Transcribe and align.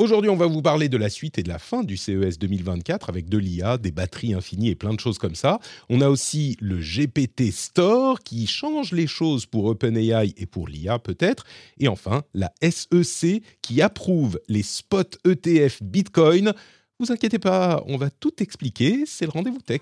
Aujourd'hui, 0.00 0.30
on 0.30 0.36
va 0.36 0.46
vous 0.46 0.62
parler 0.62 0.88
de 0.88 0.96
la 0.96 1.10
suite 1.10 1.38
et 1.38 1.42
de 1.42 1.48
la 1.48 1.58
fin 1.58 1.82
du 1.82 1.96
CES 1.96 2.38
2024 2.38 3.10
avec 3.10 3.28
de 3.28 3.36
l'IA, 3.36 3.78
des 3.78 3.90
batteries 3.90 4.32
infinies 4.32 4.68
et 4.68 4.76
plein 4.76 4.94
de 4.94 5.00
choses 5.00 5.18
comme 5.18 5.34
ça. 5.34 5.58
On 5.88 6.00
a 6.00 6.08
aussi 6.08 6.56
le 6.60 6.76
GPT 6.76 7.50
Store 7.50 8.20
qui 8.20 8.46
change 8.46 8.92
les 8.92 9.08
choses 9.08 9.44
pour 9.44 9.64
OpenAI 9.64 10.34
et 10.36 10.46
pour 10.46 10.68
l'IA 10.68 11.00
peut-être. 11.00 11.46
Et 11.80 11.88
enfin, 11.88 12.22
la 12.32 12.52
SEC 12.62 13.42
qui 13.60 13.82
approuve 13.82 14.38
les 14.46 14.62
spots 14.62 15.18
ETF 15.26 15.82
Bitcoin. 15.82 16.52
Vous 17.00 17.10
inquiétez 17.10 17.40
pas, 17.40 17.82
on 17.88 17.96
va 17.96 18.08
tout 18.08 18.40
expliquer. 18.40 19.02
C'est 19.04 19.24
le 19.24 19.32
rendez-vous 19.32 19.62
tech. 19.62 19.80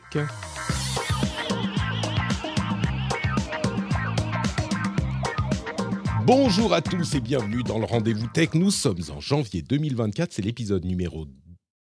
Bonjour 6.27 6.75
à 6.75 6.83
tous 6.83 7.15
et 7.15 7.21
bienvenue 7.21 7.63
dans 7.63 7.79
le 7.79 7.85
rendez-vous 7.85 8.27
tech. 8.27 8.49
Nous 8.55 8.73
sommes 8.73 8.99
en 9.15 9.21
janvier 9.21 9.63
2024, 9.63 10.33
c'est 10.33 10.43
l'épisode 10.43 10.85
numéro 10.85 11.29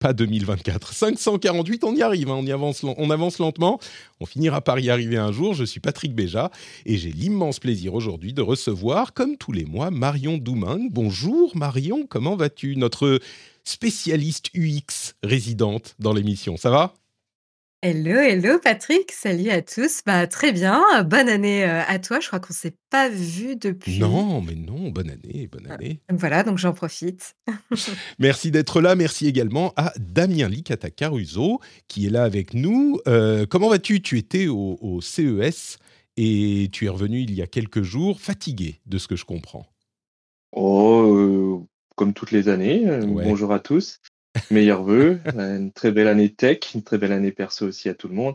pas 0.00 0.12
2024, 0.12 0.92
548, 0.92 1.82
on 1.82 1.94
y 1.94 2.02
arrive, 2.02 2.28
hein, 2.28 2.36
on, 2.38 2.44
y 2.44 2.52
avance, 2.52 2.84
on 2.84 3.10
avance 3.10 3.38
lentement, 3.38 3.80
on 4.20 4.26
finira 4.26 4.60
par 4.60 4.78
y 4.80 4.90
arriver 4.90 5.16
un 5.16 5.32
jour. 5.32 5.54
Je 5.54 5.64
suis 5.64 5.80
Patrick 5.80 6.14
Béja 6.14 6.50
et 6.84 6.98
j'ai 6.98 7.10
l'immense 7.10 7.58
plaisir 7.58 7.94
aujourd'hui 7.94 8.34
de 8.34 8.42
recevoir, 8.42 9.14
comme 9.14 9.38
tous 9.38 9.52
les 9.52 9.64
mois, 9.64 9.90
Marion 9.90 10.36
Douming. 10.36 10.90
Bonjour 10.92 11.56
Marion, 11.56 12.06
comment 12.06 12.36
vas-tu? 12.36 12.76
Notre 12.76 13.20
spécialiste 13.64 14.50
UX 14.54 15.14
résidente 15.22 15.96
dans 15.98 16.12
l'émission, 16.12 16.58
ça 16.58 16.68
va? 16.68 16.92
Hello, 17.80 18.18
hello 18.18 18.58
Patrick, 18.58 19.12
salut 19.12 19.50
à 19.50 19.62
tous. 19.62 20.00
Bah, 20.04 20.26
très 20.26 20.50
bien, 20.50 20.82
bonne 21.04 21.28
année 21.28 21.64
euh, 21.64 21.80
à 21.86 22.00
toi. 22.00 22.18
Je 22.18 22.26
crois 22.26 22.40
qu'on 22.40 22.52
ne 22.52 22.56
s'est 22.56 22.74
pas 22.90 23.08
vu 23.08 23.54
depuis. 23.54 24.00
Non, 24.00 24.40
mais 24.40 24.56
non, 24.56 24.88
bonne 24.90 25.10
année, 25.10 25.46
bonne 25.46 25.68
Ah, 25.70 25.74
année. 25.74 26.00
Voilà, 26.10 26.42
donc 26.42 26.58
j'en 26.58 26.72
profite. 26.72 27.36
Merci 28.18 28.50
d'être 28.50 28.80
là. 28.80 28.96
Merci 28.96 29.28
également 29.28 29.74
à 29.76 29.92
Damien 29.96 30.48
Licata 30.48 30.90
Caruso 30.90 31.60
qui 31.86 32.06
est 32.06 32.10
là 32.10 32.24
avec 32.24 32.52
nous. 32.52 32.98
Euh, 33.06 33.46
comment 33.46 33.68
vas-tu? 33.68 34.02
Tu 34.02 34.18
étais 34.18 34.48
au, 34.48 34.76
au 34.80 35.00
CES 35.00 35.78
et 36.16 36.68
tu 36.72 36.86
es 36.86 36.88
revenu 36.88 37.20
il 37.20 37.32
y 37.32 37.42
a 37.42 37.46
quelques 37.46 37.82
jours, 37.82 38.20
fatigué 38.20 38.80
de 38.86 38.98
ce 38.98 39.06
que 39.06 39.14
je 39.14 39.24
comprends. 39.24 39.66
Oh, 40.50 41.14
euh, 41.14 41.64
comme 41.94 42.12
toutes 42.12 42.32
les 42.32 42.48
années. 42.48 42.84
Ouais. 42.90 43.22
Bonjour 43.22 43.52
à 43.52 43.60
tous. 43.60 44.00
Meilleurs 44.50 44.82
vœux. 44.82 45.20
euh, 45.36 45.56
une 45.58 45.72
très 45.72 45.92
belle 45.92 46.08
année 46.08 46.32
tech, 46.32 46.74
une 46.74 46.82
très 46.82 46.98
belle 46.98 47.12
année 47.12 47.32
perso 47.32 47.66
aussi 47.66 47.88
à 47.88 47.94
tout 47.94 48.08
le 48.08 48.14
monde. 48.14 48.34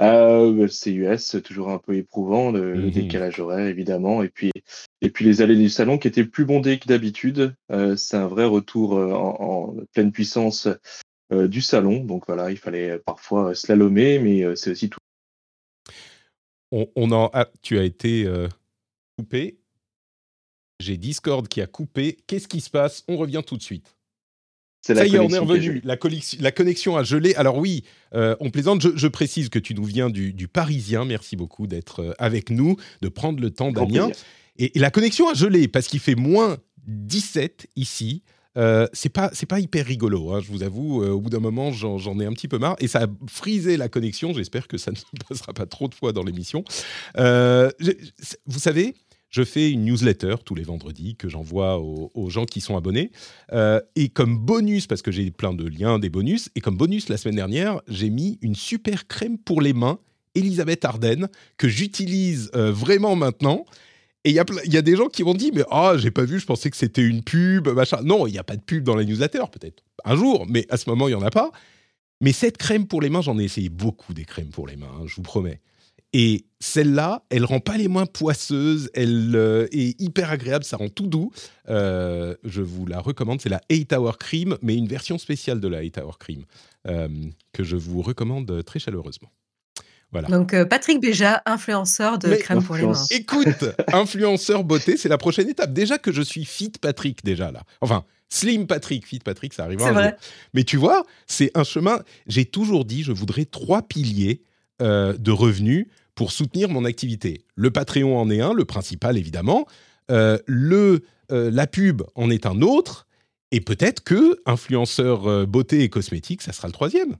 Euh, 0.00 0.66
CUS, 0.66 1.40
toujours 1.44 1.70
un 1.70 1.78
peu 1.78 1.94
éprouvant, 1.94 2.50
le, 2.50 2.74
Mhm. 2.74 2.90
décalage 2.90 3.38
horaire 3.38 3.66
évidemment, 3.66 4.24
et 4.24 4.28
puis 4.28 4.50
et 5.00 5.10
puis 5.10 5.24
les 5.24 5.40
allées 5.40 5.54
du 5.54 5.68
salon 5.68 5.98
qui 5.98 6.08
étaient 6.08 6.24
plus 6.24 6.44
bondées 6.44 6.80
que 6.80 6.88
d'habitude. 6.88 7.54
Euh, 7.70 7.94
c'est 7.94 8.16
un 8.16 8.26
vrai 8.26 8.44
retour 8.44 8.96
euh, 8.96 9.12
en, 9.12 9.36
en 9.40 9.76
pleine 9.92 10.10
puissance 10.10 10.66
euh, 11.32 11.46
du 11.46 11.60
salon. 11.60 12.02
Donc 12.02 12.24
voilà, 12.26 12.50
il 12.50 12.56
fallait 12.56 12.98
parfois 12.98 13.54
slalomer, 13.54 14.18
mais 14.18 14.56
c'est 14.56 14.72
aussi 14.72 14.90
tout. 14.90 14.98
On, 16.72 16.88
on 16.96 17.12
en 17.12 17.30
ah, 17.32 17.48
tu 17.62 17.78
as 17.78 17.84
été 17.84 18.26
coupé. 19.16 19.58
J'ai 20.80 20.96
Discord 20.96 21.46
qui 21.46 21.60
a 21.60 21.68
coupé. 21.68 22.16
Qu'est-ce 22.26 22.48
qui 22.48 22.60
se 22.60 22.70
passe? 22.70 23.04
On 23.06 23.16
revient 23.16 23.42
tout 23.46 23.56
de 23.56 23.62
suite. 23.62 23.94
C'est 24.86 24.94
Ça 24.94 25.00
la 25.00 25.06
y 25.06 25.14
est, 25.14 25.18
on 25.18 25.30
est 25.30 25.38
revenu. 25.38 25.80
La, 25.82 25.96
connexion 26.52 26.94
a 26.98 27.02
gelé. 27.04 27.34
Alors 27.36 27.56
oui, 27.56 27.84
euh, 28.14 28.36
on 28.40 28.50
plaisante. 28.50 28.82
Je, 28.82 28.90
je 28.94 29.06
précise 29.08 29.48
que 29.48 29.58
tu 29.58 29.74
nous 29.74 29.84
viens 29.84 30.10
du, 30.10 30.34
du 30.34 30.46
Parisien. 30.46 31.06
Merci 31.06 31.36
beaucoup 31.36 31.66
d'être 31.66 32.00
euh, 32.02 32.12
avec 32.18 32.50
nous, 32.50 32.76
de 33.00 33.08
prendre 33.08 33.40
le 33.40 33.48
temps, 33.48 33.72
Damien. 33.72 34.10
Et, 34.58 34.76
et 34.76 34.78
la 34.78 34.90
connexion 34.90 35.26
a 35.30 35.32
gelé 35.32 35.68
parce 35.68 35.86
qu'il 35.86 36.00
fait 36.00 36.14
moins 36.14 36.58
17 36.86 37.68
ici. 37.76 38.22
Euh, 38.58 38.86
c'est 38.92 39.08
pas 39.08 39.30
c'est 39.32 39.46
pas 39.46 39.58
hyper 39.58 39.86
rigolo, 39.86 40.32
hein, 40.32 40.40
je 40.40 40.48
vous 40.52 40.62
avoue. 40.62 41.02
euh, 41.02 41.08
au 41.12 41.20
bout 41.20 41.30
d'un 41.30 41.40
moment, 41.40 41.72
j'en 41.72 41.96
j'en 41.96 42.20
ai 42.20 42.26
un 42.26 42.32
petit 42.34 42.46
peu 42.46 42.58
marre 42.58 42.76
et 42.78 42.86
ça 42.86 43.04
a 43.04 43.06
frisé 43.26 43.78
la 43.78 43.88
connexion. 43.88 44.34
J'espère 44.34 44.68
que 44.68 44.76
ça 44.76 44.90
ne 44.92 44.96
passera 45.28 45.54
pas 45.54 45.64
trop 45.66 45.88
de 45.88 45.94
fois 45.94 46.12
dans 46.12 46.22
l'émission. 46.22 46.62
Euh, 47.16 47.70
je- 47.80 47.90
vous 48.46 48.58
savez, 48.60 48.94
je 49.34 49.42
fais 49.42 49.72
une 49.72 49.84
newsletter 49.84 50.36
tous 50.44 50.54
les 50.54 50.62
vendredis 50.62 51.16
que 51.16 51.28
j'envoie 51.28 51.80
aux, 51.80 52.30
gens 52.30 52.44
qui 52.44 52.60
sont 52.60 52.76
abonnés. 52.76 53.10
Euh, 53.52 53.80
et 53.96 54.08
comme 54.08 54.38
bonus, 54.38 54.86
parce 54.86 55.02
que 55.02 55.10
j'ai 55.10 55.28
plein 55.32 55.52
de 55.52 55.66
liens, 55.66 55.98
des 55.98 56.08
bonus, 56.08 56.50
et 56.54 56.60
comme 56.60 56.76
bonus 56.76 57.08
la 57.08 57.16
semaine 57.16 57.34
dernière, 57.34 57.80
j'ai 57.88 58.10
mis 58.10 58.38
une 58.42 58.54
super 58.54 59.08
crème 59.08 59.36
pour 59.36 59.60
les 59.60 59.72
mains, 59.72 59.98
Elisabeth 60.36 60.84
Arden, 60.84 61.26
que 61.56 61.68
j'utilise 61.68 62.48
euh, 62.54 62.70
vraiment 62.70 63.16
maintenant. 63.16 63.64
Et 64.22 64.30
il 64.30 64.36
y, 64.36 64.38
a 64.38 64.44
plein- 64.44 64.62
il 64.66 64.72
y 64.72 64.76
a 64.76 64.82
des 64.82 64.94
gens 64.94 65.08
qui 65.08 65.24
m'ont 65.24 65.34
dit, 65.34 65.50
mais 65.52 65.64
ah, 65.68 65.94
j'ai 65.98 66.12
pas 66.12 66.24
vu, 66.24 66.38
je 66.38 66.46
pensais 66.46 66.70
que 66.70 66.76
c'était 66.76 67.02
une 67.02 67.24
pub, 67.24 67.66
machin. 67.66 68.02
Non, 68.04 68.28
il 68.28 68.32
n'y 68.32 68.38
a 68.38 68.44
pas 68.44 68.54
de 68.54 68.62
pub 68.62 68.84
dans 68.84 68.94
la 68.94 69.02
newsletter, 69.02 69.42
peut-être 69.50 69.82
un 70.04 70.14
jour, 70.14 70.46
mais 70.48 70.64
à 70.70 70.76
ce 70.76 70.88
moment, 70.88 71.08
il 71.08 71.10
n'y 71.10 71.20
en 71.20 71.26
a 71.26 71.30
pas. 71.30 71.50
Mais 72.20 72.30
cette 72.30 72.56
crème 72.56 72.86
pour 72.86 73.02
les 73.02 73.10
mains, 73.10 73.20
j'en 73.20 73.36
ai 73.40 73.44
essayé 73.44 73.68
beaucoup 73.68 74.14
des 74.14 74.24
crèmes 74.24 74.50
pour 74.50 74.68
les 74.68 74.76
mains, 74.76 74.92
hein, 74.96 75.06
je 75.06 75.16
vous 75.16 75.22
promets. 75.22 75.60
Et 76.16 76.44
celle-là, 76.60 77.24
elle 77.28 77.44
rend 77.44 77.58
pas 77.58 77.76
les 77.76 77.88
mains 77.88 78.06
poisseuses, 78.06 78.88
elle 78.94 79.32
euh, 79.34 79.66
est 79.72 80.00
hyper 80.00 80.30
agréable, 80.30 80.64
ça 80.64 80.76
rend 80.76 80.88
tout 80.88 81.08
doux. 81.08 81.32
Euh, 81.68 82.36
je 82.44 82.62
vous 82.62 82.86
la 82.86 83.00
recommande, 83.00 83.40
c'est 83.40 83.48
la 83.48 83.60
8 83.68 83.92
Hour 83.94 84.16
Cream, 84.16 84.56
mais 84.62 84.76
une 84.76 84.86
version 84.86 85.18
spéciale 85.18 85.60
de 85.60 85.66
la 85.66 85.80
8 85.80 85.98
Hour 85.98 86.18
Cream 86.18 86.44
euh, 86.86 87.08
que 87.52 87.64
je 87.64 87.76
vous 87.76 88.00
recommande 88.00 88.64
très 88.64 88.78
chaleureusement. 88.78 89.30
Voilà. 90.12 90.28
Donc 90.28 90.54
euh, 90.54 90.64
Patrick 90.64 91.00
Béja, 91.00 91.42
influenceur 91.46 92.20
de 92.20 92.28
Mais- 92.28 92.38
crème 92.38 92.62
pour 92.62 92.76
les 92.76 92.82
mains. 92.82 92.90
Influence. 92.92 93.10
Écoute, 93.10 93.64
influenceur 93.92 94.62
beauté, 94.62 94.96
c'est 94.96 95.08
la 95.08 95.18
prochaine 95.18 95.48
étape. 95.48 95.72
Déjà 95.72 95.98
que 95.98 96.12
je 96.12 96.22
suis 96.22 96.44
fit 96.44 96.70
Patrick 96.80 97.24
déjà 97.24 97.50
là. 97.50 97.64
Enfin, 97.80 98.04
slim 98.28 98.68
Patrick, 98.68 99.04
fit 99.04 99.18
Patrick, 99.18 99.52
ça 99.52 99.64
arrivera 99.64 99.86
C'est 99.88 99.90
un 99.90 99.94
vrai. 99.94 100.08
jour. 100.10 100.18
Mais 100.54 100.62
tu 100.62 100.76
vois, 100.76 101.04
c'est 101.26 101.50
un 101.56 101.64
chemin. 101.64 101.98
J'ai 102.28 102.44
toujours 102.44 102.84
dit, 102.84 103.02
je 103.02 103.10
voudrais 103.10 103.44
trois 103.46 103.82
piliers 103.82 104.42
euh, 104.80 105.16
de 105.18 105.30
revenus 105.32 105.86
pour 106.14 106.32
soutenir 106.32 106.68
mon 106.68 106.84
activité. 106.84 107.44
Le 107.56 107.70
Patreon 107.70 108.18
en 108.18 108.30
est 108.30 108.40
un, 108.40 108.52
le 108.52 108.64
principal 108.64 109.16
évidemment. 109.18 109.66
Euh, 110.10 110.38
le 110.46 111.02
euh, 111.32 111.50
la 111.50 111.66
pub 111.66 112.02
en 112.14 112.30
est 112.30 112.46
un 112.46 112.60
autre. 112.62 113.06
Et 113.50 113.60
peut-être 113.60 114.02
que 114.02 114.40
influenceur 114.46 115.26
euh, 115.28 115.46
beauté 115.46 115.82
et 115.82 115.88
cosmétique, 115.88 116.42
ça 116.42 116.52
sera 116.52 116.66
le 116.68 116.72
troisième. 116.72 117.16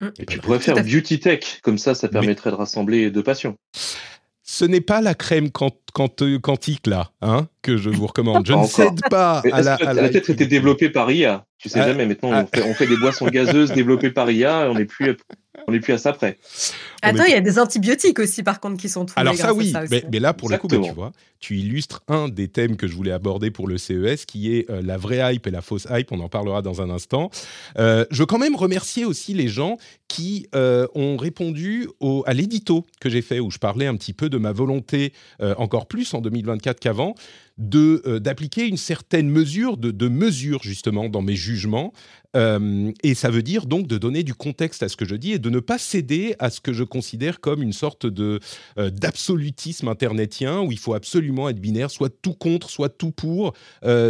Mm. 0.00 0.08
Et 0.18 0.26
tu 0.26 0.38
pourrais 0.38 0.58
faire 0.60 0.82
beauty 0.82 1.20
tech, 1.20 1.60
comme 1.62 1.78
ça, 1.78 1.94
ça 1.94 2.06
Mais- 2.08 2.12
permettrait 2.20 2.50
de 2.50 2.56
rassembler 2.56 3.10
deux 3.10 3.22
passions. 3.22 3.54
Ce 4.44 4.64
n'est 4.64 4.80
pas 4.80 5.00
la 5.00 5.14
crème 5.14 5.50
quant- 5.50 5.70
quant- 5.94 6.08
quantique 6.42 6.86
là, 6.86 7.12
hein, 7.22 7.46
que 7.62 7.76
je 7.76 7.90
vous 7.90 8.06
recommande. 8.06 8.44
Je 8.46 8.52
Pas 8.52 8.60
ne 8.62 8.66
cède 8.66 9.00
pas 9.08 9.38
à 9.52 9.62
la. 9.62 9.76
que 9.76 9.84
à 9.84 9.90
Elle 9.92 9.98
a 10.00 10.08
peut-être 10.08 10.30
été 10.30 10.46
développée 10.46 10.90
par 10.90 11.10
IA. 11.12 11.46
Tu 11.58 11.68
sais 11.68 11.80
Ah, 11.80 11.86
jamais. 11.88 12.06
Maintenant, 12.06 12.30
ah. 12.32 12.42
on, 12.42 12.46
fait, 12.56 12.62
on 12.64 12.74
fait 12.74 12.86
des 12.88 12.96
boissons 12.96 13.26
gazeuses 13.28 13.72
développées 13.72 14.10
par 14.10 14.30
IA. 14.30 14.68
On 14.70 14.74
n'est 14.74 14.84
plus, 14.84 15.16
on 15.66 15.72
n'est 15.72 15.80
plus 15.80 15.92
à 15.92 15.98
ça 15.98 16.12
près. 16.12 16.38
Attends, 17.02 17.24
est- 17.24 17.28
il 17.30 17.32
y 17.32 17.36
a 17.36 17.40
des 17.40 17.58
antibiotiques 17.58 18.18
aussi, 18.18 18.42
par 18.42 18.60
contre, 18.60 18.80
qui 18.80 18.88
sont 18.88 19.04
trouvés 19.04 19.20
Alors 19.20 19.34
ça 19.34 19.52
oui, 19.54 19.70
ça 19.70 19.82
mais, 19.90 20.04
mais 20.10 20.18
là 20.20 20.32
pour 20.32 20.48
le 20.48 20.56
coup, 20.58 20.68
bah, 20.68 20.76
tu 20.76 20.82
Exactement. 20.82 21.06
vois, 21.08 21.12
tu 21.40 21.58
illustres 21.58 22.02
un 22.08 22.28
des 22.28 22.48
thèmes 22.48 22.76
que 22.76 22.86
je 22.86 22.94
voulais 22.94 23.10
aborder 23.12 23.50
pour 23.50 23.66
le 23.66 23.76
CES, 23.78 24.24
qui 24.26 24.54
est 24.56 24.70
euh, 24.70 24.80
la 24.82 24.96
vraie 24.96 25.34
hype 25.34 25.46
et 25.46 25.50
la 25.50 25.62
fausse 25.62 25.86
hype. 25.90 26.12
On 26.12 26.20
en 26.20 26.28
parlera 26.28 26.62
dans 26.62 26.80
un 26.82 26.90
instant. 26.90 27.30
Euh, 27.78 28.04
je 28.10 28.18
veux 28.20 28.26
quand 28.26 28.38
même 28.38 28.54
remercier 28.56 29.04
aussi 29.04 29.34
les 29.34 29.48
gens 29.48 29.76
qui 30.08 30.46
euh, 30.54 30.86
ont 30.94 31.16
répondu 31.16 31.88
au- 32.00 32.22
à 32.26 32.34
l'édito 32.34 32.84
que 33.00 33.08
j'ai 33.10 33.22
fait, 33.22 33.40
où 33.40 33.50
je 33.50 33.58
parlais 33.58 33.86
un 33.86 33.96
petit 33.96 34.12
peu 34.12 34.28
de 34.28 34.38
ma 34.38 34.52
volonté, 34.52 35.12
euh, 35.40 35.54
encore 35.58 35.86
plus 35.86 36.12
en 36.14 36.20
2024 36.20 36.78
qu'avant, 36.80 37.14
euh, 37.58 38.18
d'appliquer 38.18 38.66
une 38.66 38.76
certaine 38.76 39.28
mesure 39.28 39.76
de, 39.76 39.90
de 39.90 40.08
mesure 40.08 40.62
justement 40.62 41.08
dans 41.08 41.22
mes 41.22 41.36
jugements 41.36 41.92
Euh, 42.34 42.90
et 43.02 43.14
ça 43.14 43.28
veut 43.28 43.42
dire 43.42 43.66
donc 43.66 43.86
de 43.86 43.98
donner 43.98 44.22
du 44.22 44.32
contexte 44.32 44.82
à 44.82 44.88
ce 44.88 44.96
que 44.96 45.04
je 45.04 45.16
dis 45.16 45.32
et 45.32 45.38
de 45.38 45.50
ne 45.50 45.60
pas 45.60 45.76
céder 45.76 46.34
à 46.38 46.48
ce 46.48 46.62
que 46.62 46.72
je 46.72 46.82
considère 46.82 47.40
comme 47.40 47.62
une 47.62 47.74
sorte 47.74 48.06
de 48.06 48.40
euh, 48.78 48.88
d'absolutisme 48.88 49.88
internetien 49.88 50.62
où 50.62 50.72
il 50.72 50.78
faut 50.78 50.94
absolument 50.94 51.50
être 51.50 51.60
binaire, 51.60 51.90
soit 51.90 52.08
tout 52.08 52.32
contre, 52.32 52.70
soit 52.70 52.88
tout 52.88 53.12
pour 53.12 53.52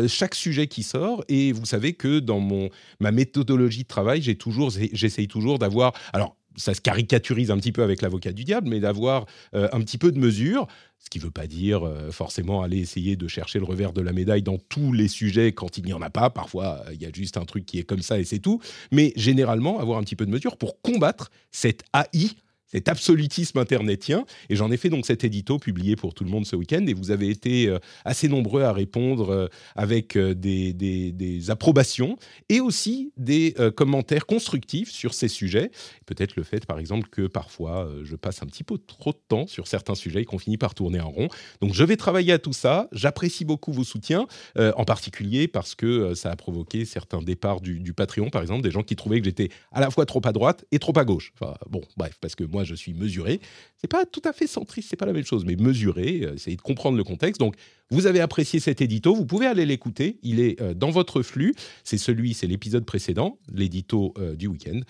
chaque 0.07 0.37
sujet 0.37 0.69
qui 0.69 0.85
sort. 0.85 1.25
Et 1.29 1.51
vous 1.51 1.67
savez 1.67 1.95
que 1.95 2.21
dans 2.21 2.39
mon 2.39 2.69
ma 3.01 3.11
méthodologie 3.11 3.83
de 3.83 3.89
travail, 3.89 4.23
j'ai 4.23 4.37
toujours 4.37 4.71
j'essaye 4.93 5.27
toujours 5.27 5.59
d'avoir 5.59 5.93
alors 6.13 6.37
ça 6.57 6.75
se 6.75 6.81
caricaturise 6.81 7.51
un 7.51 7.59
petit 7.59 7.73
peu 7.73 7.83
avec 7.83 8.03
l'avocat 8.03 8.33
du 8.33 8.45
diable, 8.45 8.69
mais 8.69 8.81
d'avoir 8.81 9.27
un 9.53 9.81
petit 9.81 9.99
peu 9.99 10.13
de 10.13 10.19
mesure. 10.19 10.67
Ce 10.99 11.11
qui 11.11 11.19
ne 11.19 11.25
veut 11.25 11.31
pas 11.31 11.49
dire 11.49 11.83
forcément 12.11 12.63
aller 12.63 12.79
essayer 12.79 13.17
de 13.17 13.27
chercher 13.27 13.59
le 13.59 13.65
revers 13.65 13.93
de 13.93 14.01
la 14.01 14.13
médaille 14.13 14.43
dans 14.43 14.59
tous 14.59 14.93
les 14.93 15.09
sujets 15.09 15.53
quand 15.53 15.77
il 15.77 15.85
n'y 15.85 15.93
en 15.93 16.01
a 16.01 16.11
pas. 16.11 16.31
Parfois, 16.31 16.85
il 16.93 17.03
y 17.03 17.07
a 17.07 17.11
juste 17.13 17.37
un 17.37 17.45
truc 17.45 17.67
qui 17.67 17.79
est 17.79 17.83
comme 17.83 18.03
ça 18.03 18.21
et 18.21 18.25
c'est 18.25 18.39
tout. 18.39 18.61
Mais 18.93 19.13
généralement, 19.17 19.81
avoir 19.81 19.99
un 19.99 20.03
petit 20.03 20.17
peu 20.17 20.27
de 20.27 20.31
mesure 20.31 20.57
pour 20.57 20.81
combattre 20.81 21.31
cette 21.51 21.83
AI 21.93 22.31
cet 22.73 22.89
absolutisme 22.89 23.59
internetien. 23.59 24.25
Et 24.49 24.57
j'en 24.57 24.71
ai 24.71 24.77
fait 24.77 24.89
donc 24.89 25.07
cet 25.07 25.25
édito 25.25 25.59
publié 25.59 25.95
pour 25.95 26.15
tout 26.15 26.25
le 26.25 26.31
monde 26.31 26.47
ce 26.47 26.57
week-end. 26.57 26.85
Et 26.87 26.95
vous 26.95 27.11
avez 27.11 27.29
été 27.29 27.69
euh, 27.69 27.79
assez 28.05 28.29
nombreux 28.29 28.63
à 28.63 28.73
répondre 28.73 29.31
euh, 29.31 29.49
avec 29.77 30.17
euh, 30.17 30.35
des, 30.35 31.51
approbations 31.51 32.17
et 32.49 32.61
aussi 32.61 33.13
des 33.17 33.55
commentaires 33.77 34.27
constructifs 34.27 34.91
sur 34.91 35.13
ces 35.13 35.29
sujets. 35.29 35.71
Peut-être 36.07 36.37
le 36.37 36.45
fait, 36.45 36.65
par 36.67 36.79
exemple, 36.79 37.09
que 37.09 37.27
parfois 37.27 37.89
je 38.05 38.15
passe 38.15 38.43
un 38.43 38.47
petit 38.47 38.63
peu 38.63 38.79
trop 38.79 39.11
de 39.11 39.19
temps 39.29 39.47
sur 39.47 39.67
certains 39.67 39.95
sujets 39.95 40.23
et 40.23 40.25
qu'on 40.25 40.39
finit 40.39 40.57
par 40.57 40.75
tourner 40.75 41.01
en 41.01 41.11
rond. 41.11 41.29
Donc 41.61 41.75
je 41.75 41.83
vais 41.83 41.97
travailler 41.97 42.33
à 42.33 42.39
tout 42.39 42.53
ça. 42.53 42.89
J'apprécie 42.93 43.45
beaucoup 43.45 43.73
vos 43.73 43.83
soutiens, 43.83 44.27
en 44.57 44.85
particulier 44.85 45.49
parce 45.49 45.75
que 45.75 46.15
ça 46.15 46.31
a 46.31 46.37
provoqué 46.37 46.85
certains 46.85 47.23
départs 47.23 47.61
du, 47.61 47.81
du 47.81 47.93
Patreon, 47.93 48.31
par 48.31 48.43
exemple, 48.43 48.63
des 48.63 48.71
gens 48.71 48.83
qui 48.83 48.95
trouvaient 48.95 49.19
que 49.19 49.25
j'étais 49.25 49.49
à 49.73 49.81
la 49.81 49.91
fois 49.91 50.07
trop 50.07 50.21
à 50.25 50.33
droite 50.33 50.65
et 50.71 50.79
trop 50.79 50.97
à 50.97 51.05
gauche. 51.05 51.33
Enfin, 51.41 51.55
bon, 51.69 51.83
bref, 51.97 52.19
parce 52.21 52.35
que 52.37 52.45
moi, 52.45 52.62
je 52.65 52.75
suis 52.75 52.95
mesuré. 52.95 53.41
C'est 53.77 53.89
pas 53.89 54.05
tout 54.05 54.23
à 54.25 54.33
fait 54.33 54.47
centriste, 54.47 54.89
c'est 54.91 54.97
pas 54.97 55.07
la 55.07 55.13
même 55.13 55.25
chose, 55.25 55.45
mais 55.45 55.57
mesuré, 55.57 56.21
euh, 56.23 56.35
essayer 56.35 56.57
de 56.57 56.63
comprendre 56.63 56.97
le 56.97 57.05
contexte. 57.05 57.41
Donc, 57.41 57.57
vous 57.91 58.07
avez 58.07 58.21
apprécié 58.21 58.61
cet 58.61 58.81
édito, 58.81 59.15
vous 59.15 59.27
pouvez 59.27 59.47
aller 59.47 59.67
l'écouter. 59.67 60.19
Il 60.23 60.41
est 60.41 60.61
euh, 60.61 60.75
dans 60.75 60.91
votre 60.91 61.23
flux. 61.23 61.55
C'est 61.85 61.99
celui, 61.99 62.35
c'est 62.35 62.47
l'épisode 62.47 62.85
précédent, 62.85 63.39
l'édito 63.53 64.15
euh, 64.19 64.35
du 64.35 64.47
week-end. 64.47 64.81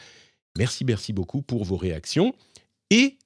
Merci, 0.58 0.84
merci 0.84 1.12
beaucoup 1.12 1.42
pour 1.42 1.64
vos 1.64 1.76
réactions. 1.76 2.34
Et 2.90 3.16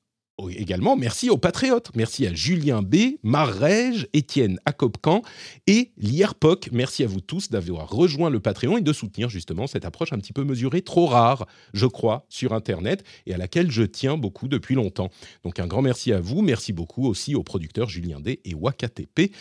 également, 0.51 0.97
merci 0.97 1.31
aux 1.31 1.39
patriotes. 1.39 1.91
Merci 1.95 2.27
à 2.27 2.35
Julien 2.35 2.83
B, 2.83 3.17
Marrège, 3.23 4.07
Étienne 4.13 4.61
Acopcan 4.67 5.23
et 5.67 5.93
Lierpoc. 5.97 6.69
Merci 6.73 7.05
à 7.05 7.07
vous 7.07 7.21
tous 7.21 7.51
d'avoir 7.51 7.89
rejoint 7.91 8.31
le 8.31 8.41
Patreon 8.41 8.77
et 8.77 8.83
de 8.83 8.93
soutenir 8.93 9.29
justement 9.29 9.67
cette 9.67 9.85
approche 9.85 10.13
un 10.13 10.19
petit 10.19 10.33
peu 10.33 10.45
mesurée, 10.45 10.83
trop 10.83 11.07
rare, 11.07 11.47
je 11.73 11.87
crois, 11.87 12.27
sur 12.29 12.53
Internet 12.53 13.03
et 13.27 13.35
à 13.35 13.39
laquelle 13.39 13.71
je 13.71 13.83
tiens 13.83 14.17
beaucoup 14.17 14.49
depuis 14.49 14.75
longtemps. 14.75 15.11
Donc 15.45 15.59
un 15.59 15.67
grand 15.67 15.83
merci 15.83 16.13
à 16.13 16.21
vous. 16.21 16.43
Merci 16.43 16.73
beaucoup 16.73 17.07
aussi 17.07 17.35
aux 17.35 17.43
producteurs 17.43 17.89
Julien 17.89 18.21
D 18.21 18.41
et 18.45 18.55
WakaTP 18.55 19.33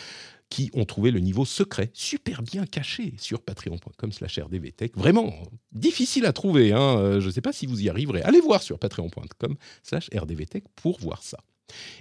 qui 0.48 0.70
ont 0.74 0.84
trouvé 0.84 1.10
le 1.10 1.20
niveau 1.20 1.44
secret 1.44 1.90
super 1.92 2.42
bien 2.42 2.66
caché 2.66 3.14
sur 3.18 3.40
patreon.com 3.40 4.12
slash 4.12 4.38
rdvtech. 4.38 4.96
Vraiment 4.96 5.34
difficile 5.72 6.26
à 6.26 6.32
trouver, 6.32 6.72
hein. 6.72 6.98
Euh, 6.98 7.20
je 7.20 7.26
ne 7.26 7.32
sais 7.32 7.40
pas 7.40 7.52
si 7.52 7.66
vous 7.66 7.82
y 7.82 7.88
arriverez. 7.88 8.22
Allez 8.22 8.40
voir 8.40 8.62
sur 8.62 8.78
patreon.com 8.78 9.56
slash 9.82 10.08
rdvtech 10.14 10.64
pour 10.76 11.00
voir 11.00 11.22
ça. 11.22 11.38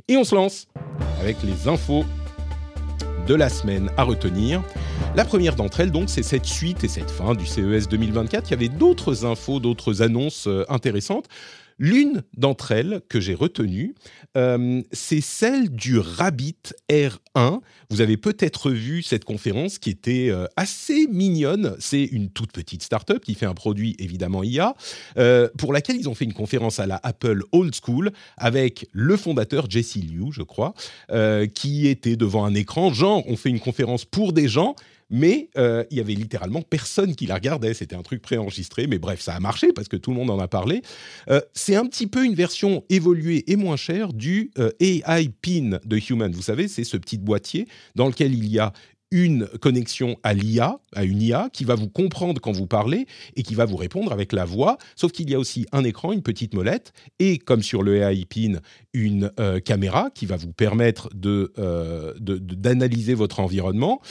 Et 0.07 0.15
on 0.17 0.23
se 0.23 0.35
lance 0.35 0.67
avec 1.19 1.37
les 1.43 1.67
infos 1.67 2.05
de 3.27 3.33
la 3.33 3.49
semaine 3.49 3.89
à 3.97 4.03
retenir. 4.03 4.63
La 5.15 5.25
première 5.25 5.55
d'entre 5.55 5.79
elles, 5.79 5.91
donc, 5.91 6.09
c'est 6.09 6.23
cette 6.23 6.45
suite 6.45 6.83
et 6.83 6.87
cette 6.87 7.09
fin 7.09 7.33
du 7.33 7.45
CES 7.45 7.87
2024. 7.89 8.49
Il 8.49 8.51
y 8.51 8.53
avait 8.53 8.69
d'autres 8.69 9.25
infos, 9.25 9.59
d'autres 9.59 10.01
annonces 10.01 10.47
euh, 10.47 10.63
intéressantes. 10.69 11.27
L'une 11.77 12.23
d'entre 12.37 12.71
elles 12.71 13.01
que 13.09 13.19
j'ai 13.19 13.33
retenue, 13.33 13.95
euh, 14.37 14.81
c'est 14.93 15.19
celle 15.19 15.69
du 15.69 15.99
Rabbit 15.99 16.55
R1. 16.89 17.59
Vous 17.89 17.99
avez 17.99 18.15
peut-être 18.15 18.71
vu 18.71 19.03
cette 19.03 19.25
conférence 19.25 19.77
qui 19.77 19.89
était 19.89 20.29
euh, 20.29 20.45
assez 20.55 21.07
mignonne. 21.07 21.75
C'est 21.79 22.03
une 22.03 22.29
toute 22.29 22.53
petite 22.53 22.81
start-up 22.81 23.25
qui 23.25 23.35
fait 23.35 23.45
un 23.45 23.53
produit 23.53 23.95
évidemment 23.99 24.41
IA, 24.41 24.73
euh, 25.17 25.49
pour 25.57 25.73
laquelle 25.73 25.97
ils 25.97 26.07
ont 26.07 26.15
fait 26.15 26.25
une 26.25 26.33
conférence 26.33 26.79
à 26.79 26.87
la 26.87 26.99
Apple 27.03 27.43
Old 27.51 27.75
School 27.75 28.11
avec 28.37 28.87
le 28.93 29.17
fondateur 29.17 29.69
Jesse 29.69 29.97
Liu, 29.97 30.31
je 30.31 30.43
crois, 30.43 30.73
qui 31.53 31.87
était 31.87 32.15
devant 32.15 32.45
un 32.45 32.53
écran. 32.53 32.93
Genre, 32.93 33.23
on 33.27 33.35
fait 33.35 33.49
une 33.49 33.59
conférence 33.59 34.05
pour 34.05 34.31
des 34.31 34.47
gens 34.47 34.75
mais 35.09 35.49
euh, 35.57 35.83
il 35.91 35.97
y 35.97 35.99
avait 35.99 36.13
littéralement 36.13 36.61
personne 36.61 37.15
qui 37.15 37.25
la 37.25 37.35
regardait. 37.35 37.73
C'était 37.73 37.95
un 37.95 38.01
truc 38.01 38.21
préenregistré, 38.21 38.87
mais 38.87 38.99
bref, 38.99 39.21
ça 39.21 39.35
a 39.35 39.39
marché 39.39 39.71
parce 39.73 39.87
que 39.87 39.97
tout 39.97 40.11
le 40.11 40.17
monde 40.17 40.29
en 40.29 40.39
a 40.39 40.47
parlé. 40.47 40.81
Euh, 41.29 41.41
c'est 41.53 41.75
un 41.75 41.85
petit 41.85 42.07
peu 42.07 42.25
une 42.25 42.35
version 42.35 42.83
évoluée 42.89 43.43
et 43.47 43.55
moins 43.55 43.77
chère 43.77 44.13
du 44.13 44.51
euh, 44.57 44.71
AI 44.79 45.29
Pin 45.41 45.79
de 45.83 45.99
Human. 46.09 46.31
Vous 46.31 46.41
savez, 46.41 46.67
c'est 46.67 46.83
ce 46.83 46.97
petit 46.97 47.17
boîtier 47.17 47.67
dans 47.95 48.07
lequel 48.07 48.33
il 48.33 48.47
y 48.47 48.59
a 48.59 48.73
une 49.11 49.47
connexion 49.61 50.17
à 50.23 50.33
l'IA, 50.33 50.79
à 50.93 51.03
une 51.05 51.21
IA, 51.21 51.49
qui 51.53 51.63
va 51.63 51.75
vous 51.75 51.87
comprendre 51.87 52.41
quand 52.41 52.51
vous 52.51 52.65
parlez 52.65 53.05
et 53.35 53.43
qui 53.43 53.53
va 53.53 53.63
vous 53.63 53.77
répondre 53.77 54.11
avec 54.11 54.33
la 54.33 54.45
voix, 54.45 54.77
sauf 54.95 55.11
qu'il 55.11 55.29
y 55.29 55.35
a 55.35 55.39
aussi 55.39 55.67
un 55.71 55.83
écran, 55.83 56.11
une 56.11 56.23
petite 56.23 56.55
molette, 56.55 56.91
et 57.19 57.37
comme 57.37 57.61
sur 57.61 57.83
le 57.83 57.97
AI 57.97 58.25
PIN, 58.25 58.59
une 58.93 59.31
caméra 59.63 60.09
qui 60.13 60.25
va 60.25 60.35
vous 60.35 60.51
permettre 60.51 61.09
d'analyser 61.13 63.11
de, 63.13 63.17
votre 63.17 63.39
environnement. 63.39 64.01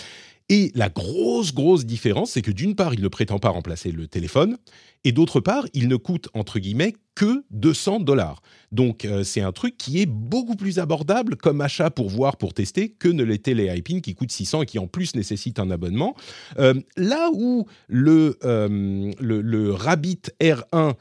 Et 0.50 0.72
la 0.74 0.90
grosse, 0.90 1.54
grosse 1.54 1.86
différence, 1.86 2.32
c'est 2.32 2.42
que 2.42 2.50
d'une 2.50 2.74
part, 2.74 2.92
il 2.94 3.00
ne 3.00 3.08
prétend 3.08 3.38
pas 3.38 3.48
remplacer 3.48 3.90
le 3.90 4.06
téléphone, 4.06 4.58
et 5.04 5.12
d'autre 5.12 5.40
part, 5.40 5.66
il 5.72 5.88
ne 5.88 5.96
coûte, 5.96 6.28
entre 6.34 6.58
guillemets, 6.58 6.94
que 7.14 7.44
200 7.50 8.00
dollars. 8.00 8.42
Donc, 8.72 9.04
euh, 9.04 9.22
c'est 9.22 9.40
un 9.40 9.52
truc 9.52 9.76
qui 9.76 10.00
est 10.00 10.06
beaucoup 10.06 10.56
plus 10.56 10.80
abordable 10.80 11.36
comme 11.36 11.60
achat 11.60 11.90
pour 11.90 12.10
voir, 12.10 12.36
pour 12.36 12.54
tester, 12.54 12.88
que 12.88 13.08
ne 13.08 13.22
l'étaient 13.22 13.54
les 13.54 13.66
iPins 13.76 14.00
qui 14.00 14.14
coûtent 14.14 14.32
600 14.32 14.62
et 14.62 14.66
qui 14.66 14.78
en 14.80 14.88
plus 14.88 15.14
nécessitent 15.14 15.60
un 15.60 15.70
abonnement. 15.70 16.16
Euh, 16.58 16.74
là 16.96 17.30
où 17.32 17.66
le, 17.86 18.36
euh, 18.44 19.12
le, 19.20 19.72
Rabbit 19.72 20.22
R1 20.40 20.94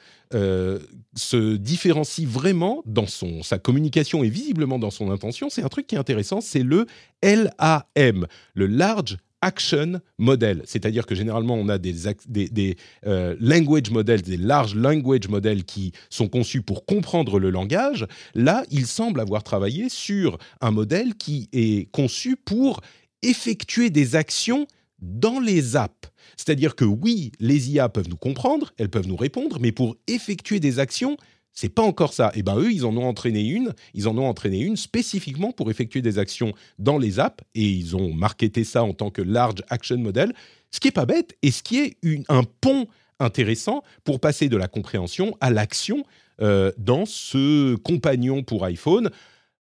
se 1.15 1.55
différencie 1.57 2.27
vraiment 2.27 2.81
dans 2.85 3.05
son, 3.05 3.43
sa 3.43 3.59
communication 3.59 4.23
et 4.23 4.29
visiblement 4.29 4.79
dans 4.79 4.89
son 4.89 5.11
intention, 5.11 5.49
c'est 5.49 5.61
un 5.61 5.69
truc 5.69 5.85
qui 5.85 5.95
est 5.95 5.99
intéressant, 5.99 6.41
c'est 6.41 6.63
le 6.63 6.87
LAM, 7.21 8.25
le 8.55 8.65
Large 8.65 9.17
action 9.43 9.99
model. 10.17 10.61
C'est-à-dire 10.65 11.05
que 11.05 11.15
généralement, 11.15 11.55
on 11.55 11.69
a 11.69 11.77
des, 11.77 11.93
des, 12.27 12.77
language 13.03 13.91
models, 13.91 14.21
des 14.21 14.37
larges 14.37 14.75
language 14.75 15.27
models 15.27 15.65
qui 15.65 15.91
sont 16.09 16.27
conçus 16.27 16.61
pour 16.61 16.85
comprendre 16.85 17.39
le 17.39 17.49
langage. 17.49 18.07
Là, 18.35 18.63
il 18.71 18.85
semble 18.85 19.19
avoir 19.19 19.43
travaillé 19.43 19.89
sur 19.89 20.37
un 20.61 20.71
modèle 20.71 21.15
qui 21.15 21.49
est 21.53 21.91
conçu 21.91 22.35
pour 22.35 22.81
effectuer 23.21 23.89
des 23.89 24.15
actions 24.15 24.67
dans 24.99 25.39
les 25.39 25.75
apps. 25.75 26.09
C'est-à-dire 26.37 26.75
que 26.75 26.85
oui, 26.85 27.31
les 27.39 27.71
IA 27.71 27.89
peuvent 27.89 28.09
nous 28.09 28.17
comprendre, 28.17 28.73
elles 28.77 28.89
peuvent 28.89 29.07
nous 29.07 29.15
répondre, 29.15 29.59
mais 29.59 29.71
pour 29.71 29.97
effectuer 30.07 30.59
des 30.59 30.79
actions, 30.79 31.17
c'est 31.51 31.69
pas 31.69 31.83
encore 31.83 32.13
ça. 32.13 32.31
Et 32.33 32.39
eh 32.39 32.43
ben 32.43 32.57
eux, 32.57 32.71
ils 32.71 32.85
en 32.85 32.97
ont 32.97 33.05
entraîné 33.05 33.47
une. 33.47 33.73
Ils 33.93 34.07
en 34.07 34.17
ont 34.17 34.27
entraîné 34.27 34.59
une 34.59 34.75
spécifiquement 34.75 35.51
pour 35.51 35.69
effectuer 35.69 36.01
des 36.01 36.17
actions 36.17 36.53
dans 36.79 36.97
les 36.97 37.19
apps 37.19 37.43
et 37.53 37.69
ils 37.69 37.95
ont 37.95 38.11
marketé 38.13 38.63
ça 38.63 38.83
en 38.83 38.93
tant 38.93 39.11
que 39.11 39.21
large 39.21 39.63
action 39.69 39.97
model. 39.97 40.33
Ce 40.71 40.79
qui 40.79 40.87
est 40.87 40.91
pas 40.91 41.05
bête 41.05 41.37
et 41.43 41.51
ce 41.51 41.61
qui 41.61 41.77
est 41.77 41.97
un 42.27 42.43
pont 42.43 42.87
intéressant 43.19 43.83
pour 44.03 44.19
passer 44.19 44.49
de 44.49 44.57
la 44.57 44.67
compréhension 44.67 45.35
à 45.41 45.49
l'action 45.49 46.03
euh, 46.41 46.71
dans 46.77 47.05
ce 47.05 47.75
compagnon 47.75 48.43
pour 48.43 48.65
iPhone. 48.65 49.09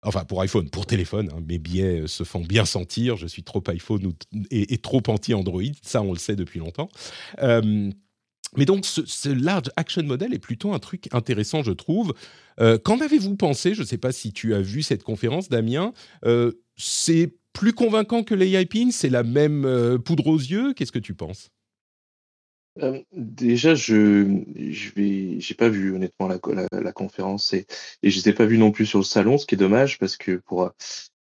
Enfin, 0.04 0.24
pour 0.24 0.40
iPhone, 0.40 0.68
pour 0.68 0.84
téléphone, 0.84 1.30
hein. 1.32 1.40
mes 1.46 1.58
biais 1.58 2.04
se 2.06 2.24
font 2.24 2.40
bien 2.40 2.64
sentir. 2.64 3.16
Je 3.16 3.26
suis 3.26 3.44
trop 3.44 3.62
iPhone 3.68 4.12
et, 4.50 4.78
trop 4.78 5.02
anti-Android, 5.06 5.62
ça 5.82 6.02
on 6.02 6.12
le 6.12 6.18
sait 6.18 6.34
depuis 6.34 6.58
longtemps. 6.58 6.88
Euh, 7.40 7.90
mais 8.56 8.66
donc, 8.66 8.84
ce, 8.84 9.28
large 9.28 9.70
action 9.76 10.02
model 10.02 10.34
est 10.34 10.38
plutôt 10.38 10.74
un 10.74 10.78
truc 10.78 11.08
intéressant, 11.12 11.62
je 11.62 11.72
trouve. 11.72 12.12
Euh, 12.60 12.78
qu'en 12.78 13.00
avez-vous 13.00 13.36
pensé? 13.36 13.74
Je 13.74 13.80
ne 13.80 13.86
sais 13.86 13.98
pas 13.98 14.12
si 14.12 14.32
tu 14.32 14.54
as 14.54 14.60
vu 14.60 14.82
cette 14.82 15.02
conférence, 15.02 15.48
Damien. 15.48 15.92
Euh, 16.26 16.52
c'est 16.76 17.34
plus 17.54 17.72
convaincant 17.72 18.22
que 18.22 18.34
les 18.34 18.64
Pin 18.66 18.90
C'est 18.90 19.08
la 19.08 19.22
même 19.22 19.64
euh, 19.64 19.98
poudre 19.98 20.26
aux 20.26 20.38
yeux? 20.38 20.74
Qu'est-ce 20.74 20.92
que 20.92 20.98
tu 20.98 21.14
penses? 21.14 21.50
Déjà, 23.12 23.74
je 23.74 24.42
je 24.56 24.90
vais 24.94 25.40
j'ai 25.40 25.54
pas 25.54 25.68
vu 25.68 25.94
honnêtement 25.94 26.28
la, 26.28 26.38
la, 26.72 26.92
conférence 26.92 27.52
et, 27.52 27.66
et 28.02 28.10
je 28.10 28.18
les 28.18 28.30
ai 28.30 28.32
pas 28.32 28.46
vus 28.46 28.58
non 28.58 28.70
plus 28.70 28.86
sur 28.86 28.98
le 28.98 29.04
salon, 29.04 29.38
ce 29.38 29.46
qui 29.46 29.54
est 29.54 29.58
dommage 29.58 29.98
parce 29.98 30.16
que 30.16 30.36
pour 30.36 30.70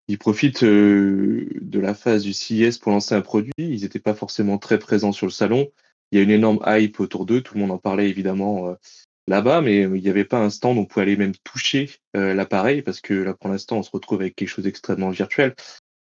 ils 0.07 0.17
profitent 0.17 0.63
de 0.63 1.79
la 1.79 1.93
phase 1.93 2.23
du 2.23 2.33
CES 2.33 2.77
pour 2.77 2.91
lancer 2.91 3.15
un 3.15 3.21
produit. 3.21 3.53
Ils 3.57 3.81
n'étaient 3.81 3.99
pas 3.99 4.13
forcément 4.13 4.57
très 4.57 4.77
présents 4.77 5.13
sur 5.13 5.25
le 5.25 5.31
salon 5.31 5.71
il 6.11 6.17
y 6.17 6.19
a 6.19 6.23
une 6.23 6.31
énorme 6.31 6.59
hype 6.65 6.99
autour 6.99 7.25
d'eux. 7.25 7.41
Tout 7.41 7.55
le 7.55 7.61
monde 7.61 7.71
en 7.71 7.77
parlait 7.77 8.09
évidemment 8.09 8.69
euh, 8.69 8.75
là-bas, 9.27 9.61
mais 9.61 9.81
il 9.81 10.01
n'y 10.01 10.09
avait 10.09 10.25
pas 10.25 10.39
un 10.39 10.49
stand 10.49 10.77
où 10.77 10.81
on 10.81 10.85
pouvait 10.85 11.03
aller 11.03 11.15
même 11.15 11.35
toucher 11.43 11.89
euh, 12.15 12.33
l'appareil 12.33 12.81
parce 12.81 13.01
que 13.01 13.13
là, 13.13 13.33
pour 13.33 13.49
l'instant, 13.49 13.77
on 13.77 13.83
se 13.83 13.91
retrouve 13.91 14.21
avec 14.21 14.35
quelque 14.35 14.49
chose 14.49 14.65
d'extrêmement 14.65 15.09
virtuel, 15.09 15.55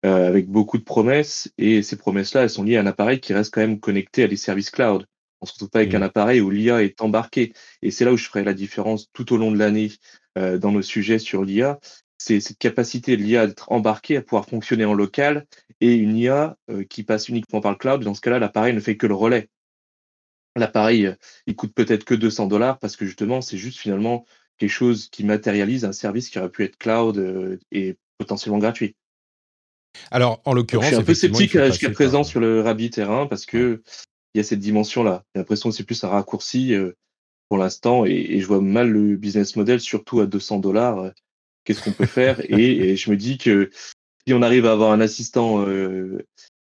euh, 0.06 0.28
avec 0.28 0.48
beaucoup 0.48 0.78
de 0.78 0.84
promesses. 0.84 1.52
Et 1.58 1.84
ces 1.84 1.96
promesses-là, 1.96 2.44
elles 2.44 2.50
sont 2.50 2.64
liées 2.64 2.78
à 2.78 2.82
un 2.82 2.88
appareil 2.88 3.20
qui 3.20 3.34
reste 3.34 3.54
quand 3.54 3.62
même 3.62 3.80
connecté 3.80 4.24
à 4.24 4.28
des 4.28 4.38
services 4.38 4.72
cloud. 4.72 5.06
On 5.44 5.46
se 5.46 5.52
retrouve 5.54 5.70
pas 5.70 5.80
avec 5.80 5.92
mmh. 5.92 5.98
un 5.98 6.02
appareil 6.04 6.40
où 6.40 6.50
l'IA 6.50 6.82
est 6.84 7.02
embarquée. 7.02 7.52
Et 7.82 7.92
c'est 7.92 8.06
là 8.06 8.14
où 8.14 8.18
je 8.18 8.26
ferai 8.26 8.46
la 8.46 8.54
différence 8.54 9.12
tout 9.12 9.34
au 9.34 9.38
long 9.38 9.52
de 9.52 9.60
l'année 9.60 9.92
dans 10.36 10.72
nos 10.72 10.82
sujets 10.82 11.20
sur 11.20 11.44
l'IA. 11.44 11.80
C'est 12.18 12.40
cette 12.40 12.58
capacité 12.58 13.18
de 13.18 13.22
l'IA 13.22 13.46
d'être 13.46 13.70
embarquée, 13.70 14.16
à 14.18 14.22
pouvoir 14.22 14.46
fonctionner 14.46 14.86
en 14.86 14.94
local, 14.94 15.46
et 15.82 15.94
une 15.96 16.16
IA 16.16 16.56
qui 16.90 17.04
passe 17.04 17.28
uniquement 17.28 17.60
par 17.60 17.72
le 17.72 17.78
cloud. 17.78 18.02
Dans 18.04 18.14
ce 18.14 18.22
cas-là, 18.22 18.40
l'appareil 18.40 18.74
ne 18.74 18.80
fait 18.80 18.96
que 18.96 19.06
le 19.06 19.16
relais. 19.16 19.50
L'appareil, 20.56 21.08
euh, 21.08 21.16
il 21.48 21.56
coûte 21.56 21.74
peut-être 21.74 22.06
que 22.06 22.14
200 22.14 22.48
dollars 22.48 22.80
parce 22.80 22.96
que 22.96 23.06
justement, 23.06 23.42
c'est 23.42 23.58
juste 23.58 23.80
finalement 23.80 24.26
quelque 24.58 24.70
chose 24.70 25.10
qui 25.10 25.24
matérialise 25.24 25.84
un 25.84 25.94
service 25.94 26.30
qui 26.30 26.40
aurait 26.40 26.52
pu 26.52 26.64
être 26.64 26.78
cloud 26.78 27.60
et 27.72 27.98
potentiellement 28.18 28.60
gratuit. 28.60 28.96
Alors, 30.12 30.42
en 30.46 30.54
l'occurrence, 30.54 30.86
je 30.86 30.90
suis 30.92 31.02
un 31.02 31.04
peu 31.04 31.14
sceptique 31.14 31.58
jusqu'à 31.58 31.90
présent 31.90 32.24
sur 32.24 32.40
le 32.40 32.62
Rabbit 32.62 32.92
terrain 32.92 33.26
parce 33.28 33.46
que 33.46 33.82
il 34.34 34.40
y 34.40 34.42
a 34.42 34.44
cette 34.44 34.60
dimension-là. 34.60 35.24
J'ai 35.34 35.40
l'impression 35.40 35.70
que 35.70 35.76
c'est 35.76 35.84
plus 35.84 36.04
un 36.04 36.10
raccourci 36.10 36.74
pour 37.50 37.58
l'instant 37.58 38.06
et, 38.06 38.40
je 38.40 38.46
vois 38.46 38.62
mal 38.62 38.90
le 38.90 39.16
business 39.16 39.56
model, 39.56 39.80
surtout 39.80 40.20
à 40.22 40.26
200 40.26 40.60
dollars. 40.60 41.12
Qu'est-ce 41.64 41.84
qu'on 41.84 41.92
peut 41.92 42.06
faire 42.06 42.40
et, 42.50 42.96
je 42.96 43.12
me 43.12 43.18
dis 43.18 43.38
que 43.38 43.70
si 44.26 44.34
on 44.34 44.42
arrive 44.42 44.66
à 44.66 44.72
avoir 44.72 44.92
un 44.92 45.02
assistant 45.02 45.66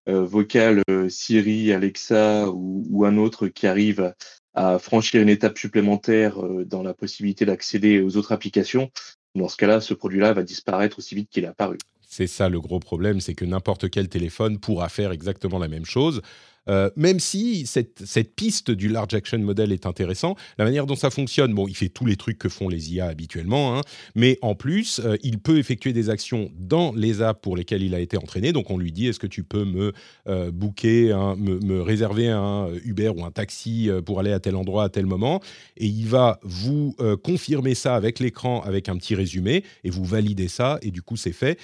vocal 0.06 0.82
Siri, 1.08 1.72
Alexa 1.72 2.50
ou, 2.50 3.04
un 3.04 3.16
autre 3.16 3.48
qui 3.48 3.66
arrive 3.66 4.14
à 4.54 4.78
franchir 4.78 5.22
une 5.22 5.30
étape 5.30 5.56
supplémentaire 5.56 6.36
dans 6.66 6.82
la 6.82 6.92
possibilité 6.92 7.46
d'accéder 7.46 8.02
aux 8.02 8.16
autres 8.16 8.32
applications, 8.32 8.90
dans 9.34 9.48
ce 9.48 9.56
cas-là, 9.56 9.80
ce 9.80 9.94
produit-là 9.94 10.32
va 10.32 10.42
disparaître 10.42 10.98
aussi 10.98 11.14
vite 11.14 11.30
qu'il 11.30 11.44
est 11.44 11.48
apparu. 11.48 11.78
C'est 12.06 12.26
ça 12.26 12.50
le 12.50 12.60
gros 12.60 12.78
problème, 12.78 13.20
c'est 13.20 13.34
que 13.34 13.46
n'importe 13.46 13.88
quel 13.88 14.08
téléphone 14.08 14.58
pourra 14.58 14.90
faire 14.90 15.12
exactement 15.12 15.58
la 15.58 15.68
même 15.68 15.86
chose. 15.86 16.20
Euh, 16.68 16.90
même 16.96 17.20
si 17.20 17.66
cette, 17.66 18.02
piste 18.36 18.70
du 18.70 18.88
large 18.88 19.14
action 19.14 19.38
model 19.38 19.72
est 19.72 19.86
intéressant, 19.86 20.36
la 20.58 20.64
manière 20.64 20.86
dont 20.86 20.94
ça 20.94 21.10
fonctionne, 21.10 21.54
bon, 21.54 21.66
il 21.66 21.76
fait 21.76 21.88
tous 21.88 22.06
les 22.06 22.16
trucs 22.16 22.38
que 22.38 22.48
font 22.48 22.68
les 22.68 22.94
IA 22.94 23.06
habituellement, 23.06 23.76
hein, 23.76 23.80
mais 24.14 24.38
en 24.42 24.54
plus, 24.54 25.00
euh, 25.00 25.16
il 25.22 25.38
peut 25.38 25.58
effectuer 25.58 25.92
des 25.92 26.10
actions 26.10 26.50
dans 26.58 26.92
les 26.92 27.22
apps 27.22 27.40
pour 27.40 27.56
lesquelles 27.56 27.82
il 27.82 27.94
a 27.94 28.00
été 28.00 28.16
entraîné. 28.16 28.52
Donc 28.52 28.70
on 28.70 28.78
lui 28.78 28.92
dit, 28.92 29.08
est-ce 29.08 29.18
que 29.18 29.26
tu 29.26 29.42
peux 29.42 29.64
me 29.64 29.92
euh, 30.28 30.50
booker, 30.50 31.34
me, 31.36 31.58
me, 31.60 31.82
réserver 31.82 32.28
un 32.28 32.68
Uber 32.84 33.08
ou 33.08 33.24
un 33.24 33.30
taxi 33.30 33.90
pour 34.06 34.20
aller 34.20 34.32
à 34.32 34.40
tel 34.40 34.56
endroit 34.56 34.84
à 34.84 34.88
tel 34.88 35.06
moment? 35.06 35.40
Et 35.76 35.86
il 35.86 36.06
va 36.06 36.38
vous 36.42 36.94
confirmer 37.22 37.74
ça 37.74 37.96
avec 37.96 38.20
l'écran, 38.20 38.60
avec 38.60 38.88
un 38.88 38.96
petit 38.96 39.14
résumé, 39.14 39.64
et 39.84 39.90
vous 39.90 40.04
validez 40.04 40.48
ça, 40.48 40.78
et 40.82 40.90
du 40.90 41.02
coup 41.02 41.16
c'est 41.16 41.32
fait. 41.32 41.58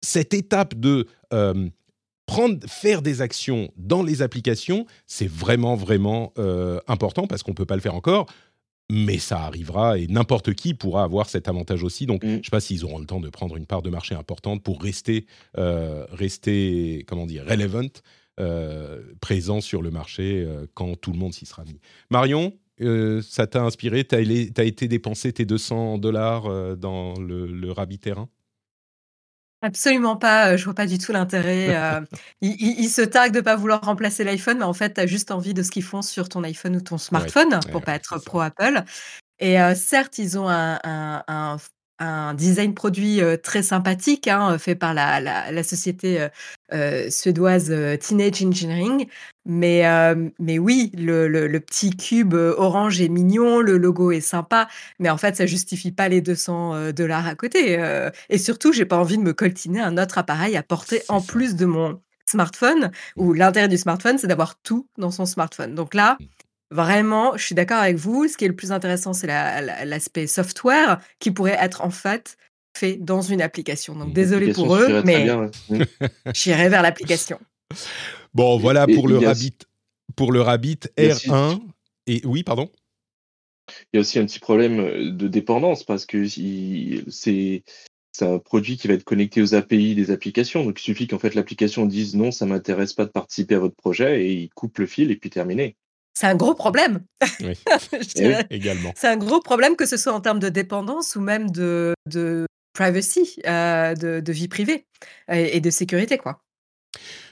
Cette 0.00 0.34
étape 0.34 0.78
de 0.78 1.06
prendre, 2.26 2.66
faire 2.66 3.02
des 3.02 3.20
actions 3.20 3.70
dans 3.76 4.02
les 4.02 4.22
applications, 4.22 4.86
c'est 5.06 5.28
vraiment, 5.28 5.76
vraiment 5.76 6.32
euh, 6.38 6.80
important 6.86 7.26
parce 7.26 7.42
qu'on 7.42 7.52
ne 7.52 7.56
peut 7.56 7.66
pas 7.66 7.76
le 7.76 7.80
faire 7.80 7.94
encore. 7.94 8.26
Mais 8.90 9.18
ça 9.18 9.40
arrivera 9.40 9.98
et 9.98 10.06
n'importe 10.08 10.52
qui 10.52 10.74
pourra 10.74 11.04
avoir 11.04 11.28
cet 11.28 11.48
avantage 11.48 11.82
aussi. 11.82 12.04
Donc, 12.04 12.22
mm. 12.22 12.28
je 12.28 12.36
ne 12.36 12.42
sais 12.42 12.50
pas 12.50 12.60
s'ils 12.60 12.84
auront 12.84 12.98
le 12.98 13.06
temps 13.06 13.20
de 13.20 13.30
prendre 13.30 13.56
une 13.56 13.66
part 13.66 13.82
de 13.82 13.90
marché 13.90 14.14
importante 14.14 14.62
pour 14.62 14.82
rester, 14.82 15.26
euh, 15.56 16.06
rester 16.10 17.04
comment 17.06 17.26
dire, 17.26 17.46
relevant, 17.46 17.88
euh, 18.40 19.00
présent 19.20 19.60
sur 19.60 19.80
le 19.80 19.90
marché 19.90 20.46
quand 20.74 20.96
tout 21.00 21.12
le 21.12 21.18
monde 21.18 21.32
s'y 21.32 21.46
sera 21.46 21.64
mis. 21.64 21.80
Marion, 22.10 22.52
ça 23.22 23.46
t'a 23.46 23.62
inspiré? 23.62 24.04
Tu 24.04 24.16
as, 24.16 24.64
été 24.64 24.86
dépenser 24.86 25.32
tes 25.32 25.46
200 25.46 25.98
dollars 25.98 26.76
dans 26.76 27.14
le, 27.18 27.46
le 27.46 27.72
Rabbit 27.72 28.00
Terrain? 28.00 28.28
Absolument 29.64 30.16
pas, 30.16 30.50
euh, 30.50 30.56
je 30.58 30.64
vois 30.66 30.74
pas 30.74 30.84
du 30.84 30.98
tout 30.98 31.10
l'intérêt. 31.10 31.74
Euh, 31.74 32.00
ils, 32.42 32.88
se 32.90 33.00
targuent 33.00 33.32
de 33.32 33.40
pas 33.40 33.56
vouloir 33.56 33.80
remplacer 33.80 34.22
l'iPhone, 34.22 34.58
mais 34.58 34.64
en 34.64 34.74
fait, 34.74 34.92
tu 34.92 35.00
as 35.00 35.06
juste 35.06 35.30
envie 35.30 35.54
de 35.54 35.62
ce 35.62 35.70
qu'ils 35.70 35.82
font 35.82 36.02
sur 36.02 36.28
ton 36.28 36.42
iPhone 36.44 36.76
ou 36.76 36.82
ton 36.82 36.98
smartphone 36.98 37.58
pour 37.72 37.80
pas 37.80 37.94
être 37.94 38.18
pro 38.18 38.40
Apple. 38.40 38.84
Et 39.38 39.58
euh, 39.58 39.74
certes, 39.74 40.18
ils 40.18 40.38
ont 40.38 40.50
un, 40.50 41.56
design 42.34 42.74
produit 42.74 43.22
très 43.42 43.62
sympathique, 43.62 44.28
hein, 44.28 44.58
fait 44.58 44.74
par 44.74 44.92
la, 44.92 45.20
la 45.20 45.62
société 45.62 46.28
suédoise 47.10 47.72
Teenage 48.00 48.42
Engineering, 48.42 49.06
mais, 49.46 49.86
euh, 49.86 50.30
mais 50.38 50.58
oui, 50.58 50.90
le, 50.96 51.28
le, 51.28 51.60
petit 51.60 51.94
cube 51.94 52.34
euh, 52.34 52.54
orange 52.56 53.00
est 53.02 53.10
mignon, 53.10 53.60
le 53.60 53.76
logo 53.76 54.10
est 54.10 54.20
sympa, 54.20 54.68
mais 54.98 55.10
en 55.10 55.18
fait, 55.18 55.36
ça 55.36 55.44
justifie 55.44 55.92
pas 55.92 56.08
les 56.08 56.22
200 56.22 56.74
euh, 56.74 56.92
dollars 56.92 57.26
à 57.26 57.34
côté. 57.34 57.78
et 58.30 58.38
surtout, 58.38 58.72
j'ai 58.72 58.86
pas 58.86 58.96
envie 58.96 59.18
de 59.18 59.22
me 59.22 59.32
coltiner 59.32 59.80
un 59.80 59.98
autre 59.98 60.18
appareil 60.18 60.56
à 60.56 60.62
porter 60.62 61.02
en 61.08 61.20
plus 61.20 61.56
de 61.56 61.66
mon 61.66 62.00
smartphone, 62.26 62.90
où 63.16 63.34
l'intérêt 63.34 63.68
du 63.68 63.76
smartphone, 63.76 64.16
c'est 64.18 64.26
d'avoir 64.26 64.56
tout 64.56 64.88
dans 64.96 65.10
son 65.10 65.26
smartphone. 65.26 65.74
Donc 65.74 65.92
là, 65.92 66.16
mmh. 66.18 66.24
vraiment, 66.70 67.36
je 67.36 67.44
suis 67.44 67.54
d'accord 67.54 67.78
avec 67.78 67.96
vous. 67.96 68.28
Ce 68.28 68.38
qui 68.38 68.46
est 68.46 68.48
le 68.48 68.56
plus 68.56 68.72
intéressant, 68.72 69.12
c'est 69.12 69.26
l'aspect 69.26 70.26
software 70.26 71.00
qui 71.18 71.30
pourrait 71.30 71.58
être 71.60 71.82
en 71.82 71.90
fait 71.90 72.36
fait 72.76 72.96
dans 72.96 73.22
une 73.22 73.42
application. 73.42 73.94
Donc 73.94 74.12
désolé 74.12 74.52
pour 74.52 74.76
eux, 74.76 75.02
mais 75.04 75.26
j'irai 76.34 76.68
vers 76.68 76.82
l'application. 76.82 77.38
Bon, 78.34 78.58
voilà 78.58 78.86
pour 78.86 79.08
le 79.08 79.18
Rabbit, 79.18 79.58
pour 80.16 80.32
le 80.32 80.40
Rabbit 80.40 80.80
R1. 80.98 81.60
Et 82.06 82.20
oui, 82.24 82.42
pardon? 82.42 82.70
Il 83.92 83.96
y 83.96 83.98
a 83.98 84.00
aussi 84.00 84.18
un 84.18 84.26
petit 84.26 84.40
problème 84.40 84.80
euh, 84.80 85.10
de 85.10 85.28
dépendance 85.28 85.84
parce 85.84 86.04
que 86.04 86.26
c'est 86.26 87.62
un 88.20 88.38
produit 88.38 88.76
qui 88.76 88.88
va 88.88 88.94
être 88.94 89.04
connecté 89.04 89.40
aux 89.40 89.54
API 89.54 89.94
des 89.94 90.10
applications. 90.10 90.64
Donc 90.64 90.80
il 90.80 90.84
suffit 90.84 91.06
qu'en 91.06 91.18
fait 91.18 91.34
l'application 91.34 91.86
dise 91.86 92.14
non, 92.14 92.30
ça 92.30 92.44
m'intéresse 92.44 92.92
pas 92.92 93.06
de 93.06 93.10
participer 93.10 93.54
à 93.54 93.60
votre 93.60 93.76
projet 93.76 94.26
et 94.26 94.32
il 94.34 94.50
coupe 94.50 94.78
le 94.78 94.86
fil 94.86 95.10
et 95.10 95.16
puis 95.16 95.30
terminé. 95.30 95.76
C'est 96.12 96.26
un 96.26 96.36
gros 96.36 96.54
problème. 96.54 97.02
Oui. 97.40 97.54
également. 98.50 98.92
C'est 98.94 99.08
un 99.08 99.16
gros 99.16 99.40
problème 99.40 99.74
que 99.74 99.86
ce 99.86 99.96
soit 99.96 100.12
en 100.12 100.20
termes 100.20 100.38
de 100.38 100.48
dépendance 100.48 101.16
ou 101.16 101.20
même 101.20 101.50
de, 101.50 101.94
de 102.06 102.46
privacy, 102.74 103.36
euh, 103.46 103.94
de, 103.94 104.32
vie 104.32 104.48
privée 104.48 104.84
et 105.28 105.60
de 105.60 105.70
sécurité, 105.70 106.18
quoi. 106.18 106.40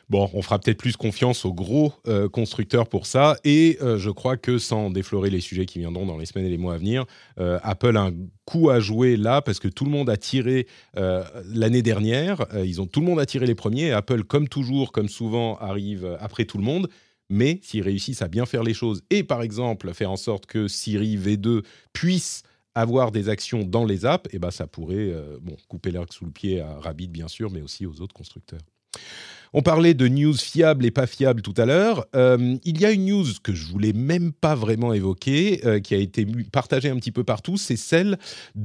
Bon, 0.09 0.29
on 0.35 0.43
fera 0.43 0.59
peut-être 0.59 0.79
plus 0.79 0.97
confiance 0.97 1.45
aux 1.45 1.55
gros 1.55 1.95
euh, 2.07 2.29
constructeurs 2.29 2.89
pour 2.89 3.07
ça. 3.07 3.37
Et 3.45 3.79
euh, 3.81 3.99
je 3.99 4.11
crois 4.11 4.37
que 4.37 4.59
sans 4.59 4.91
déflorer 4.91 5.31
les 5.31 5.41
sujets 5.41 5.65
qui 5.65 5.79
viendront 5.79 6.05
dans 6.05 6.19
les 6.19 6.27
semaines 6.27 6.47
et 6.47 6.51
les 6.51 6.59
mois 6.59 6.75
à 6.75 6.79
venir, 6.79 7.07
Apple 7.39 7.97
a 7.97 8.03
un 8.03 8.13
coup 8.45 8.71
à 8.71 8.81
jouer 8.81 9.17
là 9.17 9.43
parce 9.43 9.59
que 9.59 9.69
tout 9.69 9.85
le 9.85 9.91
monde 9.91 10.11
a 10.11 10.17
tiré 10.17 10.67
l'année 10.95 11.83
dernière. 11.83 12.47
ils 12.65 12.81
ont 12.81 12.87
tout 12.87 13.01
le 13.01 13.07
monde 13.07 13.21
a 13.21 13.27
tiré 13.27 13.47
les 13.47 13.55
premiers. 13.55 13.93
Apple, 13.93 14.25
comme 14.25 14.49
toujours, 14.49 14.93
comme 14.93 15.09
souvent, 15.09 15.57
arrive 15.57 16.17
après 16.21 16.45
tout 16.45 16.59
le 16.59 16.65
monde. 16.65 16.89
Mais 17.31 17.61
s'ils 17.63 17.83
réussissent 17.83 18.21
à 18.21 18.29
bien 18.29 18.45
faire 18.45 18.63
les 18.63 18.75
choses 18.75 19.03
et 19.09 19.23
par 19.23 19.41
exemple 19.41 19.95
faire 19.95 20.11
en 20.11 20.17
sorte 20.17 20.45
que 20.45 20.69
Siri 20.69 21.17
V2 21.17 21.63
puisse 21.95 22.43
avoir 22.75 23.13
des 23.13 23.29
actions 23.29 23.65
dans 23.65 23.85
les 23.85 24.07
apps, 24.07 24.29
et 24.29 24.37
eh 24.37 24.39
ben 24.39 24.51
ça 24.51 24.67
pourrait 24.67 25.13
bon, 25.41 25.57
couper 25.69 25.91
l'herbe 25.91 26.11
sous 26.11 26.25
le 26.25 26.31
pied 26.31 26.61
à 26.61 26.79
Rabbit 26.79 27.09
bien 27.09 27.29
sûr, 27.29 27.51
mais 27.51 27.61
aussi 27.61 27.87
aux 27.87 28.01
autres 28.01 28.15
constructeurs. 28.15 28.61
On 29.55 29.61
parlait 29.61 29.93
de 29.93 30.09
news 30.09 30.35
fiables 30.35 30.87
et 30.87 30.91
pas 30.91 31.07
fiables 31.07 31.43
tout 31.43 31.53
à 31.59 31.67
l'heure. 31.67 32.07
Euh, 32.17 32.57
il 32.65 32.81
y 32.81 32.87
a 32.87 32.91
une 32.91 33.05
news 33.05 33.27
que 33.43 33.53
je 33.53 33.67
voulais 33.67 33.93
même 33.93 34.33
pas 34.33 34.55
vraiment 34.55 34.95
évoquer, 34.95 35.61
euh, 35.67 35.79
qui 35.79 35.95
a 35.95 35.99
été 35.99 36.27
partagée 36.51 36.89
un 36.89 36.97
petit 36.97 37.13
peu 37.13 37.23
partout, 37.23 37.59
c'est 37.59 37.77
celle 37.77 38.19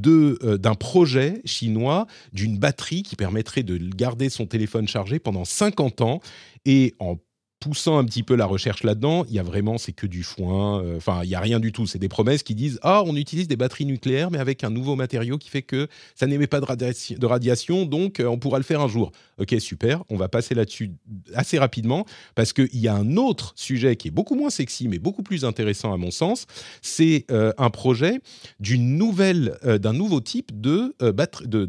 euh, 0.05 0.57
d'un 0.57 0.75
projet 0.75 1.41
chinois 1.43 2.07
d'une 2.31 2.57
batterie 2.57 3.03
qui 3.03 3.17
permettrait 3.17 3.63
de 3.63 3.77
garder 3.77 4.29
son 4.29 4.45
téléphone 4.45 4.87
chargé 4.87 5.19
pendant 5.19 5.43
50 5.43 6.01
ans 6.01 6.21
et 6.65 6.95
en 6.99 7.17
poussant 7.59 7.97
un 7.97 8.05
petit 8.05 8.23
peu 8.23 8.35
la 8.35 8.45
recherche 8.45 8.83
là-dedans, 8.83 9.25
il 9.27 9.33
y 9.33 9.39
a 9.39 9.43
vraiment, 9.43 9.77
c'est 9.77 9.91
que 9.91 10.05
du 10.05 10.23
foin. 10.23 10.81
Euh, 10.83 10.97
enfin, 10.97 11.21
il 11.23 11.29
y 11.29 11.35
a 11.35 11.39
rien 11.39 11.59
du 11.59 11.71
tout. 11.71 11.87
C'est 11.87 11.99
des 11.99 12.09
promesses 12.09 12.43
qui 12.43 12.55
disent 12.55 12.79
ah, 12.83 13.03
on 13.05 13.15
utilise 13.15 13.47
des 13.47 13.55
batteries 13.55 13.85
nucléaires, 13.85 14.29
mais 14.29 14.37
avec 14.37 14.63
un 14.63 14.69
nouveau 14.69 14.95
matériau 14.95 15.37
qui 15.37 15.49
fait 15.49 15.63
que 15.63 15.87
ça 16.15 16.27
n'émet 16.27 16.47
pas 16.47 16.59
de, 16.59 17.25
radiation, 17.25 17.85
donc 17.85 18.19
euh, 18.19 18.25
on 18.25 18.37
pourra 18.37 18.57
le 18.59 18.63
faire 18.63 18.81
un 18.81 18.87
jour. 18.87 19.11
Ok, 19.39 19.55
super. 19.59 20.03
On 20.09 20.17
va 20.17 20.29
passer 20.29 20.53
là-dessus 20.53 20.91
assez 21.33 21.57
rapidement 21.57 22.05
parce 22.35 22.53
qu'il 22.53 22.77
y 22.77 22.87
a 22.87 22.95
un 22.95 23.17
autre 23.17 23.53
sujet 23.55 23.95
qui 23.95 24.09
est 24.09 24.11
beaucoup 24.11 24.35
moins 24.35 24.49
sexy, 24.49 24.87
mais 24.87 24.99
beaucoup 24.99 25.23
plus 25.23 25.43
intéressant 25.43 25.93
à 25.93 25.97
mon 25.97 26.11
sens. 26.11 26.45
C'est 26.81 27.25
euh, 27.31 27.53
un 27.57 27.69
projet 27.69 28.19
d'une 28.59 28.97
nouvelle, 28.97 29.57
d'un 29.63 29.93
nouveau 29.93 30.21
type 30.21 30.59
de 30.59 30.95
batterie 30.99 31.47
de 31.47 31.65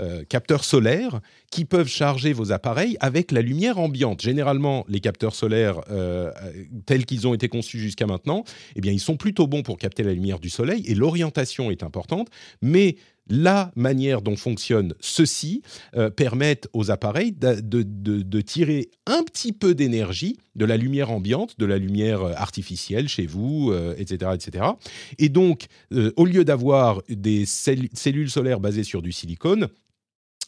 euh, 0.00 0.24
capteurs 0.28 0.64
solaires 0.64 1.20
qui 1.50 1.64
peuvent 1.64 1.88
charger 1.88 2.32
vos 2.32 2.52
appareils 2.52 2.96
avec 3.00 3.32
la 3.32 3.40
lumière 3.40 3.78
ambiante. 3.78 4.20
Généralement, 4.20 4.84
les 4.88 5.00
capteurs 5.00 5.34
solaires 5.34 5.80
euh, 5.90 6.30
tels 6.84 7.06
qu'ils 7.06 7.26
ont 7.26 7.34
été 7.34 7.48
conçus 7.48 7.78
jusqu'à 7.78 8.06
maintenant, 8.06 8.44
eh 8.74 8.80
bien, 8.80 8.92
ils 8.92 9.00
sont 9.00 9.16
plutôt 9.16 9.46
bons 9.46 9.62
pour 9.62 9.78
capter 9.78 10.02
la 10.02 10.12
lumière 10.12 10.38
du 10.38 10.50
soleil 10.50 10.84
et 10.86 10.94
l'orientation 10.94 11.70
est 11.70 11.82
importante, 11.82 12.28
mais 12.62 12.96
la 13.28 13.72
manière 13.74 14.22
dont 14.22 14.36
fonctionne 14.36 14.94
ceci 15.00 15.62
euh, 15.96 16.10
permettent 16.10 16.68
aux 16.72 16.90
appareils 16.90 17.32
de, 17.32 18.40
tirer 18.40 18.90
un 19.06 19.22
petit 19.22 19.52
peu 19.52 19.74
d'énergie 19.74 20.38
de 20.54 20.64
la 20.64 20.76
lumière 20.76 21.10
ambiante, 21.10 21.58
de 21.58 21.66
la 21.66 21.78
lumière 21.78 22.22
euh, 22.22 22.32
artificielle 22.36 23.08
chez 23.08 23.26
vous, 23.26 23.72
etc., 23.96 24.18
euh, 24.22 24.34
etc. 24.34 24.64
Et 25.18 25.28
donc, 25.28 25.66
au 26.16 26.24
lieu 26.24 26.44
d'avoir 26.44 27.02
des 27.08 27.44
cellules 27.46 28.30
solaires 28.30 28.60
basées 28.60 28.84
sur 28.84 29.02
du 29.02 29.12
silicone, 29.12 29.68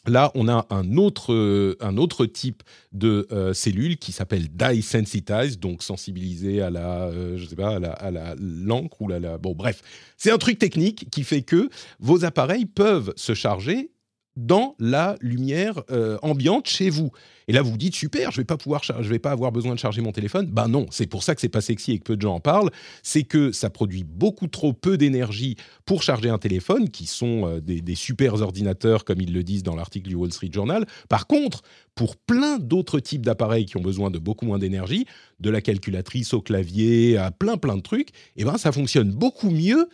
Là, 0.07 0.31
on 0.33 0.47
a 0.47 0.65
un 0.69 0.95
autre, 0.97 1.33
euh, 1.33 1.75
un 1.81 1.97
autre 1.97 2.25
type 2.25 2.63
de 2.93 3.27
euh, 3.31 3.53
cellule 3.53 3.97
qui 3.97 4.11
s'appelle 4.11 4.47
dye 4.49 4.81
sensitized, 4.81 5.59
donc 5.59 5.83
sensibilisée 5.83 6.61
à 6.61 6.69
la, 6.69 7.07
euh, 7.07 7.37
je 7.37 7.45
sais 7.45 7.55
pas, 7.55 7.75
à 7.75 8.11
la, 8.11 8.35
l'encre 8.39 9.01
ou 9.01 9.07
la, 9.07 9.37
bon 9.37 9.53
bref, 9.53 9.81
c'est 10.17 10.31
un 10.31 10.37
truc 10.37 10.57
technique 10.57 11.09
qui 11.11 11.23
fait 11.23 11.41
que 11.41 11.69
vos 11.99 12.23
appareils 12.23 12.65
peuvent 12.65 13.13
se 13.17 13.33
charger 13.33 13.91
dans 14.39 14.75
la 14.79 15.17
lumière 15.19 15.83
euh, 15.91 16.17
ambiante 16.21 16.67
chez 16.67 16.89
vous. 16.89 17.11
Et 17.47 17.51
là, 17.51 17.61
vous 17.61 17.71
vous 17.71 17.77
dites 17.77 17.95
super, 17.95 18.31
je 18.31 18.37
vais 18.37 18.45
pas 18.45 18.57
pouvoir, 18.57 18.83
je 18.83 19.09
vais 19.09 19.19
pas 19.19 19.31
avoir 19.31 19.51
besoin 19.51 19.73
de 19.73 19.79
charger 19.79 20.01
mon 20.01 20.11
téléphone. 20.11 20.45
Ben 20.45 20.67
non, 20.67 20.85
c'est 20.91 21.07
pour 21.07 21.23
ça 21.23 21.35
que 21.35 21.41
c'est 21.41 21.49
pas 21.49 21.61
sexy 21.61 21.93
et 21.93 21.99
que 21.99 22.03
peu 22.03 22.15
de 22.15 22.21
gens 22.21 22.35
en 22.35 22.39
parlent. 22.39 22.69
C'est 23.03 23.23
que 23.23 23.51
ça 23.51 23.69
produit 23.69 24.03
beaucoup 24.03 24.47
trop 24.47 24.71
peu 24.71 24.97
d'énergie 24.97 25.55
pour 25.85 26.03
charger 26.03 26.29
un 26.29 26.37
téléphone, 26.37 26.89
qui 26.89 27.05
sont 27.05 27.47
euh, 27.47 27.59
des, 27.59 27.81
des, 27.81 27.95
super 27.95 28.41
ordinateurs, 28.41 29.03
comme 29.03 29.19
ils 29.19 29.33
le 29.33 29.43
disent 29.43 29.63
dans 29.63 29.75
l'article 29.75 30.09
du 30.09 30.15
Wall 30.15 30.31
Street 30.31 30.51
Journal. 30.53 30.85
Par 31.09 31.27
contre, 31.27 31.63
pour 31.95 32.15
plein 32.15 32.59
d'autres 32.59 32.99
types 32.99 33.25
d'appareils 33.25 33.65
qui 33.65 33.75
ont 33.77 33.81
besoin 33.81 34.09
de 34.09 34.19
beaucoup 34.19 34.45
moins 34.45 34.59
d'énergie, 34.59 35.05
de 35.39 35.49
la 35.49 35.61
calculatrice 35.61 36.33
au 36.33 36.41
clavier 36.41 37.17
à 37.17 37.31
plein 37.31 37.57
plein 37.57 37.75
de 37.75 37.81
trucs, 37.81 38.09
eh 38.37 38.45
ben 38.45 38.57
ça 38.57 38.71
fonctionne 38.71 39.11
beaucoup 39.11 39.49
mieux 39.49 39.89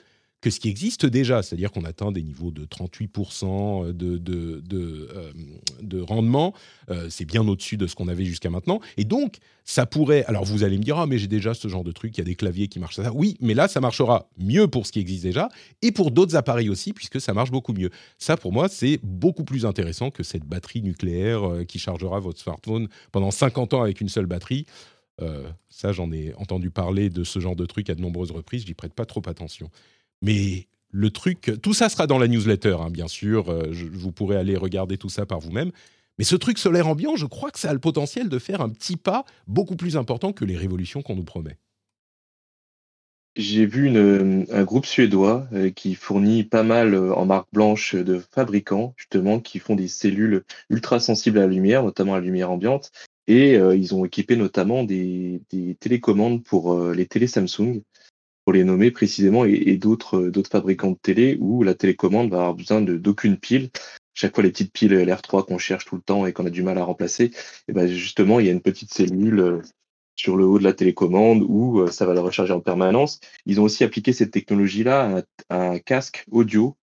que 0.45 0.51
ce 0.51 0.59
qui 0.59 0.69
existe 0.69 1.07
déjà, 1.07 1.41
c'est-à-dire 1.41 1.71
qu'on 1.71 1.85
atteint 1.85 2.11
des 2.11 2.21
niveaux 2.21 2.51
de 2.51 2.65
38% 2.65 3.87
de, 3.87 4.17
de, 4.19 4.61
de, 4.63 5.09
euh, 5.11 5.31
de, 5.81 5.99
rendement, 5.99 6.53
euh, 6.91 7.07
c'est 7.09 7.25
bien 7.25 7.47
au-dessus 7.47 7.77
de 7.77 7.87
ce 7.87 7.95
qu'on 7.95 8.07
avait 8.07 8.25
jusqu'à 8.25 8.51
maintenant, 8.51 8.79
et 8.95 9.05
donc 9.05 9.37
ça 9.63 9.87
pourrait, 9.87 10.23
alors 10.25 10.45
vous 10.45 10.63
allez 10.63 10.77
me 10.77 10.83
dire, 10.83 10.99
ah 10.99 11.07
mais 11.07 11.17
j'ai 11.17 11.25
déjà 11.25 11.55
ce 11.55 11.67
genre 11.67 11.83
de 11.83 11.91
truc, 11.91 12.15
il 12.15 12.19
y 12.19 12.21
a 12.21 12.25
des 12.25 12.35
claviers 12.35 12.67
qui 12.67 12.77
marchent 12.77 12.97
ça, 12.97 13.11
oui, 13.11 13.37
mais 13.41 13.55
là 13.55 13.67
ça 13.67 13.81
marchera 13.81 14.29
mieux 14.37 14.67
pour 14.67 14.85
ce 14.85 14.91
qui 14.91 14.99
existe 14.99 15.23
déjà, 15.23 15.49
et 15.81 15.91
pour 15.91 16.11
d'autres 16.11 16.35
appareils 16.35 16.69
aussi, 16.69 16.93
puisque 16.93 17.19
ça 17.19 17.33
marche 17.33 17.49
beaucoup 17.49 17.73
mieux. 17.73 17.89
Ça 18.19 18.37
pour 18.37 18.51
moi 18.51 18.69
c'est 18.69 18.99
beaucoup 19.01 19.45
plus 19.45 19.65
intéressant 19.65 20.11
que 20.11 20.21
cette 20.21 20.45
batterie 20.45 20.83
nucléaire 20.83 21.43
euh, 21.43 21.63
qui 21.63 21.79
chargera 21.79 22.19
votre 22.19 22.39
smartphone 22.39 22.87
pendant 23.11 23.31
50 23.31 23.73
ans 23.73 23.81
avec 23.81 23.99
une 23.99 24.09
seule 24.09 24.27
batterie. 24.27 24.67
ça, 25.69 25.91
j'en 25.91 26.11
ai 26.11 26.35
entendu 26.35 26.69
parler 26.69 27.09
de 27.09 27.23
ce 27.23 27.39
genre 27.39 27.55
de 27.55 27.65
truc 27.65 27.89
à 27.89 27.95
de 27.95 28.01
nombreuses 28.01 28.31
reprises, 28.31 28.63
j'y 28.65 28.75
prête 28.75 28.93
pas 28.93 29.05
trop 29.05 29.23
attention. 29.27 29.71
Mais 30.25 30.67
le 30.89 31.11
truc, 31.11 31.51
tout 31.61 31.75
ça 31.75 31.87
sera 31.87 32.07
dans 32.07 32.17
la 32.17 32.27
newsletter, 32.27 32.77
hein, 32.79 32.89
bien 32.89 33.07
sûr. 33.07 33.49
Euh, 33.49 33.71
vous 33.93 34.11
pourrez 34.11 34.35
aller 34.37 34.57
regarder 34.57 34.97
tout 34.97 35.09
ça 35.09 35.27
par 35.27 35.39
vous-même. 35.39 35.71
Mais 36.17 36.23
ce 36.23 36.35
truc 36.35 36.57
solaire 36.57 36.87
ambiant, 36.87 37.15
je 37.15 37.27
crois 37.27 37.51
que 37.51 37.59
ça 37.59 37.69
a 37.69 37.73
le 37.73 37.79
potentiel 37.79 38.27
de 38.27 38.39
faire 38.39 38.61
un 38.61 38.69
petit 38.69 38.97
pas 38.97 39.23
beaucoup 39.45 39.75
plus 39.75 39.97
important 39.97 40.33
que 40.33 40.43
les 40.43 40.57
révolutions 40.57 41.03
qu'on 41.03 41.15
nous 41.15 41.25
promet. 41.25 41.57
J'ai 43.35 43.67
vu 43.67 43.95
un 43.95 44.63
groupe 44.63 44.87
suédois 44.87 45.45
euh, 45.53 45.69
qui 45.69 45.93
fournit 45.93 46.43
pas 46.43 46.63
mal 46.63 46.95
euh, 46.95 47.13
en 47.13 47.25
marque 47.25 47.49
blanche 47.53 47.93
de 47.93 48.19
fabricants, 48.31 48.95
justement, 48.97 49.39
qui 49.39 49.59
font 49.59 49.75
des 49.75 49.89
cellules 49.89 50.43
ultra 50.71 50.99
sensibles 50.99 51.37
à 51.37 51.41
la 51.41 51.53
lumière, 51.53 51.83
notamment 51.83 52.15
à 52.15 52.19
la 52.19 52.25
lumière 52.25 52.49
ambiante. 52.49 52.91
Et 53.27 53.55
ils 53.55 53.95
ont 53.95 54.05
équipé 54.05 54.35
notamment 54.35 54.83
des, 54.83 55.41
des 55.49 55.73
télécommandes 55.79 56.43
pour 56.43 56.79
les 56.91 57.07
télé 57.07 57.25
Samsung 57.25 57.81
pour 58.45 58.53
les 58.53 58.63
nommer 58.63 58.91
précisément, 58.91 59.43
et, 59.43 59.75
d'autres 59.77 60.17
euh, 60.17 60.31
d'autres 60.31 60.51
fabricants 60.51 60.91
de 60.91 60.97
télé 61.01 61.37
où 61.41 61.63
la 61.63 61.73
télécommande 61.73 62.29
va 62.29 62.37
avoir 62.37 62.53
besoin 62.53 62.81
d'aucune 62.81 63.37
pile. 63.37 63.69
Chaque 64.13 64.35
fois, 64.35 64.43
les 64.43 64.51
petites 64.51 64.71
piles 64.71 64.93
LR3 64.93 65.45
qu'on 65.45 65.57
cherche 65.57 65.85
tout 65.85 65.95
le 65.95 66.01
temps 66.01 66.25
et 66.25 66.31
qu'on 66.31 66.45
a 66.45 66.51
du 66.51 66.63
mal 66.63 66.77
à 66.77 66.83
remplacer, 66.83 67.31
et 67.67 67.73
ben 67.73 67.87
justement, 67.87 68.39
il 68.39 68.45
y 68.45 68.49
a 68.49 68.53
une 68.53 68.61
petite 68.61 68.93
cellule 68.93 69.39
euh, 69.39 69.61
sur 70.15 70.37
le 70.37 70.45
haut 70.45 70.59
de 70.59 70.63
la 70.63 70.73
télécommande 70.73 71.43
où 71.45 71.81
euh, 71.81 71.91
ça 71.91 72.05
va 72.05 72.13
la 72.13 72.21
recharger 72.21 72.53
en 72.53 72.61
permanence. 72.61 73.19
Ils 73.47 73.59
ont 73.59 73.63
aussi 73.63 73.83
appliqué 73.83 74.13
cette 74.13 74.31
technologie-là 74.31 75.23
à, 75.49 75.71
un 75.71 75.79
casque 75.79 76.23
audio 76.31 76.77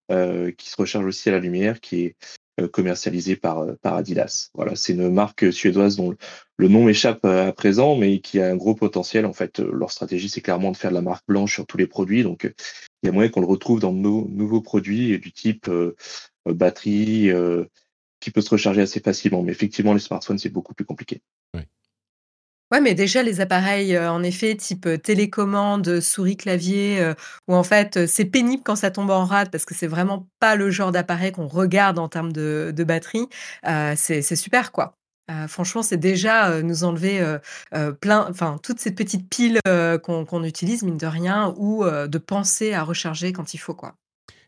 qui 0.59 0.69
se 0.69 0.77
recharge 0.77 1.07
aussi 1.07 1.31
à 1.31 1.33
la 1.33 1.39
lumière, 1.39 1.81
qui 1.81 2.05
est 2.05 2.17
commercialisé 2.73 3.37
par, 3.37 3.61
euh, 3.61 3.75
par 3.83 3.95
Adidas. 3.95 4.51
Voilà, 4.55 4.77
c'est 4.77 4.93
une 4.93 5.11
marque 5.11 5.53
suédoise 5.53 5.97
dont 5.97 6.15
le 6.57 6.69
nom 6.69 6.85
m'échappe 6.85 7.25
euh, 7.25 7.49
à 7.49 7.53
présent, 7.53 7.97
mais 7.97 8.21
qui 8.21 8.41
a 8.41 8.49
un 8.49 8.57
gros 8.57 8.75
potentiel. 8.75 9.27
En 9.27 9.33
fait, 9.33 9.59
leur 9.61 9.91
stratégie, 9.91 10.29
c'est 10.29 10.41
clairement 10.41 10.71
de 10.71 10.77
faire 10.77 10.91
de 10.91 10.97
la 10.97 11.03
marque 11.03 11.27
blanche 11.27 11.55
sur 11.55 11.67
tous 11.67 11.79
les 11.79 11.87
produits. 11.87 12.23
Donc, 12.23 12.45
il 13.03 13.07
y 13.07 13.09
a 13.09 13.13
moyen 13.13 13.31
qu'on 13.31 13.41
le 13.41 13.47
retrouve 13.47 13.81
dans 13.81 13.93
nos 13.93 14.29
nouveaux 14.29 14.61
produits 14.61 15.19
du 15.19 15.33
type 15.33 15.71
batterie, 16.47 17.31
qui 18.21 18.31
peut 18.31 18.41
se 18.41 18.51
recharger 18.51 18.83
assez 18.83 19.01
facilement. 19.01 19.43
Mais 19.43 19.53
effectivement, 19.53 19.95
les 19.95 20.01
smartphones, 20.01 20.39
c'est 20.39 20.49
beaucoup 20.49 20.75
plus 20.75 20.85
compliqué. 20.85 21.23
Ouais, 22.73 22.81
mais 22.81 22.95
déjà 22.95 23.23
les 23.23 23.41
appareils, 23.43 23.99
en 23.99 24.23
effet, 24.23 24.57
type, 24.57 24.89
télécommande, 25.03 26.01
souris, 26.01 26.39
clavier, 26.39 27.13
où 27.47 27.55
en 27.55 27.63
fait, 27.63 28.07
c'est 28.07 28.25
pénible 28.25 28.63
quand 28.65 28.77
ça 28.77 28.91
tombe 28.91 29.11
en 29.11 29.27
rade 29.27 29.51
parce 29.51 29.67
que 29.67 29.75
c'est 29.75 29.87
vraiment 29.87 30.27
pas 30.41 30.57
le 30.57 30.71
genre 30.71 30.91
d'appareil 30.91 31.33
qu'on 31.33 31.49
regarde 31.49 31.99
en 31.99 32.09
termes 32.09 32.33
de 32.33 32.85
batterie, 32.85 33.29
c'est 33.97 34.23
super, 34.37 34.73
quoi. 34.73 34.97
franchement, 35.49 35.83
c'est 35.83 35.99
déjà, 35.99 36.63
nous 36.63 36.85
enlever, 36.85 37.37
plein 38.01 38.27
enfin, 38.31 38.59
toutes 38.63 38.81
ces 38.81 38.93
petites 38.95 39.29
piles, 39.29 39.61
qu'on 40.03 40.45
utilise, 40.45 40.83
mine 40.83 40.97
de 40.97 41.07
rien, 41.07 41.53
ou 41.59 41.85
de 41.85 42.19
penser 42.19 42.73
à 42.73 42.85
recharger 42.85 43.33
quand 43.35 43.53
il 43.55 43.59
faut, 43.59 43.75
quoi. 43.75 43.97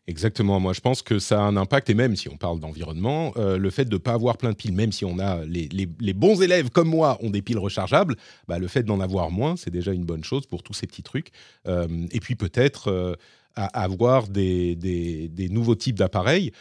Exactement. 0.07 0.59
Moi, 0.59 0.73
je 0.73 0.81
pense 0.81 1.01
que 1.01 1.17
ça 1.17 1.39
a 1.39 1.43
un 1.43 1.57
impact, 1.57 1.89
et 1.89 1.95
même 1.95 2.15
si 2.15 2.29
on 2.29 2.37
parle 2.37 2.59
d'environnement, 2.59 3.33
euh, 3.37 3.57
le 3.57 3.69
fait 3.71 3.85
de 3.85 3.95
ne 3.95 3.97
pas 3.97 4.13
avoir 4.13 4.37
plein 4.37 4.51
de 4.51 4.55
piles, 4.55 4.73
même 4.73 4.91
si 4.91 5.03
on 5.03 5.17
a 5.17 5.43
les, 5.45 5.67
les, 5.67 6.13
bons 6.13 6.43
élèves 6.43 6.69
comme 6.69 6.89
moi 6.89 7.17
ont 7.21 7.31
des 7.31 7.41
piles 7.41 7.57
rechargeables, 7.57 8.15
bah, 8.47 8.59
le 8.59 8.67
fait 8.67 8.83
d'en 8.83 8.99
avoir 8.99 9.31
moins, 9.31 9.55
c'est 9.55 9.71
déjà 9.71 9.93
une 9.93 10.05
bonne 10.05 10.23
chose 10.23 10.45
pour 10.45 10.61
tous 10.61 10.73
ces 10.73 10.85
petits 10.85 11.01
trucs. 11.01 11.31
Euh, 11.67 11.87
et 12.11 12.19
puis 12.19 12.35
peut-être 12.35 12.89
euh, 12.89 13.15
avoir 13.55 14.27
des, 14.27 14.75
des, 14.75 15.27
des, 15.27 15.49
nouveaux 15.49 15.75
types 15.75 15.97
d'appareils 15.97 16.51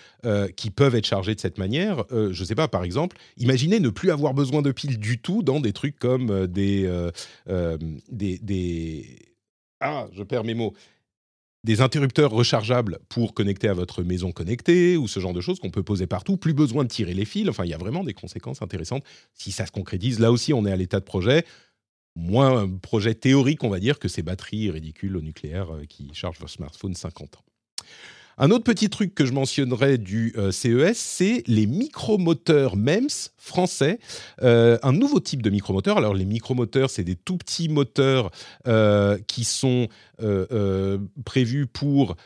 qui 0.56 0.70
peuvent 0.70 0.94
être 0.94 1.06
chargés 1.06 1.34
de 1.34 1.40
cette 1.40 1.58
manière. 1.58 2.04
je 2.10 2.28
ne 2.28 2.44
sais 2.46 2.54
pas, 2.54 2.68
par 2.68 2.84
exemple, 2.84 3.16
imaginez 3.36 3.80
ne 3.80 3.88
plus 3.88 4.12
avoir 4.12 4.32
besoin 4.32 4.62
de 4.62 4.70
piles 4.70 5.00
du 5.00 5.18
tout 5.18 5.42
dans 5.42 5.58
des 5.58 5.72
trucs 5.72 5.98
comme 5.98 6.46
des, 6.46 6.88
des, 7.48 8.38
des 8.38 9.18
ah, 9.80 10.06
je 10.12 10.22
perds 10.22 10.44
mes 10.44 10.54
mots 10.54 10.72
des 11.64 11.80
interrupteurs 11.80 12.30
rechargeables 12.30 12.98
pour 13.08 13.32
connecter 13.32 13.68
à 13.68 13.72
votre 13.72 14.02
maison 14.02 14.32
connectée 14.32 14.98
ou 14.98 15.08
ce 15.08 15.18
genre 15.18 15.32
de 15.32 15.40
choses 15.40 15.58
qu'on 15.58 15.70
peut 15.70 15.82
poser 15.82 16.06
partout. 16.06 16.36
Plus 16.36 16.52
besoin 16.52 16.84
de 16.84 16.88
tirer 16.88 17.14
les 17.14 17.24
fils. 17.24 17.48
Enfin, 17.48 17.64
il 17.64 17.70
y 17.70 17.74
a 17.74 17.78
vraiment 17.78 18.04
des 18.04 18.12
conséquences 18.12 18.60
intéressantes 18.60 19.02
si 19.32 19.50
ça 19.50 19.64
se 19.64 19.72
concrétise. 19.72 20.20
Là 20.20 20.30
aussi, 20.30 20.52
on 20.52 20.66
est 20.66 20.72
à 20.72 20.76
l'état 20.76 21.00
de 21.00 21.04
projet. 21.04 21.44
Moins 22.16 22.62
un 22.62 22.68
projet 22.68 23.14
théorique, 23.14 23.64
on 23.64 23.70
va 23.70 23.80
dire, 23.80 23.98
que 23.98 24.08
ces 24.08 24.22
batteries 24.22 24.70
ridicules 24.70 25.16
au 25.16 25.22
nucléaire 25.22 25.74
euh, 25.74 25.84
qui 25.88 26.10
chargent 26.12 26.38
vos 26.38 26.46
smartphones 26.46 26.94
50 26.94 27.36
ans. 27.38 27.44
Un 28.36 28.50
autre 28.50 28.64
petit 28.64 28.90
truc 28.90 29.14
que 29.14 29.24
je 29.24 29.32
mentionnerai 29.32 29.98
du 29.98 30.34
euh, 30.36 30.50
CES, 30.50 30.98
c'est 30.98 31.42
les 31.46 31.66
micromoteurs 31.66 32.76
MEMS 32.76 33.30
français. 33.36 33.98
Euh, 34.42 34.78
un 34.82 34.92
nouveau 34.92 35.20
type 35.20 35.42
de 35.42 35.50
micromoteur. 35.50 35.98
Alors 35.98 36.14
les 36.14 36.24
micromoteurs, 36.24 36.90
c'est 36.90 37.04
des 37.04 37.14
tout 37.14 37.36
petits 37.36 37.68
moteurs 37.68 38.30
euh, 38.66 39.18
qui 39.26 39.44
sont 39.44 39.88
prévus 41.24 41.66
pour 41.66 42.16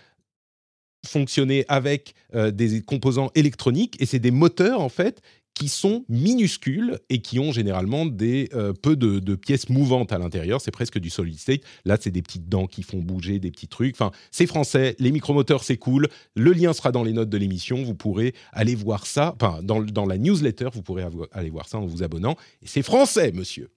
fonctionner 1.07 1.64
avec 1.68 2.14
des 2.35 2.83
composants 2.83 3.31
électroniques 3.35 3.97
et 4.01 4.07
c'est 4.07 4.18
des 4.18 4.31
moteurs 4.31 4.81
en 4.81 4.90
fait 4.90 5.23
qui 5.59 5.68
sont 5.68 6.05
minuscules 6.09 7.01
et 7.11 7.21
qui 7.21 7.40
ont 7.40 7.51
généralement 7.51 8.07
des 8.07 8.49
euh, 8.55 8.73
peu 8.73 8.94
de, 8.94 9.35
pièces 9.35 9.68
mouvantes 9.68 10.12
à 10.12 10.18
l'intérieur. 10.18 10.61
C'est 10.61 10.71
presque 10.71 11.01
du 11.01 11.11
solid 11.11 11.37
state. 11.37 11.62
Là, 11.85 11.97
c'est 12.01 12.12
des 12.12 12.23
petites 12.23 12.49
dents 12.49 12.68
qui 12.68 12.85
font 12.85 12.99
bouger, 12.99 13.40
des 13.40 13.51
petits 13.51 13.66
trucs. 13.66 13.97
Enfin, 13.97 14.12
c'est 14.31 14.47
français. 14.47 14.94
Les 15.01 15.11
micromoteurs, 15.11 15.64
c'est 15.64 15.77
cool. 15.77 16.09
Le 16.37 16.53
lien 16.53 16.73
sera 16.73 16.92
dans 16.92 17.03
les 17.03 17.12
notes 17.12 17.29
de 17.29 17.37
l'émission. 17.37 17.83
Vous 17.83 17.97
pourrez 17.97 18.35
aller 18.53 18.77
voir 18.77 19.05
ça. 19.05 19.35
Enfin, 19.40 19.61
dans, 19.64 19.83
dans 19.83 20.07
la 20.07 20.16
newsletter, 20.16 20.68
vous 20.73 20.83
pourrez 20.83 21.05
aller 21.33 21.51
voir 21.51 21.68
ça 21.68 21.79
en 21.79 21.87
vous 21.87 22.05
abonnant. 22.05 22.37
Et 22.62 22.66
c'est 22.66 22.83
français, 22.83 23.33
monsieur. 23.33 23.68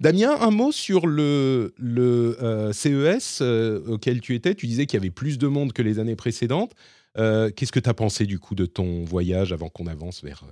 Damien, 0.00 0.36
un 0.40 0.50
mot 0.50 0.72
sur 0.72 1.06
le, 1.06 1.72
le 1.78 2.36
euh, 2.42 2.72
CES 2.72 3.38
euh, 3.42 3.80
auquel 3.86 4.20
tu 4.20 4.34
étais. 4.34 4.56
Tu 4.56 4.66
disais 4.66 4.86
qu'il 4.86 4.98
y 4.98 5.00
avait 5.00 5.10
plus 5.10 5.38
de 5.38 5.46
monde 5.46 5.72
que 5.72 5.82
les 5.82 6.00
années 6.00 6.16
précédentes. 6.16 6.72
Qu'est-ce 7.14 7.72
que 7.72 7.80
tu 7.80 7.90
as 7.90 7.94
pensé 7.94 8.24
du 8.24 8.40
coup 8.40 8.56
de 8.56 8.66
ton 8.66 9.04
voyage 9.04 9.52
avant 9.52 9.68
qu'on 9.68 9.86
avance 9.86 10.24
vers 10.24 10.44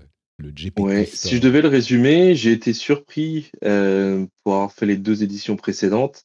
Ouais, 0.78 1.06
si 1.06 1.36
je 1.36 1.40
devais 1.40 1.62
le 1.62 1.68
résumer, 1.68 2.34
j'ai 2.34 2.52
été 2.52 2.72
surpris 2.72 3.50
euh, 3.64 4.26
pour 4.42 4.54
avoir 4.54 4.72
fait 4.72 4.86
les 4.86 4.96
deux 4.96 5.22
éditions 5.22 5.56
précédentes. 5.56 6.22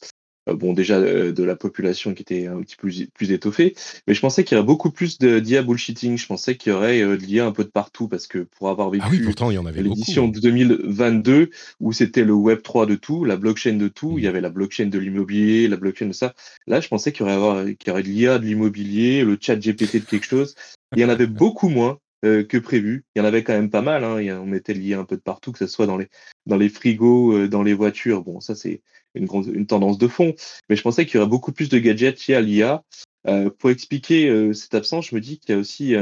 Euh, 0.48 0.56
bon, 0.56 0.74
déjà 0.74 0.98
euh, 0.98 1.32
de 1.32 1.44
la 1.44 1.56
population 1.56 2.14
qui 2.14 2.22
était 2.22 2.48
un 2.48 2.62
petit 2.62 2.76
peu 2.76 2.88
plus, 2.88 3.08
plus 3.08 3.32
étoffée, 3.32 3.74
mais 4.08 4.14
je 4.14 4.22
pensais 4.22 4.44
qu'il 4.44 4.56
y 4.56 4.60
aurait 4.60 4.66
beaucoup 4.66 4.92
plus 4.92 5.18
de 5.18 5.40
d'IA 5.40 5.64
bullshitting. 5.64 6.18
Je 6.18 6.28
pensais 6.28 6.56
qu'il 6.56 6.72
y 6.72 6.76
aurait 6.76 7.02
de 7.02 7.16
l'IA 7.16 7.46
un 7.46 7.52
peu 7.52 7.64
de 7.64 7.70
partout 7.70 8.08
parce 8.08 8.28
que 8.28 8.40
pour 8.40 8.70
avoir 8.70 8.90
vécu 8.90 9.06
ah 9.08 9.72
l'édition 9.82 10.28
de 10.28 10.40
2022 10.40 11.50
où 11.80 11.92
c'était 11.94 12.24
le 12.24 12.34
Web 12.34 12.62
3 12.62 12.86
de 12.86 12.96
tout, 12.96 13.26
la 13.26 13.38
blockchain 13.38 13.74
de 13.74 13.88
tout, 13.88 14.18
il 14.20 14.24
y 14.24 14.28
avait 14.28 14.42
la 14.42 14.50
blockchain 14.50 14.88
de 14.88 15.00
l'immobilier, 15.00 15.68
la 15.68 15.78
blockchain 15.78 16.08
de 16.08 16.14
ça. 16.14 16.36
Là, 16.68 16.80
je 16.80 16.88
pensais 16.88 17.12
qu'il 17.12 17.26
y 17.26 17.30
aurait, 17.30 17.76
qu'il 17.76 17.88
y 17.88 17.92
aurait 17.92 18.04
de 18.04 18.10
l'IA 18.10 18.38
de 18.38 18.46
l'immobilier, 18.46 19.24
le 19.24 19.38
chat 19.42 19.56
GPT 19.56 19.96
de 19.96 20.06
quelque 20.06 20.26
chose. 20.26 20.54
Il 20.96 21.02
y 21.02 21.06
en 21.06 21.10
avait 21.10 21.28
beaucoup 21.28 21.70
moins. 21.70 21.98
Euh, 22.26 22.44
que 22.44 22.58
prévu. 22.58 23.06
Il 23.16 23.20
y 23.20 23.22
en 23.22 23.26
avait 23.26 23.44
quand 23.44 23.54
même 23.54 23.70
pas 23.70 23.84
mal. 23.84 24.04
Hein. 24.04 24.40
On 24.42 24.48
mettait 24.48 24.74
lié 24.74 24.96
un 24.96 25.06
peu 25.06 25.16
de 25.16 25.22
partout, 25.22 25.52
que 25.52 25.60
ce 25.60 25.68
soit 25.68 25.86
dans 25.86 25.98
les, 26.58 26.70
frigos, 26.70 27.34
euh, 27.34 27.48
dans 27.48 27.62
les 27.62 27.76
voitures. 27.76 28.24
Bon, 28.24 28.40
ça, 28.40 28.56
c'est 28.56 28.82
une, 29.14 29.28
une 29.54 29.68
tendance 29.68 30.00
de 30.00 30.08
fond. 30.08 30.34
Mais 30.68 30.76
je 30.76 30.82
pensais 30.82 31.06
qu'il 31.06 31.16
y 31.16 31.18
aurait 31.20 31.30
beaucoup 31.30 31.52
plus 31.52 31.70
de 31.70 31.78
gadgets 31.78 32.26
liés 32.26 32.36
à 32.36 32.42
l'IA. 32.42 32.84
Euh, 33.28 33.52
pour 33.52 33.70
expliquer 33.70 34.54
cette 34.54 34.74
absence, 34.74 35.10
je 35.10 35.16
me 35.16 35.22
dis 35.22 35.40
qu'il 35.40 35.54
y 35.54 35.58
a 35.58 35.60
aussi 35.60 35.94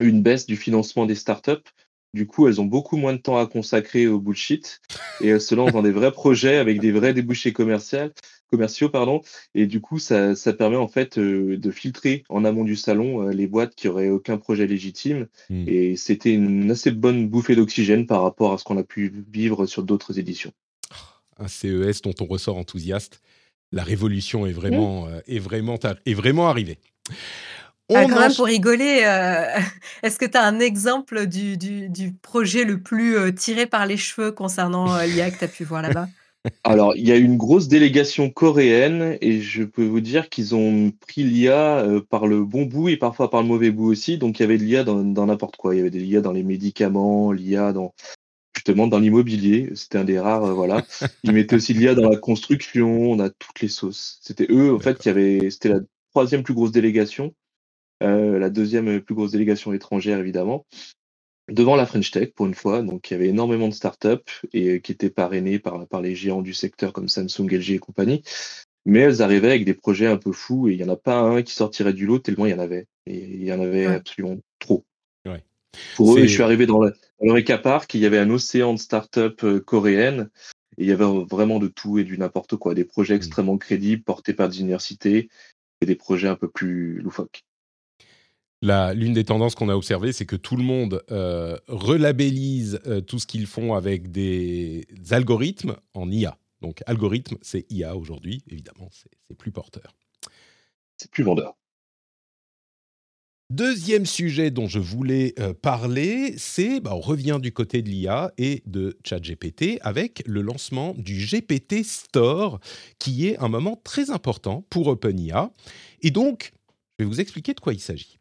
une 0.00 0.22
baisse 0.22 0.46
du 0.46 0.56
financement 0.56 1.04
des 1.04 1.14
startups. 1.14 1.70
Du 2.14 2.26
coup, 2.26 2.48
elles 2.48 2.62
ont 2.62 2.66
beaucoup 2.66 2.96
moins 2.96 3.12
de 3.12 3.18
temps 3.18 3.36
à 3.36 3.46
consacrer 3.46 4.06
au 4.06 4.18
bullshit 4.18 4.80
et 5.20 5.28
elles 5.28 5.40
se 5.40 5.54
lancent 5.54 5.72
dans 5.72 5.82
des 5.82 5.92
vrais 5.92 6.12
projets 6.12 6.56
avec 6.56 6.80
des 6.80 6.92
vrais 6.92 7.12
débouchés 7.12 7.52
commerciaux. 7.52 8.08
Commerciaux, 8.50 8.88
pardon. 8.88 9.22
Et 9.54 9.66
du 9.66 9.80
coup, 9.80 9.98
ça, 9.98 10.34
ça 10.34 10.52
permet 10.52 10.76
en 10.76 10.88
fait 10.88 11.18
de 11.18 11.70
filtrer 11.70 12.24
en 12.28 12.44
amont 12.44 12.64
du 12.64 12.76
salon 12.76 13.28
les 13.28 13.46
boîtes 13.46 13.74
qui 13.74 13.88
auraient 13.88 14.08
aucun 14.08 14.38
projet 14.38 14.66
légitime. 14.66 15.26
Mmh. 15.50 15.64
Et 15.68 15.96
c'était 15.96 16.32
une 16.32 16.70
assez 16.70 16.90
bonne 16.90 17.28
bouffée 17.28 17.56
d'oxygène 17.56 18.06
par 18.06 18.22
rapport 18.22 18.52
à 18.52 18.58
ce 18.58 18.64
qu'on 18.64 18.78
a 18.78 18.84
pu 18.84 19.12
vivre 19.32 19.66
sur 19.66 19.82
d'autres 19.82 20.18
éditions. 20.18 20.52
Un 21.38 21.48
CES 21.48 22.02
dont 22.02 22.14
on 22.20 22.26
ressort 22.26 22.56
enthousiaste. 22.56 23.20
La 23.72 23.82
révolution 23.82 24.46
est 24.46 24.52
vraiment, 24.52 25.06
mmh. 25.06 25.22
est 25.26 25.38
vraiment, 25.38 25.78
est 26.06 26.14
vraiment 26.14 26.48
arrivée. 26.48 26.78
Ah, 27.94 28.04
quand 28.08 28.18
même, 28.18 28.34
pour 28.34 28.46
rigoler, 28.46 29.02
euh, 29.04 29.44
est-ce 30.02 30.18
que 30.18 30.24
tu 30.24 30.36
as 30.36 30.42
un 30.42 30.58
exemple 30.58 31.26
du, 31.26 31.56
du, 31.56 32.12
projet 32.12 32.64
le 32.64 32.80
plus 32.80 33.16
euh, 33.16 33.30
tiré 33.30 33.66
par 33.66 33.86
les 33.86 33.96
cheveux 33.96 34.32
concernant 34.32 34.96
euh, 34.96 35.06
l'IA 35.06 35.30
que 35.30 35.38
tu 35.38 35.44
as 35.44 35.48
pu 35.48 35.64
voir 35.64 35.82
là-bas? 35.82 36.08
Alors, 36.64 36.96
il 36.96 37.06
y 37.06 37.12
a 37.12 37.16
une 37.16 37.36
grosse 37.36 37.68
délégation 37.68 38.30
coréenne 38.30 39.18
et 39.20 39.40
je 39.40 39.64
peux 39.64 39.84
vous 39.84 40.00
dire 40.00 40.28
qu'ils 40.28 40.54
ont 40.54 40.90
pris 40.90 41.24
l'IA 41.24 41.86
par 42.10 42.26
le 42.26 42.44
bon 42.44 42.64
bout 42.64 42.88
et 42.88 42.96
parfois 42.96 43.30
par 43.30 43.42
le 43.42 43.48
mauvais 43.48 43.70
bout 43.70 43.86
aussi. 43.86 44.18
Donc, 44.18 44.38
il 44.38 44.42
y 44.42 44.44
avait 44.44 44.58
de 44.58 44.64
l'IA 44.64 44.84
dans 44.84 45.26
n'importe 45.26 45.56
quoi. 45.56 45.74
Il 45.74 45.78
y 45.78 45.80
avait 45.80 45.90
de 45.90 45.98
l'IA 45.98 46.20
dans 46.20 46.32
les 46.32 46.42
médicaments, 46.42 47.32
l'IA 47.32 47.72
dans 47.72 47.94
justement 48.54 48.86
dans 48.86 48.98
l'immobilier. 48.98 49.70
C'était 49.74 49.98
un 49.98 50.04
des 50.04 50.18
rares, 50.18 50.54
voilà. 50.54 50.84
Ils 51.22 51.32
mettaient 51.32 51.56
aussi 51.56 51.74
de 51.74 51.78
l'IA 51.78 51.94
dans 51.94 52.08
la 52.08 52.16
construction. 52.16 53.10
On 53.10 53.20
a 53.20 53.30
toutes 53.30 53.60
les 53.60 53.68
sauces. 53.68 54.18
C'était 54.22 54.46
eux, 54.50 54.74
en 54.74 54.80
fait, 54.80 54.98
qui 54.98 55.08
avaient. 55.08 55.50
C'était 55.50 55.68
la 55.68 55.80
troisième 56.12 56.42
plus 56.42 56.54
grosse 56.54 56.72
délégation. 56.72 57.34
Euh, 58.02 58.38
la 58.38 58.50
deuxième 58.50 59.00
plus 59.00 59.14
grosse 59.14 59.32
délégation 59.32 59.72
étrangère 59.72 60.18
évidemment, 60.18 60.66
devant 61.48 61.76
la 61.76 61.86
French 61.86 62.10
Tech 62.10 62.32
pour 62.34 62.46
une 62.46 62.54
fois. 62.54 62.82
Donc 62.82 63.10
il 63.10 63.14
y 63.14 63.16
avait 63.16 63.28
énormément 63.28 63.68
de 63.68 63.74
startups 63.74 64.42
et 64.52 64.68
euh, 64.68 64.78
qui 64.78 64.92
étaient 64.92 65.10
parrainées 65.10 65.58
par, 65.58 65.86
par 65.86 66.00
les 66.00 66.14
géants 66.14 66.42
du 66.42 66.54
secteur 66.54 66.92
comme 66.92 67.08
Samsung, 67.08 67.50
LG 67.50 67.70
et 67.72 67.78
compagnie. 67.78 68.22
Mais 68.84 69.00
elles 69.00 69.22
arrivaient 69.22 69.48
avec 69.48 69.64
des 69.64 69.74
projets 69.74 70.06
un 70.06 70.16
peu 70.16 70.32
fous 70.32 70.68
et 70.68 70.72
il 70.72 70.76
n'y 70.78 70.84
en 70.84 70.92
a 70.92 70.96
pas 70.96 71.18
un 71.18 71.42
qui 71.42 71.52
sortirait 71.52 71.92
du 71.92 72.06
lot 72.06 72.20
tellement 72.20 72.46
il 72.46 72.52
y 72.52 72.54
en 72.54 72.60
avait. 72.60 72.86
Et 73.06 73.18
il 73.18 73.44
y 73.44 73.52
en 73.52 73.60
avait 73.60 73.86
absolument 73.86 74.38
trop. 74.58 74.84
Pour 75.94 76.16
eux, 76.16 76.22
je 76.22 76.26
suis 76.26 76.42
arrivé 76.42 76.64
dans 76.64 76.80
le, 76.80 76.94
dans 77.20 77.58
Park, 77.58 77.92
il 77.94 78.00
y 78.00 78.06
avait 78.06 78.18
un 78.18 78.30
océan 78.30 78.72
de 78.72 78.78
startups 78.78 79.44
euh, 79.44 79.60
coréennes 79.60 80.30
et 80.78 80.84
il 80.84 80.88
y 80.88 80.92
avait 80.92 81.04
vraiment 81.04 81.58
de 81.58 81.68
tout 81.68 81.98
et 81.98 82.04
du 82.04 82.16
n'importe 82.16 82.56
quoi. 82.56 82.74
Des 82.74 82.84
projets 82.84 83.14
mmh. 83.14 83.18
extrêmement 83.18 83.58
crédibles 83.58 84.02
portés 84.02 84.32
par 84.32 84.48
des 84.48 84.60
universités 84.60 85.28
et 85.82 85.86
des 85.86 85.96
projets 85.96 86.28
un 86.28 86.36
peu 86.36 86.48
plus 86.48 87.00
loufoques 87.00 87.45
l'une 88.62 89.12
des 89.12 89.24
tendances 89.24 89.54
qu'on 89.54 89.68
a 89.68 89.74
observées, 89.74 90.12
c'est 90.12 90.26
que 90.26 90.36
tout 90.36 90.56
le 90.56 90.62
monde 90.62 91.02
euh, 91.10 91.56
relabellise 91.68 92.80
euh, 92.86 93.00
tout 93.00 93.18
ce 93.18 93.26
qu'ils 93.26 93.46
font 93.46 93.74
avec 93.74 94.10
des 94.10 94.86
algorithmes 95.10 95.76
en 95.94 96.10
IA. 96.10 96.38
Donc, 96.62 96.82
algorithme, 96.86 97.36
c'est 97.42 97.70
IA 97.70 97.96
aujourd'hui, 97.96 98.42
évidemment, 98.50 98.88
c'est 98.90 99.36
plus 99.36 99.52
porteur. 99.52 99.94
C'est 100.96 101.10
plus 101.10 101.22
vendeur. 101.22 101.54
Deuxième 103.50 104.06
sujet 104.06 104.50
dont 104.50 104.66
je 104.66 104.80
voulais 104.80 105.32
euh, 105.38 105.54
parler, 105.54 106.34
c'est, 106.36 106.80
bah, 106.80 106.96
on 106.96 107.00
revient 107.00 107.38
du 107.40 107.52
côté 107.52 107.80
de 107.80 107.88
l'IA 107.88 108.32
et 108.38 108.64
de 108.66 108.98
ChatGPT 109.04 109.78
avec 109.82 110.24
le 110.26 110.42
lancement 110.42 110.94
du 110.98 111.14
GPT 111.14 111.84
Store, 111.84 112.58
qui 112.98 113.28
est 113.28 113.38
un 113.38 113.46
moment 113.46 113.80
très 113.84 114.10
important 114.10 114.66
pour 114.68 114.88
OpenIA. 114.88 115.52
Et 116.02 116.10
donc, 116.10 116.54
je 116.98 117.04
vais 117.04 117.08
vous 117.08 117.20
expliquer 117.20 117.54
de 117.54 117.60
quoi 117.60 117.72
il 117.72 117.78
s'agit. 117.78 118.18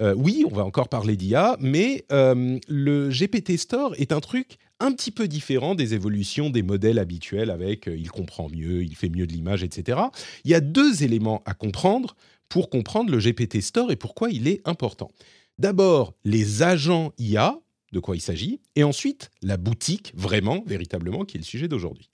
Euh, 0.00 0.14
oui, 0.16 0.44
on 0.50 0.54
va 0.54 0.64
encore 0.64 0.88
parler 0.88 1.16
d'IA, 1.16 1.56
mais 1.60 2.04
euh, 2.12 2.58
le 2.68 3.10
GPT 3.10 3.58
Store 3.58 3.94
est 3.98 4.12
un 4.12 4.20
truc 4.20 4.56
un 4.80 4.92
petit 4.92 5.10
peu 5.10 5.28
différent 5.28 5.74
des 5.74 5.94
évolutions 5.94 6.50
des 6.50 6.62
modèles 6.62 6.98
habituels 6.98 7.50
avec 7.50 7.88
euh, 7.88 7.96
il 7.96 8.10
comprend 8.10 8.48
mieux, 8.48 8.82
il 8.82 8.96
fait 8.96 9.10
mieux 9.10 9.26
de 9.26 9.32
l'image, 9.32 9.62
etc. 9.62 10.00
Il 10.44 10.50
y 10.50 10.54
a 10.54 10.60
deux 10.60 11.04
éléments 11.04 11.42
à 11.44 11.54
comprendre 11.54 12.16
pour 12.48 12.70
comprendre 12.70 13.10
le 13.10 13.18
GPT 13.18 13.60
Store 13.60 13.92
et 13.92 13.96
pourquoi 13.96 14.30
il 14.30 14.48
est 14.48 14.66
important. 14.66 15.10
D'abord, 15.58 16.14
les 16.24 16.62
agents 16.62 17.12
IA, 17.18 17.58
de 17.92 18.00
quoi 18.00 18.16
il 18.16 18.20
s'agit, 18.20 18.60
et 18.74 18.84
ensuite 18.84 19.30
la 19.42 19.56
boutique, 19.58 20.12
vraiment, 20.16 20.64
véritablement, 20.66 21.24
qui 21.24 21.36
est 21.36 21.40
le 21.40 21.44
sujet 21.44 21.68
d'aujourd'hui. 21.68 22.08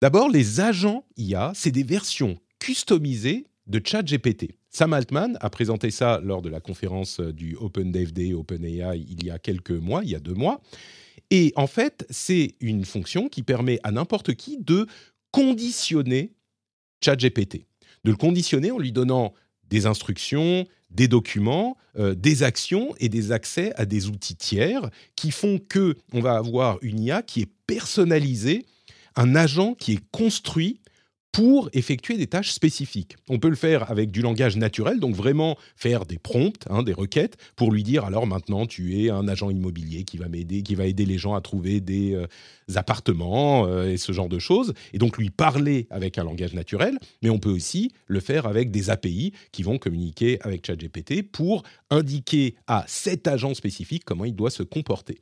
D'abord, 0.00 0.30
les 0.30 0.60
agents 0.60 1.04
IA, 1.16 1.52
c'est 1.54 1.70
des 1.70 1.82
versions 1.82 2.38
customisées 2.58 3.46
de 3.66 3.80
ChatGPT. 3.84 4.56
Sam 4.70 4.92
Altman 4.92 5.36
a 5.40 5.50
présenté 5.50 5.90
ça 5.90 6.20
lors 6.22 6.42
de 6.42 6.48
la 6.48 6.60
conférence 6.60 7.20
euh, 7.20 7.32
du 7.32 7.56
Open 7.56 7.92
Dev 7.92 8.12
Day, 8.12 8.32
OpenAI, 8.32 8.98
il 8.98 9.24
y 9.24 9.30
a 9.30 9.38
quelques 9.38 9.70
mois, 9.70 10.02
il 10.02 10.10
y 10.10 10.14
a 10.14 10.20
deux 10.20 10.34
mois. 10.34 10.60
Et 11.30 11.52
en 11.56 11.66
fait, 11.66 12.06
c'est 12.10 12.54
une 12.60 12.84
fonction 12.84 13.28
qui 13.28 13.42
permet 13.42 13.78
à 13.82 13.92
n'importe 13.92 14.34
qui 14.34 14.58
de 14.58 14.86
conditionner 15.30 16.32
ChatGPT. 17.02 17.66
De 18.04 18.10
le 18.10 18.16
conditionner 18.16 18.70
en 18.70 18.78
lui 18.78 18.92
donnant 18.92 19.32
des 19.68 19.86
instructions, 19.86 20.66
des 20.90 21.08
documents, 21.08 21.76
euh, 21.98 22.14
des 22.14 22.42
actions 22.42 22.94
et 22.98 23.08
des 23.08 23.32
accès 23.32 23.72
à 23.76 23.86
des 23.86 24.08
outils 24.08 24.36
tiers 24.36 24.90
qui 25.16 25.30
font 25.30 25.58
que 25.58 25.96
on 26.12 26.20
va 26.20 26.36
avoir 26.36 26.78
une 26.82 27.00
IA 27.00 27.22
qui 27.22 27.42
est 27.42 27.50
personnalisée, 27.66 28.66
un 29.16 29.34
agent 29.34 29.74
qui 29.74 29.92
est 29.92 30.10
construit 30.10 30.80
pour 31.32 31.70
effectuer 31.72 32.18
des 32.18 32.26
tâches 32.26 32.52
spécifiques. 32.52 33.16
On 33.30 33.38
peut 33.38 33.48
le 33.48 33.56
faire 33.56 33.90
avec 33.90 34.10
du 34.10 34.20
langage 34.20 34.56
naturel, 34.58 35.00
donc 35.00 35.14
vraiment 35.14 35.56
faire 35.76 36.04
des 36.04 36.18
prompts, 36.18 36.64
hein, 36.68 36.82
des 36.82 36.92
requêtes, 36.92 37.38
pour 37.56 37.72
lui 37.72 37.82
dire 37.82 38.04
alors 38.04 38.26
maintenant 38.26 38.66
tu 38.66 39.00
es 39.00 39.10
un 39.10 39.26
agent 39.26 39.48
immobilier 39.48 40.04
qui 40.04 40.18
va 40.18 40.28
m'aider, 40.28 40.62
qui 40.62 40.74
va 40.74 40.84
aider 40.84 41.06
les 41.06 41.16
gens 41.16 41.34
à 41.34 41.40
trouver 41.40 41.80
des 41.80 42.12
euh, 42.12 42.26
appartements 42.74 43.66
euh, 43.66 43.90
et 43.90 43.96
ce 43.96 44.12
genre 44.12 44.28
de 44.28 44.38
choses, 44.38 44.74
et 44.92 44.98
donc 44.98 45.16
lui 45.16 45.30
parler 45.30 45.86
avec 45.88 46.18
un 46.18 46.24
langage 46.24 46.52
naturel. 46.52 46.98
Mais 47.22 47.30
on 47.30 47.38
peut 47.38 47.50
aussi 47.50 47.92
le 48.06 48.20
faire 48.20 48.46
avec 48.46 48.70
des 48.70 48.90
API 48.90 49.32
qui 49.52 49.62
vont 49.62 49.78
communiquer 49.78 50.38
avec 50.42 50.66
ChatGPT 50.66 51.22
pour 51.22 51.62
indiquer 51.90 52.56
à 52.66 52.84
cet 52.86 53.26
agent 53.26 53.54
spécifique 53.54 54.04
comment 54.04 54.26
il 54.26 54.36
doit 54.36 54.50
se 54.50 54.62
comporter. 54.62 55.18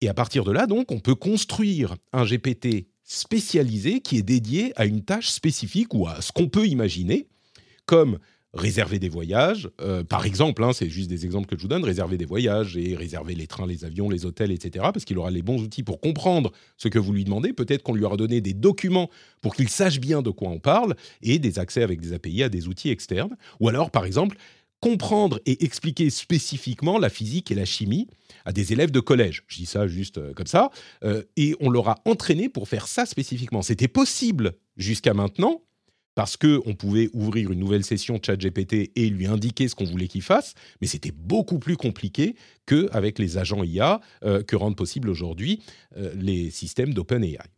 Et 0.00 0.08
à 0.08 0.14
partir 0.14 0.44
de 0.44 0.52
là, 0.52 0.66
donc, 0.66 0.92
on 0.92 0.98
peut 0.98 1.14
construire 1.14 1.96
un 2.12 2.24
GPT 2.24 2.86
spécialisé 3.06 4.00
qui 4.00 4.18
est 4.18 4.22
dédié 4.22 4.72
à 4.76 4.84
une 4.84 5.02
tâche 5.02 5.28
spécifique 5.28 5.94
ou 5.94 6.06
à 6.06 6.20
ce 6.20 6.32
qu'on 6.32 6.48
peut 6.48 6.66
imaginer 6.66 7.28
comme 7.86 8.18
réserver 8.52 8.98
des 8.98 9.08
voyages, 9.08 9.68
euh, 9.80 10.02
par 10.02 10.24
exemple, 10.24 10.64
hein, 10.64 10.72
c'est 10.72 10.88
juste 10.88 11.08
des 11.08 11.24
exemples 11.24 11.46
que 11.46 11.56
je 11.56 11.62
vous 11.62 11.68
donne, 11.68 11.84
réserver 11.84 12.16
des 12.16 12.24
voyages 12.24 12.76
et 12.76 12.96
réserver 12.96 13.34
les 13.34 13.46
trains, 13.46 13.66
les 13.66 13.84
avions, 13.84 14.08
les 14.08 14.24
hôtels, 14.24 14.50
etc., 14.50 14.86
parce 14.92 15.04
qu'il 15.04 15.18
aura 15.18 15.30
les 15.30 15.42
bons 15.42 15.62
outils 15.62 15.82
pour 15.82 16.00
comprendre 16.00 16.52
ce 16.76 16.88
que 16.88 16.98
vous 16.98 17.12
lui 17.12 17.24
demandez. 17.24 17.52
Peut-être 17.52 17.82
qu'on 17.82 17.94
lui 17.94 18.04
aura 18.04 18.16
donné 18.16 18.40
des 18.40 18.54
documents 18.54 19.10
pour 19.40 19.54
qu'il 19.54 19.68
sache 19.68 20.00
bien 20.00 20.22
de 20.22 20.30
quoi 20.30 20.48
on 20.48 20.58
parle 20.58 20.96
et 21.22 21.38
des 21.38 21.58
accès 21.58 21.82
avec 21.82 22.00
des 22.00 22.12
API 22.12 22.42
à 22.42 22.48
des 22.48 22.66
outils 22.66 22.90
externes. 22.90 23.36
Ou 23.60 23.68
alors, 23.68 23.90
par 23.90 24.06
exemple, 24.06 24.36
comprendre 24.86 25.40
et 25.46 25.64
expliquer 25.64 26.10
spécifiquement 26.10 26.96
la 26.96 27.08
physique 27.08 27.50
et 27.50 27.56
la 27.56 27.64
chimie 27.64 28.06
à 28.44 28.52
des 28.52 28.72
élèves 28.72 28.92
de 28.92 29.00
collège. 29.00 29.42
Je 29.48 29.56
dis 29.56 29.66
ça 29.66 29.88
juste 29.88 30.18
euh, 30.18 30.32
comme 30.32 30.46
ça. 30.46 30.70
Euh, 31.02 31.24
et 31.36 31.56
on 31.58 31.70
leur 31.70 31.88
a 31.88 31.98
entraîné 32.04 32.48
pour 32.48 32.68
faire 32.68 32.86
ça 32.86 33.04
spécifiquement. 33.04 33.62
C'était 33.62 33.88
possible 33.88 34.52
jusqu'à 34.76 35.12
maintenant 35.12 35.62
parce 36.14 36.36
qu'on 36.36 36.74
pouvait 36.78 37.10
ouvrir 37.14 37.50
une 37.50 37.58
nouvelle 37.58 37.82
session 37.82 38.20
ChatGPT 38.24 38.92
et 38.94 39.10
lui 39.10 39.26
indiquer 39.26 39.66
ce 39.66 39.74
qu'on 39.74 39.84
voulait 39.86 40.06
qu'il 40.06 40.22
fasse, 40.22 40.54
mais 40.80 40.86
c'était 40.86 41.10
beaucoup 41.12 41.58
plus 41.58 41.76
compliqué 41.76 42.36
qu'avec 42.64 43.18
les 43.18 43.38
agents 43.38 43.64
IA 43.64 44.00
euh, 44.24 44.44
que 44.44 44.54
rendent 44.54 44.76
possible 44.76 45.10
aujourd'hui 45.10 45.62
les 46.14 46.50
systèmes 46.50 46.94
d'OpenAI. 46.94 47.55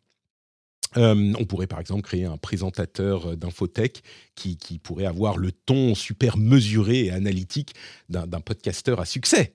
Euh, 0.97 1.35
on 1.39 1.45
pourrait 1.45 1.67
par 1.67 1.81
exemple 1.81 2.03
créer 2.03 2.25
un 2.25 2.37
présentateur 2.37 3.37
d'infotech 3.37 4.03
qui, 4.35 4.57
pourrait 4.83 5.07
avoir 5.07 5.37
le 5.37 5.53
ton 5.53 5.95
super 5.95 6.37
mesuré 6.39 7.07
et 7.07 7.11
analytique 7.11 7.75
d'un 8.09 8.41
podcasteur 8.41 9.01
à 9.01 9.05
succès, 9.05 9.55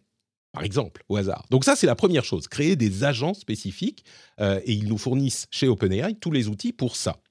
par 0.52 0.64
exemple, 0.64 1.04
au 1.10 1.18
hasard. 1.18 1.46
Donc 1.50 1.66
ça, 1.66 1.76
c'est 1.76 1.88
la 1.88 1.96
première 1.96 2.24
chose, 2.24 2.48
créer 2.48 2.76
des 2.76 3.04
agents 3.04 3.34
spécifiques, 3.34 4.06
euh, 4.40 4.60
et 4.66 4.74
ils 4.74 4.88
nous 4.88 4.98
fournissent 4.98 5.48
chez 5.50 5.68
OpenAI 5.68 6.16
tous 6.16 6.32
les 6.32 6.48
outils 6.48 6.74
pour 6.74 6.96
ça. 6.96 7.22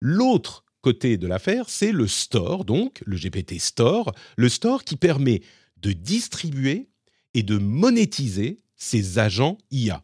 L'autre 0.00 0.64
côté 0.80 1.16
de 1.16 1.26
l'affaire, 1.26 1.68
c'est 1.68 1.92
le 1.92 2.06
store, 2.06 2.64
donc 2.64 3.02
le 3.06 3.16
GPT 3.16 3.60
Store, 3.60 4.12
le 4.36 4.48
store 4.48 4.84
qui 4.84 4.96
permet 4.96 5.42
de 5.76 5.92
distribuer 5.92 6.88
et 7.34 7.42
de 7.42 7.58
monétiser 7.58 8.58
ces 8.76 9.18
agents 9.18 9.58
IA. 9.70 10.02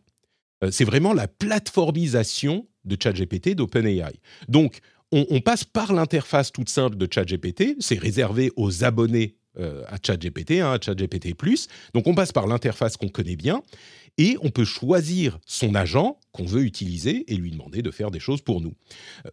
Euh, 0.63 0.71
c'est 0.71 0.85
vraiment 0.85 1.13
la 1.13 1.29
plateformisation 1.29 2.68
de 2.85 2.97
ChatGPT 3.01 3.55
d'OpenAI. 3.55 4.21
Donc, 4.49 4.81
on, 5.11 5.41
passe 5.41 5.65
par 5.65 5.95
l'interface 5.95 6.53
toute 6.53 6.69
simple 6.69 6.97
de 6.97 7.09
ChatGPT, 7.11 7.77
c'est 7.81 7.99
réservé 7.99 8.51
aux 8.57 8.85
abonnés 8.85 9.37
euh, 9.59 9.83
à 9.89 9.97
ChatGPT, 10.05 10.61
hein, 10.61 10.73
à 10.73 10.79
ChatGPT+. 10.81 11.35
Donc, 11.95 12.07
on 12.07 12.15
passe 12.15 12.31
par 12.31 12.47
l'interface 12.47 12.97
qu'on 12.99 13.09
connaît 13.09 13.37
bien 13.37 13.63
et 14.19 14.37
on 14.43 14.51
peut 14.51 14.65
choisir 14.65 15.39
son 15.47 15.75
agent 15.75 16.19
qu'on 16.33 16.45
veut 16.45 16.63
utiliser 16.63 17.25
et 17.33 17.37
lui 17.37 17.51
demander 17.51 17.81
de 17.81 17.91
faire 17.91 18.11
des 18.11 18.21
choses 18.21 18.43
pour 18.43 18.61
nous. 18.61 18.75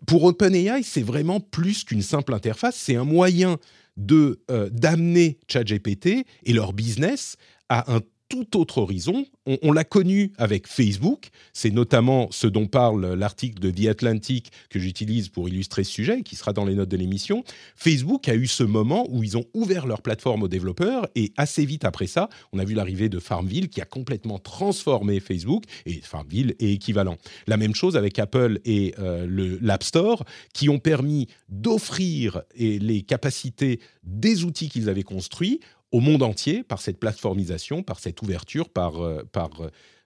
Pour 0.08 0.24
OpenAI, 0.24 0.84
c'est 0.84 1.02
vraiment 1.02 1.42
plus 1.42 1.84
qu'une 1.84 2.02
simple 2.02 2.34
interface, 2.34 2.76
c'est 2.78 2.96
un 2.96 3.04
moyen 3.04 3.58
de 3.98 4.42
euh, 4.52 4.70
d'amener 4.70 5.40
ChatGPT 5.48 6.26
et 6.44 6.54
leur 6.54 6.74
business 6.74 7.36
à 7.70 7.94
un 7.94 8.02
tout 8.30 8.58
autre 8.58 8.80
horizon. 8.80 9.26
On, 9.46 9.72
l'a 9.72 9.84
connu 9.84 10.32
avec 10.38 10.68
Facebook. 10.68 11.30
C'est 11.54 11.70
notamment 11.70 12.28
ce 12.32 12.48
dont 12.48 12.66
parle 12.66 13.14
l'article 13.14 13.60
de 13.60 13.70
The 13.70 13.88
Atlantic 13.88 14.52
que 14.70 14.80
j'utilise 14.80 15.30
pour 15.30 15.48
illustrer 15.48 15.84
ce 15.84 15.92
sujet, 15.92 16.24
qui 16.24 16.36
sera 16.36 16.52
dans 16.52 16.66
les 16.66 16.74
notes 16.74 16.90
de 16.90 16.98
l'émission. 16.98 17.44
Facebook 17.76 18.28
a 18.28 18.36
eu 18.36 18.48
ce 18.48 18.64
moment 18.64 19.06
où 19.10 19.24
ils 19.24 19.38
ont 19.38 19.46
ouvert 19.54 19.86
leur 19.86 20.02
plateforme 20.02 20.44
aux 20.44 20.48
développeurs 20.48 21.08
et 21.16 21.32
assez 21.38 21.66
vite 21.66 21.86
après 21.86 22.08
ça, 22.08 22.30
on 22.52 22.60
a 22.60 22.66
vu 22.66 22.74
l'arrivée 22.74 23.10
de 23.10 23.20
Farmville 23.20 23.70
qui 23.70 23.82
a 23.82 23.86
complètement 23.86 24.40
transformé 24.40 25.20
Facebook 25.20 25.64
et 25.86 26.02
Farmville 26.02 26.56
est 26.60 26.72
équivalent. 26.72 27.18
La 27.48 27.58
même 27.58 27.76
chose 27.76 27.96
avec 27.96 28.18
Apple 28.18 28.60
et 28.66 28.96
euh, 29.00 29.58
l'App 29.62 29.84
Store 29.84 30.24
qui 30.54 30.70
ont 30.70 30.80
permis 30.80 31.28
d'offrir 31.50 32.42
les 32.58 33.04
capacités 33.04 33.80
des 34.04 34.44
outils 34.44 34.70
qu'ils 34.70 34.90
avaient 34.90 35.04
construits 35.04 35.60
au 35.96 36.02
monde 36.02 36.24
entier 36.24 36.62
par 36.62 36.82
cette 36.82 37.00
plateformisation, 37.00 37.82
par 37.82 38.00
cette 38.00 38.22
ouverture, 38.22 38.68
par, 38.68 39.02
euh, 39.02 39.24
par 39.32 39.52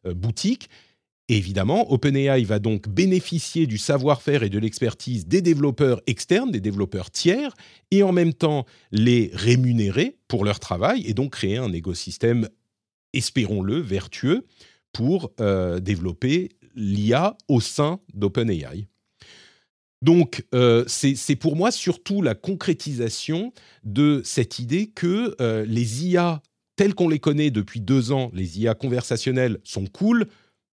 euh, 0.06 0.13
boutique. 0.13 0.69
évidemment, 1.30 1.91
OpenAI 1.91 2.43
va 2.43 2.60
donc 2.60 2.88
bénéficier 2.88 3.65
du 3.65 3.80
savoir-faire 3.80 4.43
et 4.43 4.49
de 4.49 4.60
l'expertise 4.60 5.25
des 5.25 5.41
développeurs 5.41 6.02
externes, 6.06 6.52
des 6.52 6.60
développeurs 6.60 7.10
tiers, 7.10 7.56
et 7.89 8.04
en 8.04 8.12
même 8.12 8.36
temps 8.36 8.65
les 8.91 9.32
rémunérer 9.34 10.17
pour 10.28 10.45
leur 10.45 10.60
travail 10.60 11.08
et 11.08 11.15
donc 11.15 11.32
créer 11.32 11.58
un 11.58 11.73
écosystème, 11.73 12.47
espérons-le, 13.13 13.80
vertueux 13.80 14.45
pour 14.93 15.32
euh, 15.39 15.80
développer 15.80 16.49
l'IA 16.75 17.36
au 17.47 17.62
sein 17.62 17.99
d'OpenAI. 18.13 18.88
Donc, 20.01 20.45
euh, 20.55 20.85
c'est 20.88 21.35
pour 21.35 21.55
moi 21.55 21.71
surtout 21.71 22.21
la 22.21 22.35
concrétisation 22.35 23.51
de 23.83 24.21
cette 24.23 24.59
idée 24.59 24.88
que 24.88 25.35
euh, 25.41 25.65
les 25.65 26.07
IA 26.07 26.41
telles 26.77 26.95
qu'on 26.95 27.09
les 27.09 27.19
connaît 27.19 27.51
depuis 27.51 27.81
deux 27.81 28.13
ans, 28.13 28.31
les 28.33 28.62
IA 28.62 28.73
conversationnelles, 28.73 29.59
sont 29.65 29.85
cool, 29.85 30.27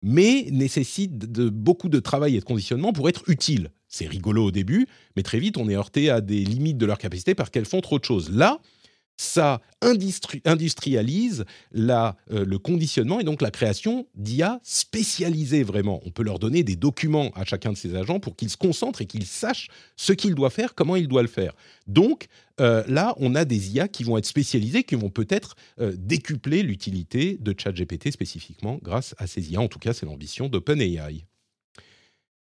mais 0.02 0.48
nécessitent 0.50 1.18
beaucoup 1.18 1.90
de 1.90 2.00
travail 2.00 2.38
et 2.38 2.40
de 2.40 2.46
conditionnement 2.46 2.94
pour 2.94 3.10
être 3.10 3.24
utiles. 3.28 3.72
C'est 3.90 4.08
rigolo 4.08 4.46
au 4.46 4.52
début, 4.52 4.88
mais 5.18 5.24
très 5.24 5.40
vite, 5.40 5.58
on 5.58 5.68
est 5.68 5.76
heurté 5.76 6.10
à 6.10 6.22
des 6.22 6.46
limites 6.46 6.78
de 6.78 6.86
leur 6.86 7.00
capacité 7.00 7.36
parce 7.36 7.50
qu'elles 7.50 7.66
font 7.66 7.82
trop 7.82 8.00
de 8.00 8.06
choses. 8.06 8.32
Là, 8.32 8.62
ça 9.20 9.60
industrialise 9.82 11.44
euh, 11.76 12.14
le 12.30 12.58
conditionnement 12.58 13.20
et 13.20 13.26
donc 13.26 13.42
la 13.42 13.52
création 13.52 14.08
d'IA 14.16 14.62
spécialisées 14.64 15.64
vraiment. 15.64 16.00
On 16.06 16.12
peut 16.12 16.24
leur 16.24 16.40
donner 16.40 16.64
des 16.64 16.78
documents 16.78 17.30
à 17.36 17.44
chacun 17.44 17.74
de 17.74 17.78
ces 17.78 17.96
agents 17.96 18.22
pour 18.22 18.38
qu'ils 18.38 18.50
se 18.50 18.56
concentrent 18.56 19.02
et 19.02 19.06
qu'ils 19.06 19.26
sachent 19.26 19.68
ce 19.98 20.14
qu'ils 20.14 20.36
doivent 20.36 20.54
faire, 20.54 20.74
comment 20.74 20.96
ils 20.96 21.10
doivent 21.10 21.26
le 21.26 21.30
faire. 21.30 21.54
Donc 21.86 22.28
euh, 22.62 22.82
là, 22.88 23.14
on 23.18 23.36
a 23.36 23.44
des 23.44 23.72
IA 23.72 23.90
qui 23.90 24.06
vont 24.06 24.18
être 24.18 24.26
spécialisées, 24.26 24.84
qui 24.84 24.96
vont 24.96 25.10
peut-être 25.10 25.56
euh, 25.82 25.94
décupler 25.98 26.64
l'utilité 26.64 27.38
de 27.42 27.54
ChatGPT 27.58 28.12
spécifiquement 28.12 28.80
grâce 28.82 29.16
à 29.18 29.28
ces 29.28 29.52
IA. 29.52 29.60
En 29.60 29.68
tout 29.68 29.80
cas, 29.80 29.92
c'est 29.92 30.06
l'ambition 30.06 30.48
d'OpenAI. 30.48 31.26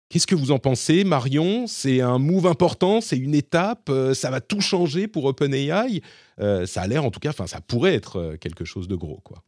Qu'est-ce 0.09 0.27
que 0.27 0.35
vous 0.35 0.53
en 0.53 0.59
pensez, 0.59 1.05
Marion? 1.05 1.66
C'est 1.66 2.01
un 2.01 2.18
move 2.18 2.47
important, 2.47 3.03
c'est 3.03 3.18
une 3.18 3.35
étape, 3.35 3.90
euh, 3.90 4.14
ça 4.14 4.31
va 4.31 4.40
tout 4.40 4.62
changer 4.62 5.07
pour 5.07 5.27
OpenAI? 5.27 6.01
Euh, 6.40 6.64
ça 6.64 6.81
a 6.81 6.87
l'air, 6.87 7.05
en 7.05 7.11
tout 7.11 7.21
cas, 7.21 7.33
ça 7.47 7.61
pourrait 7.61 7.94
être 7.94 8.16
euh, 8.16 8.37
quelque 8.38 8.64
chose 8.64 8.88
de 8.88 8.97
gros, 8.97 9.21
quoi. 9.23 9.42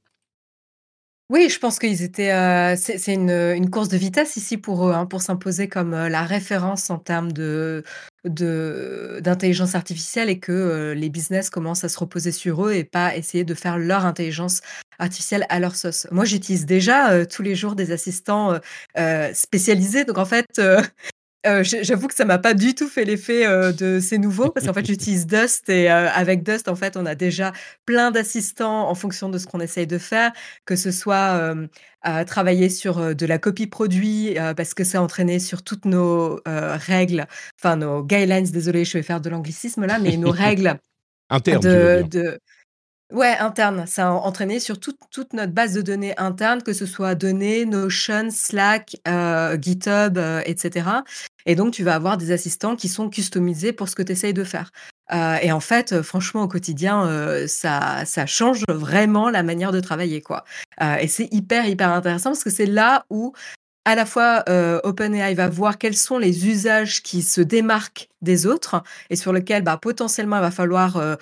Oui, 1.31 1.49
je 1.49 1.61
pense 1.61 1.79
qu'ils 1.79 2.03
étaient. 2.03 2.75
c'est 2.77 3.15
une, 3.15 3.71
course 3.71 3.89
de 3.89 3.97
vitesse 3.97 4.37
ici 4.37 4.57
pour 4.57 4.89
eux, 4.89 4.93
hein, 4.93 5.07
pour 5.07 5.23
s'imposer 5.23 5.69
comme 5.69 5.93
la 5.93 6.25
référence 6.25 6.91
en 6.91 6.99
termes 6.99 7.31
de, 7.31 7.85
d'intelligence 8.25 9.77
artificielle 9.77 10.29
et 10.29 10.41
que 10.41 10.93
les 10.97 11.09
business 11.09 11.49
commencent 11.49 11.85
à 11.85 11.89
se 11.89 12.01
reposer 12.01 12.33
sur 12.33 12.67
eux 12.67 12.73
et 12.73 12.83
pas 12.83 13.15
essayer 13.15 13.45
de 13.45 13.55
faire 13.55 13.79
leur 13.79 14.07
intelligence 14.07 14.61
artificielle 14.99 15.47
à 15.51 15.61
leur 15.61 15.77
sauce. 15.77 16.09
Moi, 16.11 16.25
j'utilise 16.25 16.67
déjà 16.67 17.25
tous 17.27 17.43
les 17.43 17.55
jours 17.55 17.77
des 17.77 17.93
assistants 17.93 18.59
spécialisés. 19.33 20.05
Donc, 20.05 20.19
en 20.19 20.27
fait, 20.27 20.61
j'avoue 21.45 22.09
que 22.09 22.15
ça 22.15 22.25
m'a 22.25 22.39
pas 22.39 22.55
du 22.55 22.75
tout 22.75 22.89
fait 22.89 23.05
l'effet 23.05 23.47
de 23.73 23.99
ces 24.01 24.19
nouveaux 24.19 24.51
parce 24.51 24.67
qu'en 24.67 24.73
fait 24.73 24.85
j'utilise 24.87 25.27
Dust 25.27 25.69
et 25.69 25.89
avec 25.89 26.43
Dust 26.43 26.69
en 26.69 26.77
fait 26.77 26.97
on 26.97 27.07
a 27.07 27.15
déjà 27.15 27.53
plein 27.87 28.11
d'assistants 28.11 28.89
en 28.89 28.95
fonction 28.95 29.29
de 29.29 29.39
ce 29.39 29.47
qu'on 29.47 29.61
essaye 29.61 29.87
de 29.87 29.99
faire, 29.99 30.33
que 30.65 30.77
ce 30.77 30.91
soit 30.91 31.55
à 32.03 32.25
travailler 32.25 32.69
sur 32.69 33.15
de 33.15 33.27
la 33.27 33.39
copie 33.39 33.67
produit 33.67 34.37
parce 34.57 34.75
que 34.75 34.85
c'est 34.85 34.99
entraîné 34.99 35.39
sur 35.39 35.63
toutes 35.63 35.85
nos 35.85 36.41
règles, 36.47 37.27
enfin 37.59 37.77
nos 37.77 38.03
guidelines. 38.03 38.51
Désolé, 38.51 38.85
je 38.85 38.99
vais 38.99 39.03
faire 39.03 39.21
de 39.21 39.31
l'anglicisme 39.31 39.87
là, 39.87 39.99
mais 39.99 40.17
nos 40.17 40.31
règles 40.33 40.79
internes. 41.31 42.09
De, 42.09 42.39
Ouais, 43.13 43.37
interne. 43.39 43.87
Ça 43.89 44.09
a 44.09 44.11
entraîné 44.13 44.61
sur 44.61 44.79
toute, 44.79 44.99
toute 45.11 45.33
notre 45.33 45.53
base 45.53 45.75
de 45.75 45.83
données 45.83 46.17
interne, 46.17 46.63
que 46.63 46.73
ce 46.73 46.87
soit 46.87 47.17
données, 47.17 47.65
Notion, 47.65 48.31
Slack, 48.31 48.97
GitHub, 49.61 50.17
etc. 50.47 50.87
Et 51.47 51.55
donc, 51.55 51.73
tu 51.73 51.85
vas 51.85 51.95
avoir 51.95 52.17
des 52.17 52.33
assistants 52.33 52.77
qui 52.77 52.89
sont 52.89 53.09
customisés 53.09 53.73
pour 53.73 53.89
ce 53.89 53.95
que 53.95 54.03
tu 54.03 54.13
essayes 54.13 54.35
de 54.35 54.45
faire. 54.45 54.71
Euh, 55.13 55.37
et 55.43 55.53
en 55.53 55.61
fait, 55.61 55.93
euh, 55.93 56.03
franchement, 56.03 56.43
au 56.43 56.49
quotidien, 56.49 57.07
euh, 57.07 57.47
ça, 57.47 58.05
ça 58.05 58.27
change 58.27 58.65
vraiment 58.69 59.31
la 59.31 59.43
manière 59.43 59.73
de 59.73 59.81
travailler. 59.81 60.21
quoi. 60.21 60.45
et 61.01 61.09
c'est 61.09 61.29
hyper, 61.33 61.67
hyper 61.67 61.91
intéressant 61.91 62.31
parce 62.31 62.45
que 62.45 62.51
c'est 62.51 62.67
là 62.67 63.05
où 63.11 63.33
à 63.85 63.95
la 63.95 64.07
fois 64.07 64.45
OpenAI 64.85 65.35
va 65.35 65.49
voir 65.49 65.79
quels 65.79 65.97
sont 65.97 66.19
les 66.19 66.47
usages 66.47 67.03
qui 67.03 67.23
se 67.23 67.41
démarquent 67.41 68.09
des 68.21 68.47
autres 68.47 68.83
et 69.09 69.17
sur 69.17 69.33
lesquels 69.33 69.63
bah, 69.63 69.79
potentiellement 69.81 70.37
il 70.37 70.43
va 70.43 70.51
falloir 70.51 71.17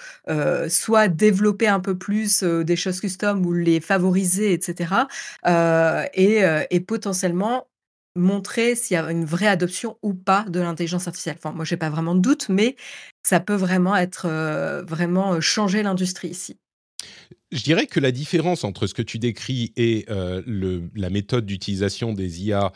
soit 0.68 1.08
développer 1.08 1.68
un 1.68 1.80
peu 1.80 1.96
plus 1.96 2.42
des 2.42 2.76
choses 2.76 3.00
custom 3.00 3.46
ou 3.46 3.52
les 3.52 3.80
favoriser, 3.80 4.52
etc. 4.52 5.06
et, 6.14 6.42
et 6.70 6.80
potentiellement 6.80 7.68
montrer 8.18 8.74
s'il 8.74 8.94
y 8.94 8.98
a 8.98 9.10
une 9.10 9.24
vraie 9.24 9.46
adoption 9.46 9.96
ou 10.02 10.12
pas 10.12 10.44
de 10.48 10.60
l'intelligence 10.60 11.06
artificielle. 11.06 11.38
Moi, 11.54 11.64
j'ai 11.64 11.76
pas 11.76 11.90
vraiment 11.90 12.14
de 12.14 12.20
doute, 12.20 12.48
mais 12.48 12.76
ça 13.22 13.40
peut 13.40 13.54
vraiment 13.54 13.96
être 13.96 14.26
euh, 14.26 14.82
vraiment 14.82 15.34
euh, 15.34 15.40
changer 15.40 15.82
l'industrie 15.82 16.28
ici. 16.28 16.56
Je 17.52 17.62
dirais 17.62 17.86
que 17.86 18.00
la 18.00 18.10
différence 18.10 18.64
entre 18.64 18.86
ce 18.86 18.94
que 18.94 19.02
tu 19.02 19.18
décris 19.18 19.72
et 19.76 20.04
euh, 20.10 20.42
la 20.94 21.08
méthode 21.08 21.46
d'utilisation 21.46 22.12
des 22.12 22.44
IA 22.44 22.72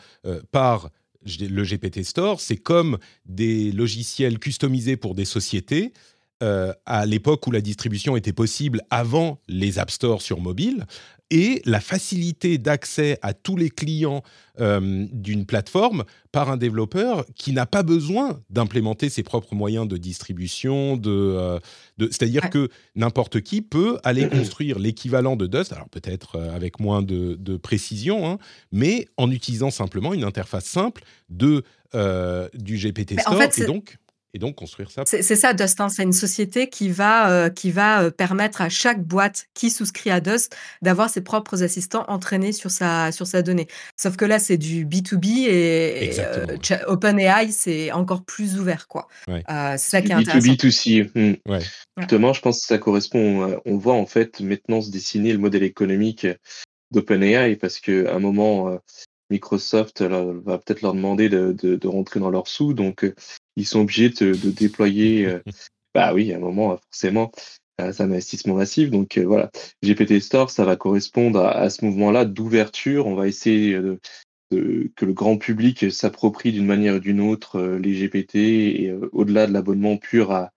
par 0.51 0.89
le 1.25 1.63
GPT 1.63 2.03
Store, 2.03 2.41
c'est 2.41 2.57
comme 2.57 2.97
des 3.25 3.71
logiciels 3.71 4.39
customisés 4.39 4.97
pour 4.97 5.13
des 5.13 5.25
sociétés. 5.25 5.93
à 6.41 7.05
l'époque 7.05 7.45
où 7.47 7.51
la 7.51 7.61
distribution 7.61 8.17
était 8.17 8.33
possible 8.33 8.81
avant 8.89 9.39
les 9.47 9.77
App 9.77 9.91
Store 9.91 10.21
sur 10.21 10.41
mobile, 10.41 10.85
et 11.29 11.61
la 11.65 11.79
facilité 11.79 12.57
d'accès 12.57 13.17
à 13.21 13.33
tous 13.33 13.55
les 13.55 13.69
clients 13.69 14.21
euh, 14.59 15.07
d'une 15.11 15.45
plateforme 15.45 16.03
par 16.31 16.51
un 16.51 16.57
développeur 16.57 17.25
qui 17.35 17.53
n'a 17.53 17.65
pas 17.65 17.81
besoin 17.81 18.39
d'implémenter 18.49 19.09
ses 19.09 19.23
propres 19.23 19.55
moyens 19.55 19.87
de 19.87 19.97
distribution. 19.97 20.95
De, 20.95 21.09
euh, 21.09 21.59
C'est-à-dire 21.99 22.49
que 22.49 22.69
n'importe 22.95 23.41
qui 23.41 23.61
peut 23.61 23.97
aller 24.03 24.29
construire 24.29 24.77
l'équivalent 24.77 25.35
de 25.35 25.47
Dust, 25.47 25.73
alors 25.73 25.89
peut-être 25.89 26.35
euh, 26.35 26.55
avec 26.55 26.79
moins 26.79 27.01
de, 27.01 27.57
précision, 27.57 28.27
hein, 28.27 28.37
mais 28.71 29.07
en 29.17 29.31
utilisant 29.31 29.71
simplement 29.71 30.13
une 30.13 30.23
interface 30.23 30.65
simple 30.65 31.03
de, 31.29 31.63
du 32.53 32.77
GPT 32.77 33.19
Store. 33.19 33.41
et 33.57 33.65
donc 33.65 33.97
et 34.33 34.39
donc 34.39 34.55
construire 34.55 34.89
ça. 34.89 35.03
C'est 35.05 35.21
ça, 35.21 35.53
Dust. 35.53 35.79
Hein. 35.79 35.89
C'est 35.89 36.03
une 36.03 36.11
société 36.11 36.67
qui 36.67 36.89
va, 36.89 37.29
euh, 37.29 37.49
qui 37.49 37.69
va 37.69 38.03
euh, 38.03 38.11
permettre 38.11 38.61
à 38.61 38.69
chaque 38.69 39.03
boîte 39.03 39.45
qui 39.53 39.69
souscrit 39.69 40.09
à 40.09 40.19
Dust 40.21 40.55
d'avoir 40.81 41.09
ses 41.09 41.21
propres 41.21 41.61
assistants 41.61 42.03
entraînés 42.07 42.51
sur 42.51 42.71
sa, 42.71 43.11
sur 43.11 43.27
sa 43.27 43.43
donnée. 43.43 43.67
Sauf 43.95 44.17
que 44.17 44.25
là, 44.25 44.39
c'est 44.39 44.57
du 44.57 44.85
B2B 44.85 45.47
et, 45.47 46.11
euh, 46.19 46.57
OpenAI, 46.87 47.51
c'est 47.51 47.91
encore 47.91 48.23
plus 48.23 48.59
ouvert. 48.59 48.87
quoi. 48.87 49.07
c'est 49.27 49.77
ça 49.77 50.01
qui 50.01 50.11
est 50.11 50.15
intéressant. 50.15 50.47
B2B2C. 50.47 51.09
Hmm. 51.13 51.51
Ouais. 51.51 51.59
Justement, 51.97 52.33
je 52.33 52.41
pense 52.41 52.61
que 52.61 52.65
ça 52.65 52.79
correspond. 52.79 53.61
On 53.65 53.77
voit 53.77 53.93
en 53.93 54.07
fait 54.07 54.39
maintenant 54.39 54.81
se 54.81 54.89
dessiner 54.89 55.31
le 55.31 55.37
modèle 55.37 55.63
économique 55.63 56.25
d'OpenAI 56.89 57.55
parce 57.55 57.79
qu'à 57.79 58.15
un 58.15 58.19
moment, 58.19 58.79
Microsoft 59.29 60.01
va 60.01 60.57
peut-être 60.57 60.81
leur 60.81 60.95
demander 60.95 61.29
de, 61.29 61.51
de, 61.51 61.87
rentrer 61.87 62.19
dans 62.19 62.31
leurs 62.31 62.47
sous. 62.47 62.73
Donc, 62.73 63.05
ils 63.55 63.65
sont 63.65 63.81
obligés 63.81 64.09
de, 64.09 64.33
déployer. 64.33 65.25
Euh, 65.25 65.39
bah 65.93 66.13
oui, 66.13 66.33
à 66.33 66.37
un 66.37 66.39
moment, 66.39 66.77
forcément, 66.77 67.31
c'est 67.79 68.01
un 68.01 68.11
investissement 68.11 68.55
massif. 68.55 68.89
Donc 68.89 69.17
euh, 69.17 69.23
voilà, 69.23 69.51
GPT 69.83 70.19
Store, 70.19 70.49
ça 70.49 70.65
va 70.65 70.75
correspondre 70.75 71.41
à, 71.41 71.69
ce 71.69 71.85
mouvement-là 71.85 72.25
d'ouverture. 72.25 73.07
On 73.07 73.15
va 73.15 73.27
essayer 73.27 73.73
de, 73.73 73.99
que 74.49 75.05
le 75.05 75.13
grand 75.13 75.37
public 75.37 75.91
s'approprie 75.91 76.51
d'une 76.51 76.65
manière 76.65 76.95
ou 76.95 76.99
d'une 76.99 77.21
autre 77.21 77.59
euh, 77.59 77.79
les 77.79 77.93
GPT 77.93 78.35
et 78.35 78.93
au-delà 79.11 79.47
de 79.47 79.53
l'abonnement 79.53 79.97
pur 79.97 80.31
à, 80.31 80.51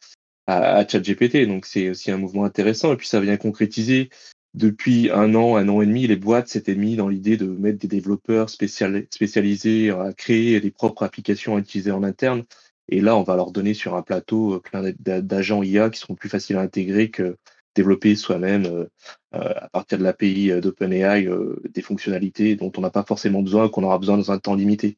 à, 0.46 0.87
ChatGPT. 0.87 1.46
Donc 1.46 1.66
c'est 1.66 1.90
aussi 1.90 2.11
un 2.11 2.18
mouvement 2.18 2.44
intéressant. 2.44 2.92
Et 2.92 2.96
puis 2.96 3.09
ça 3.09 3.20
vient 3.20 3.37
concrétiser 3.37 4.11
depuis 4.56 5.11
un 5.11 5.35
an, 5.35 5.56
un 5.56 5.68
an 5.68 5.82
et 5.82 5.87
demi, 5.87 6.06
les 6.06 6.16
boîtes 6.16 6.48
s'étaient 6.48 6.74
mis 6.74 6.96
dans 6.96 7.09
l'idée 7.09 7.37
de 7.37 7.46
mettre 7.46 7.78
des 7.78 7.88
développeurs 7.88 8.48
spécialisés 8.48 9.90
à 9.90 10.14
créer 10.14 10.61
des 10.61 10.70
propres 10.70 11.02
applications 11.02 11.56
à 11.56 11.59
utiliser 11.59 11.90
en 11.90 12.02
interne. 12.02 12.44
Et 12.88 13.01
là, 13.01 13.16
on 13.16 13.22
va 13.22 13.37
leur 13.37 13.51
donner 13.51 13.75
sur 13.75 13.94
un 13.94 14.03
plateau 14.03 14.55
euh, 14.55 14.61
plein 14.61 14.92
d'agents 14.99 15.62
IA 15.62 15.90
qui 15.90 16.01
seront 16.01 16.14
plus 16.14 16.29
faciles 16.29 16.57
à 16.57 16.61
intégrer 16.61 17.11
que 17.11 17.37
développer 17.75 18.16
soi-même 18.16 18.87
à 19.33 19.68
partir 19.68 19.99
de 19.99 20.03
l'API 20.03 20.51
d'OpenAI 20.62 21.29
des 21.68 21.83
fonctionnalités 21.83 22.57
dont 22.57 22.72
on 22.79 22.81
n'a 22.81 22.88
pas 22.88 23.03
forcément 23.03 23.42
besoin, 23.42 23.68
qu'on 23.68 23.83
aura 23.83 23.99
besoin 23.99 24.16
dans 24.16 24.33
un 24.33 24.38
temps 24.38 24.55
limité. 24.55 24.96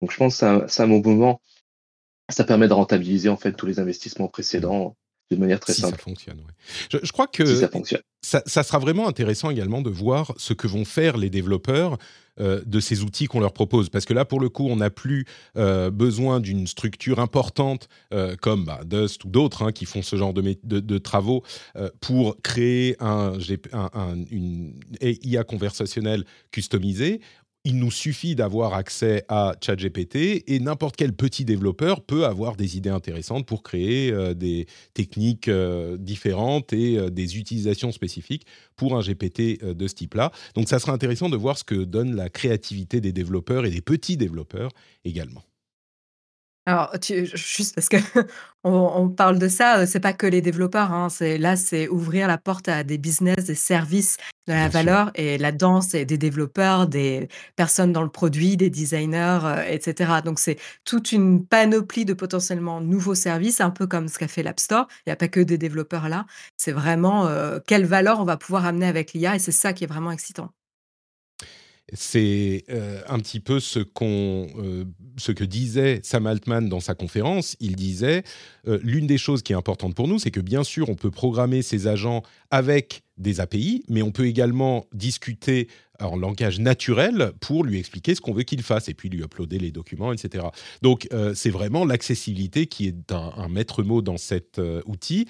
Donc 0.00 0.12
je 0.12 0.16
pense 0.16 0.38
que 0.38 0.64
c'est 0.68 0.82
un, 0.82 0.88
bon 0.88 1.02
moment. 1.02 1.40
Ça 2.28 2.44
permet 2.44 2.68
de 2.68 2.72
rentabiliser 2.72 3.28
en 3.28 3.36
fait 3.36 3.52
tous 3.52 3.66
les 3.66 3.78
investissements 3.78 4.28
précédents 4.28 4.96
de 5.30 5.36
manière 5.36 5.60
très 5.60 5.72
simple. 5.72 5.96
Ça 5.96 6.02
fonctionne, 6.02 6.40
je, 6.90 7.12
crois 7.12 7.26
que 7.26 7.44
ça, 7.44 7.68
fonctionne. 7.68 8.02
Ça, 8.22 8.62
sera 8.62 8.78
vraiment 8.78 9.08
intéressant 9.08 9.50
également 9.50 9.82
de 9.82 9.90
voir 9.90 10.32
ce 10.36 10.52
que 10.52 10.68
vont 10.68 10.84
faire 10.84 11.16
les 11.16 11.30
développeurs 11.30 11.98
euh, 12.40 12.60
de 12.66 12.80
ces 12.80 13.02
outils 13.02 13.26
qu'on 13.26 13.40
leur 13.40 13.52
propose. 13.52 13.88
Parce 13.88 14.04
que 14.04 14.12
là, 14.12 14.24
pour 14.24 14.40
le 14.40 14.48
coup, 14.48 14.66
on 14.68 14.76
n'a 14.76 14.90
plus 14.90 15.24
euh, 15.56 15.90
besoin 15.90 16.40
d'une 16.40 16.66
structure 16.66 17.18
importante 17.18 17.88
euh, 18.12 18.36
comme 18.40 18.64
bah, 18.64 18.80
Dust 18.84 19.24
ou 19.24 19.28
d'autres 19.28 19.62
hein, 19.62 19.72
qui 19.72 19.86
font 19.86 20.02
ce 20.02 20.16
genre 20.16 20.34
de, 20.34 20.56
de, 20.62 20.98
travaux 20.98 21.42
pour 22.00 22.36
créer 22.42 22.96
un, 23.00 23.34
un, 23.72 24.16
une 24.30 24.74
IA 25.00 25.44
conversationnelle 25.44 26.24
customisée 26.50 27.20
il 27.66 27.78
nous 27.78 27.90
suffit 27.90 28.36
d'avoir 28.36 28.74
accès 28.74 29.24
à 29.28 29.56
ChatGPT 29.60 30.44
et 30.46 30.60
n'importe 30.60 30.94
quel 30.94 31.12
petit 31.12 31.44
développeur 31.44 32.00
peut 32.00 32.24
avoir 32.24 32.54
des 32.54 32.76
idées 32.76 32.90
intéressantes 32.90 33.44
pour 33.44 33.64
créer 33.64 34.12
euh, 34.12 34.34
des 34.34 34.66
techniques 34.94 35.48
euh, 35.48 35.96
différentes 35.96 36.72
et 36.72 36.96
euh, 36.96 37.10
des 37.10 37.38
utilisations 37.38 37.90
spécifiques 37.90 38.46
pour 38.76 38.96
un 38.96 39.00
GPT 39.00 39.64
de 39.64 39.88
ce 39.88 39.94
type-là. 39.94 40.30
Donc 40.54 40.68
ça 40.68 40.78
sera 40.78 40.92
intéressant 40.92 41.28
de 41.28 41.36
voir 41.36 41.58
ce 41.58 41.64
que 41.64 41.74
donne 41.74 42.14
la 42.14 42.28
créativité 42.28 43.00
des 43.00 43.12
développeurs 43.12 43.66
et 43.66 43.70
des 43.70 43.80
petits 43.80 44.16
développeurs 44.16 44.70
également. 45.04 45.42
Alors, 46.68 46.90
juste 47.00 47.76
parce 47.76 47.88
que 47.88 47.96
on 48.64 49.08
parle 49.08 49.38
de 49.38 49.46
ça, 49.46 49.86
c'est 49.86 50.00
pas 50.00 50.12
que 50.12 50.26
les 50.26 50.40
développeurs, 50.40 50.92
hein, 50.92 51.08
c'est 51.08 51.38
là, 51.38 51.54
c'est 51.54 51.86
ouvrir 51.88 52.26
la 52.26 52.38
porte 52.38 52.68
à 52.68 52.82
des 52.82 52.98
business, 52.98 53.44
des 53.44 53.54
services 53.54 54.16
de 54.48 54.52
la 54.52 54.68
valeur 54.68 55.12
et 55.14 55.38
là-dedans, 55.38 55.80
c'est 55.80 56.04
des 56.04 56.18
développeurs, 56.18 56.88
des 56.88 57.28
personnes 57.54 57.92
dans 57.92 58.02
le 58.02 58.08
produit, 58.08 58.56
des 58.56 58.68
designers, 58.68 59.38
etc. 59.68 60.14
Donc 60.24 60.40
c'est 60.40 60.58
toute 60.84 61.12
une 61.12 61.46
panoplie 61.46 62.04
de 62.04 62.14
potentiellement 62.14 62.80
nouveaux 62.80 63.14
services, 63.14 63.60
un 63.60 63.70
peu 63.70 63.86
comme 63.86 64.08
ce 64.08 64.18
qu'a 64.18 64.28
fait 64.28 64.42
l'App 64.42 64.58
Store. 64.58 64.88
Il 65.06 65.10
y 65.10 65.12
a 65.12 65.16
pas 65.16 65.28
que 65.28 65.40
des 65.40 65.58
développeurs 65.58 66.08
là. 66.08 66.26
C'est 66.56 66.72
vraiment, 66.72 67.28
quelle 67.68 67.86
valeur 67.86 68.18
on 68.18 68.24
va 68.24 68.36
pouvoir 68.36 68.66
amener 68.66 68.86
avec 68.86 69.12
l'IA 69.12 69.36
et 69.36 69.38
c'est 69.38 69.52
ça 69.52 69.72
qui 69.72 69.84
est 69.84 69.88
vraiment 69.88 70.10
excitant. 70.10 70.50
C'est 71.92 72.64
euh, 72.68 73.00
un 73.06 73.20
petit 73.20 73.38
peu 73.38 73.60
ce, 73.60 73.78
euh, 74.02 74.84
ce 75.18 75.32
que 75.32 75.44
disait 75.44 76.00
Sam 76.02 76.26
Altman 76.26 76.68
dans 76.68 76.80
sa 76.80 76.96
conférence. 76.96 77.56
Il 77.60 77.76
disait 77.76 78.24
euh, 78.66 78.80
l'une 78.82 79.06
des 79.06 79.18
choses 79.18 79.42
qui 79.42 79.52
est 79.52 79.56
importante 79.56 79.94
pour 79.94 80.08
nous, 80.08 80.18
c'est 80.18 80.32
que 80.32 80.40
bien 80.40 80.64
sûr, 80.64 80.88
on 80.88 80.96
peut 80.96 81.12
programmer 81.12 81.62
ces 81.62 81.86
agents 81.86 82.22
avec 82.50 83.04
des 83.18 83.38
API, 83.38 83.84
mais 83.88 84.02
on 84.02 84.10
peut 84.10 84.26
également 84.26 84.86
discuter 84.92 85.68
en 86.00 86.16
langage 86.16 86.58
naturel 86.58 87.32
pour 87.40 87.64
lui 87.64 87.78
expliquer 87.78 88.16
ce 88.16 88.20
qu'on 88.20 88.34
veut 88.34 88.42
qu'il 88.42 88.62
fasse 88.62 88.88
et 88.88 88.94
puis 88.94 89.08
lui 89.08 89.22
uploader 89.22 89.58
les 89.58 89.70
documents, 89.70 90.12
etc. 90.12 90.44
Donc, 90.82 91.08
c'est 91.34 91.48
vraiment 91.48 91.86
l'accessibilité 91.86 92.66
qui 92.66 92.88
est 92.88 93.12
un 93.12 93.48
maître 93.48 93.82
mot 93.82 94.02
dans 94.02 94.18
cet 94.18 94.60
outil 94.84 95.26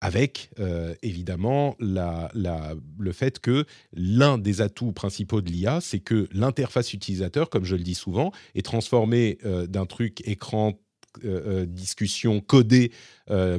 avec 0.00 0.50
euh, 0.58 0.94
évidemment 1.02 1.76
le 1.78 3.12
fait 3.12 3.38
que 3.38 3.66
l'un 3.92 4.38
des 4.38 4.60
atouts 4.60 4.92
principaux 4.92 5.40
de 5.40 5.50
l'IA, 5.50 5.80
c'est 5.80 6.00
que 6.00 6.28
l'interface 6.32 6.94
utilisateur, 6.94 7.50
comme 7.50 7.64
je 7.64 7.76
le 7.76 7.82
dis 7.82 7.94
souvent, 7.94 8.32
est 8.54 8.64
transformée 8.64 9.38
euh, 9.44 9.66
d'un 9.66 9.86
truc 9.86 10.26
écran 10.26 10.78
euh, 11.24 11.66
discussion 11.66 12.40
codé 12.40 12.92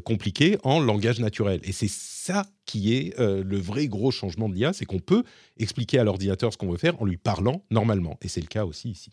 compliqué 0.03 0.57
en 0.63 0.81
langage 0.81 1.21
naturel. 1.21 1.61
Et 1.63 1.71
c'est 1.71 1.89
ça 1.89 2.45
qui 2.65 2.93
est 2.93 3.17
le 3.17 3.57
vrai 3.57 3.87
gros 3.87 4.11
changement 4.11 4.49
de 4.49 4.55
l'IA, 4.55 4.73
c'est 4.73 4.83
qu'on 4.83 4.99
peut 4.99 5.23
expliquer 5.57 5.97
à 5.97 6.03
l'ordinateur 6.03 6.51
ce 6.51 6.57
qu'on 6.57 6.69
veut 6.69 6.77
faire 6.77 7.01
en 7.01 7.05
lui 7.05 7.15
parlant 7.15 7.63
normalement. 7.71 8.17
Et 8.21 8.27
c'est 8.27 8.41
le 8.41 8.47
cas 8.47 8.65
aussi 8.65 8.89
ici 8.89 9.11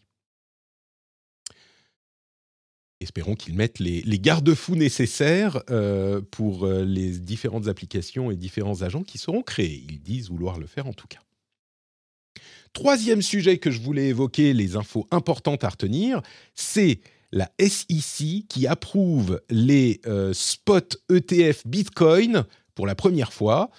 espérons 3.00 3.34
qu'ils 3.34 3.54
mettent 3.54 3.78
les, 3.78 4.02
garde-fous 4.18 4.74
nécessaires 4.74 5.62
euh, 5.70 6.20
pour 6.30 6.66
euh, 6.66 6.84
les 6.84 7.18
différentes 7.18 7.68
applications 7.68 8.30
et 8.30 8.36
différents 8.36 8.82
agents 8.82 9.02
qui 9.02 9.18
seront 9.18 9.42
créés. 9.42 9.84
Ils 9.88 10.00
disent 10.00 10.30
vouloir 10.30 10.58
le 10.58 10.66
faire 10.66 10.86
en 10.86 10.92
tout 10.92 11.06
cas. 11.06 11.20
Troisième 12.72 13.22
sujet 13.22 13.58
que 13.58 13.70
je 13.70 13.80
voulais 13.80 14.08
évoquer, 14.08 14.52
les 14.52 14.76
infos 14.76 15.06
importantes 15.10 15.64
à 15.64 15.70
retenir, 15.70 16.20
c'est 16.54 17.00
la 17.32 17.50
SEC 17.60 18.46
qui 18.48 18.66
approuve 18.66 19.40
les 19.48 20.00
euh, 20.06 20.32
spot 20.32 20.98
ETF 21.10 21.66
Bitcoin 21.66 22.44
pour 22.74 22.86
la 22.86 22.94
première 22.94 23.32
fois. 23.32 23.70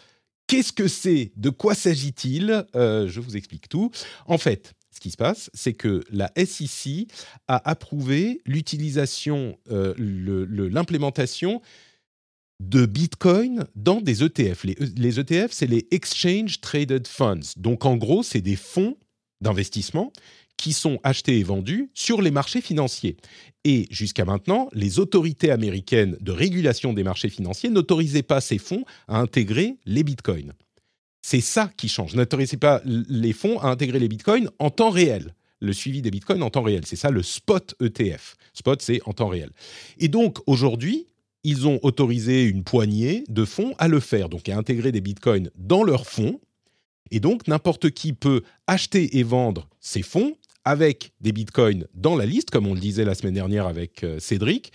Qu'est-ce 0.47 0.73
que 0.73 0.87
c'est? 0.87 1.31
De 1.35 1.49
quoi 1.49 1.75
s'agit-il? 1.75 2.65
Je 2.73 3.19
vous 3.19 3.37
explique 3.37 3.69
tout. 3.69 3.91
En 4.25 4.39
fait, 4.39 4.73
ce 4.99 5.01
qui 5.01 5.11
se 5.11 5.17
passe, 5.17 5.49
c'est 5.53 5.73
que 5.73 6.03
la 6.11 6.29
SEC 6.35 7.07
a 7.47 7.69
approuvé 7.69 8.41
l'utilisation, 8.45 9.57
euh, 9.71 9.93
l'implémentation 9.97 11.61
de 12.59 12.85
Bitcoin 12.85 13.65
dans 13.75 14.01
des 14.01 14.25
ETF. 14.25 14.65
Les, 14.65 14.75
les 14.97 15.19
ETF, 15.21 15.51
c'est 15.51 15.67
les 15.67 15.87
Exchange 15.91 16.59
Traded 16.59 17.07
Funds. 17.07 17.53
Donc 17.55 17.85
en 17.85 17.95
gros, 17.95 18.23
c'est 18.23 18.41
des 18.41 18.57
fonds 18.57 18.97
d'investissement 19.39 20.11
qui 20.57 20.73
sont 20.73 20.99
achetés 21.03 21.39
et 21.39 21.43
vendus 21.43 21.89
sur 21.93 22.21
les 22.21 22.31
marchés 22.31 22.59
financiers. 22.59 23.15
Et 23.63 23.87
jusqu'à 23.89 24.25
maintenant, 24.25 24.67
les 24.73 24.99
autorités 24.99 25.51
américaines 25.51 26.17
de 26.19 26.33
régulation 26.33 26.91
des 26.91 27.03
marchés 27.03 27.29
financiers 27.29 27.69
n'autorisaient 27.69 28.21
pas 28.21 28.41
ces 28.41 28.57
fonds 28.57 28.83
à 29.07 29.19
intégrer 29.19 29.77
les 29.85 30.03
bitcoins. 30.03 30.51
C'est 31.21 31.41
ça 31.41 31.71
qui 31.75 31.89
change. 31.89 32.15
N'autorisez 32.15 32.57
pas 32.57 32.81
les 32.85 33.33
fonds 33.33 33.59
à 33.59 33.67
intégrer 33.67 33.99
les 33.99 34.07
bitcoins 34.07 34.49
en 34.59 34.69
temps 34.69 34.89
réel. 34.89 35.35
Le 35.59 35.73
suivi 35.73 36.01
des 36.01 36.11
bitcoins 36.11 36.41
en 36.41 36.49
temps 36.49 36.61
réel. 36.61 36.85
C'est 36.85 36.95
ça 36.95 37.11
le 37.11 37.21
spot 37.21 37.75
ETF. 37.81 38.35
Spot, 38.53 38.81
c'est 38.81 39.01
en 39.05 39.13
temps 39.13 39.27
réel. 39.27 39.51
Et 39.97 40.07
donc, 40.07 40.37
aujourd'hui, 40.47 41.07
ils 41.43 41.67
ont 41.67 41.79
autorisé 41.83 42.43
une 42.43 42.63
poignée 42.63 43.23
de 43.27 43.45
fonds 43.45 43.73
à 43.77 43.87
le 43.87 43.99
faire, 43.99 44.29
donc 44.29 44.47
à 44.49 44.57
intégrer 44.57 44.91
des 44.91 45.01
bitcoins 45.01 45.49
dans 45.55 45.83
leurs 45.83 46.07
fonds. 46.07 46.39
Et 47.11 47.19
donc, 47.19 47.47
n'importe 47.47 47.89
qui 47.91 48.13
peut 48.13 48.43
acheter 48.67 49.17
et 49.17 49.23
vendre 49.23 49.69
ces 49.79 50.01
fonds 50.01 50.35
avec 50.65 51.13
des 51.21 51.31
bitcoins 51.31 51.87
dans 51.93 52.15
la 52.15 52.25
liste, 52.25 52.51
comme 52.51 52.67
on 52.67 52.73
le 52.73 52.79
disait 52.79 53.05
la 53.05 53.15
semaine 53.15 53.33
dernière 53.33 53.65
avec 53.65 54.03
euh, 54.03 54.19
Cédric. 54.19 54.71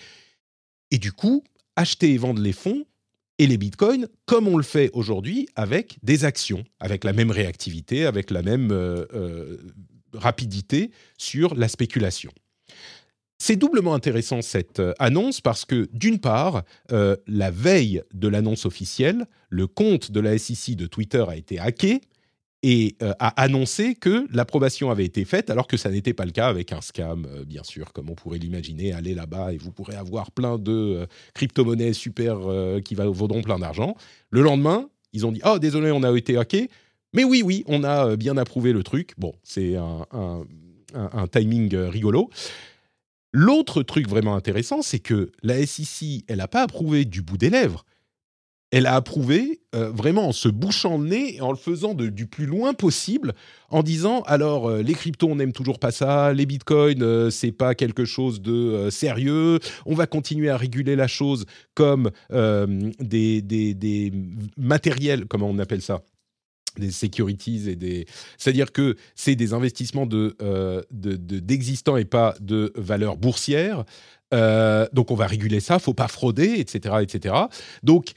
Et 0.90 0.98
du 0.98 1.12
coup, 1.12 1.44
acheter 1.76 2.12
et 2.12 2.18
vendre 2.18 2.40
les 2.42 2.52
fonds 2.52 2.84
et 3.38 3.46
les 3.46 3.56
bitcoins 3.56 4.06
comme 4.26 4.48
on 4.48 4.56
le 4.56 4.62
fait 4.62 4.90
aujourd'hui 4.92 5.48
avec 5.56 5.98
des 6.02 6.24
actions, 6.24 6.64
avec 6.80 7.04
la 7.04 7.12
même 7.12 7.30
réactivité, 7.30 8.06
avec 8.06 8.30
la 8.30 8.42
même 8.42 8.70
euh, 8.70 9.06
euh, 9.14 9.58
rapidité 10.12 10.90
sur 11.18 11.54
la 11.54 11.68
spéculation. 11.68 12.32
C'est 13.38 13.56
doublement 13.56 13.94
intéressant 13.94 14.42
cette 14.42 14.80
euh, 14.80 14.94
annonce 14.98 15.40
parce 15.40 15.64
que 15.64 15.88
d'une 15.92 16.20
part, 16.20 16.62
la 16.90 17.50
veille 17.50 18.02
de 18.14 18.28
l'annonce 18.28 18.64
officielle, 18.64 19.26
le 19.50 19.66
compte 19.66 20.12
de 20.12 20.20
la 20.20 20.38
SEC 20.38 20.76
de 20.76 20.86
Twitter 20.86 21.24
a 21.28 21.36
été 21.36 21.58
hacké 21.58 22.00
et 22.66 22.96
euh, 23.02 23.12
a 23.18 23.42
annoncé 23.42 23.94
que 23.94 24.26
l'approbation 24.34 24.90
avait 24.90 25.04
été 25.04 25.26
faite, 25.26 25.50
alors 25.50 25.66
que 25.66 25.76
ça 25.76 25.90
n'était 25.90 26.14
pas 26.14 26.24
le 26.24 26.30
cas 26.30 26.48
avec 26.48 26.72
un 26.72 26.80
scam, 26.80 27.26
euh, 27.30 27.44
bien 27.44 27.62
sûr, 27.62 27.92
comme 27.92 28.08
on 28.08 28.14
pourrait 28.14 28.38
l'imaginer. 28.38 28.94
Allez 28.94 29.14
là-bas 29.14 29.52
et 29.52 29.58
vous 29.58 29.70
pourrez 29.70 29.96
avoir 29.96 30.30
plein 30.30 30.56
de 30.56 30.72
euh, 30.72 31.06
crypto-monnaies 31.34 31.92
super 31.92 32.38
qui 32.82 32.94
vaudront 32.94 33.42
plein 33.42 33.58
d'argent. 33.58 33.96
Le 34.30 34.40
lendemain, 34.40 34.88
ils 35.12 35.26
ont 35.26 35.32
dit 35.32 35.42
Oh, 35.44 35.58
désolé, 35.58 35.90
on 35.90 36.02
a 36.02 36.16
été 36.16 36.38
hacké. 36.38 36.70
Mais 37.12 37.22
oui, 37.22 37.42
oui, 37.44 37.64
on 37.66 37.84
a 37.84 38.16
bien 38.16 38.38
approuvé 38.38 38.72
le 38.72 38.82
truc. 38.82 39.12
Bon, 39.18 39.34
c'est 39.42 39.76
un, 39.76 40.46
timing 41.30 41.76
rigolo. 41.76 42.30
L'autre 43.32 43.82
truc 43.82 44.08
vraiment 44.08 44.36
intéressant, 44.36 44.80
c'est 44.80 45.00
que 45.00 45.32
la 45.42 45.64
SEC, 45.66 46.24
elle 46.28 46.38
n'a 46.38 46.48
pas 46.48 46.62
approuvé 46.62 47.04
du 47.04 47.20
bout 47.20 47.36
des 47.36 47.50
lèvres 47.50 47.84
elle 48.74 48.86
a 48.86 48.96
approuvé 48.96 49.60
euh, 49.76 49.92
vraiment 49.92 50.26
en 50.26 50.32
se 50.32 50.48
bouchant 50.48 50.98
le 50.98 51.06
nez 51.06 51.36
et 51.36 51.40
en 51.40 51.52
le 51.52 51.56
faisant 51.56 51.94
du 51.94 52.26
plus 52.26 52.44
loin 52.44 52.74
possible, 52.74 53.32
en 53.70 53.84
disant 53.84 54.22
alors 54.22 54.68
euh, 54.68 54.82
les 54.82 54.94
cryptos 54.94 55.28
on 55.28 55.36
n'aime 55.36 55.52
toujours 55.52 55.78
pas 55.78 55.92
ça, 55.92 56.32
les 56.32 56.44
bitcoins 56.44 57.00
euh, 57.00 57.30
c'est 57.30 57.52
pas 57.52 57.76
quelque 57.76 58.04
chose 58.04 58.42
de 58.42 58.88
sérieux, 58.90 59.60
on 59.86 59.94
va 59.94 60.08
continuer 60.08 60.50
à 60.50 60.56
réguler 60.56 60.96
la 60.96 61.06
chose 61.06 61.46
comme 61.74 62.10
des, 62.30 63.42
des, 63.42 64.12
matériels, 64.56 65.26
comment 65.26 65.48
on 65.48 65.60
appelle 65.60 65.82
ça 65.82 66.02
des 66.76 66.90
securities 66.90 67.70
et 67.70 67.76
des 67.76 68.06
c'est-à-dire 68.38 68.72
que 68.72 68.96
c'est 69.14 69.36
des 69.36 69.52
investissements 69.52 70.06
de, 70.06 70.34
d'existants 70.90 71.96
et 71.96 72.04
pas 72.04 72.34
de 72.40 72.72
valeurs 72.74 73.16
boursières. 73.16 73.84
Donc 74.32 75.12
on 75.12 75.14
va 75.14 75.28
réguler 75.28 75.60
ça 75.60 75.78
faut 75.78 75.94
pas 75.94 76.08
frauder 76.08 76.56
etc 76.58 76.96
etc 77.02 77.36
donc 77.84 78.14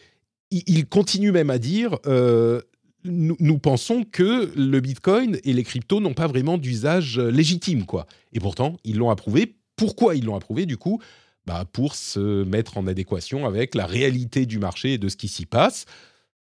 il 0.51 0.87
continue 0.87 1.31
même 1.31 1.49
à 1.49 1.57
dire 1.57 1.97
euh, 2.05 2.61
nous, 3.03 3.57
pensons 3.57 4.03
que 4.03 4.51
le 4.55 4.79
Bitcoin 4.79 5.39
et 5.43 5.53
les 5.53 5.63
cryptos 5.63 5.99
n'ont 5.99 6.13
pas 6.13 6.27
vraiment 6.27 6.57
d'usage 6.57 7.19
euh, 7.19 7.29
légitime, 7.29 7.85
quoi. 7.85 8.05
Et 8.33 8.39
pourtant, 8.39 8.77
ils 8.83 8.97
l'ont 8.97 9.09
approuvé. 9.09 9.55
Pourquoi 9.75 10.15
ils 10.15 10.25
l'ont 10.25 10.35
approuvé, 10.35 10.65
du 10.65 10.77
coup 10.77 11.01
bah, 11.45 11.65
Pour 11.71 11.95
se 11.95 12.43
mettre 12.43 12.77
en 12.77 12.87
adéquation 12.87 13.45
avec 13.45 13.75
la 13.75 13.85
réalité 13.85 14.45
du 14.45 14.59
marché 14.59 14.93
et 14.93 14.97
de 14.97 15.09
ce 15.09 15.15
qui 15.15 15.27
s'y 15.27 15.45
passe. 15.45 15.85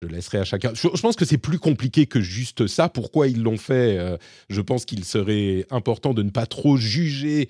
je 0.02 0.08
laisserai 0.08 0.38
à 0.40 0.44
chacun. 0.46 0.72
Je, 0.74 1.02
pense 1.02 1.16
que 1.16 1.26
c'est 1.26 1.38
plus 1.38 1.60
compliqué 1.60 2.06
que 2.06 2.22
juste 2.22 2.68
ça. 2.68 2.88
Pourquoi 2.88 3.28
ils 3.28 3.42
l'ont 3.42 3.58
fait? 3.58 3.98
Euh, 3.98 4.18
Je 4.50 4.62
pense 4.62 4.86
qu'il 4.86 5.04
serait 5.04 5.66
important 5.70 6.14
de 6.14 6.24
ne 6.24 6.30
pas 6.30 6.46
trop 6.46 6.78
juger 6.78 7.50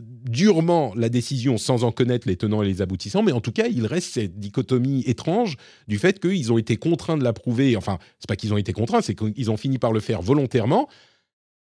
durement 0.00 0.92
la 0.94 1.08
décision 1.08 1.58
sans 1.58 1.84
en 1.84 1.92
connaître 1.92 2.28
les 2.28 2.36
tenants 2.36 2.62
et 2.62 2.66
les 2.66 2.82
aboutissants. 2.82 3.22
Mais 3.22 3.32
en 3.32 3.40
tout 3.40 3.52
cas, 3.52 3.66
il 3.68 3.86
reste 3.86 4.14
cette 4.14 4.38
dichotomie 4.38 5.02
étrange 5.06 5.56
du 5.88 5.98
fait 5.98 6.20
qu'ils 6.20 6.52
ont 6.52 6.58
été 6.58 6.76
contraints 6.76 7.16
de 7.16 7.24
l'approuver. 7.24 7.76
Enfin, 7.76 7.98
c'est 8.18 8.28
pas 8.28 8.36
qu'ils 8.36 8.52
ont 8.52 8.58
été 8.58 8.72
contraints, 8.72 9.02
c'est 9.02 9.14
qu'ils 9.14 9.50
ont 9.50 9.56
fini 9.56 9.78
par 9.78 9.92
le 9.92 10.00
faire 10.00 10.22
volontairement. 10.22 10.88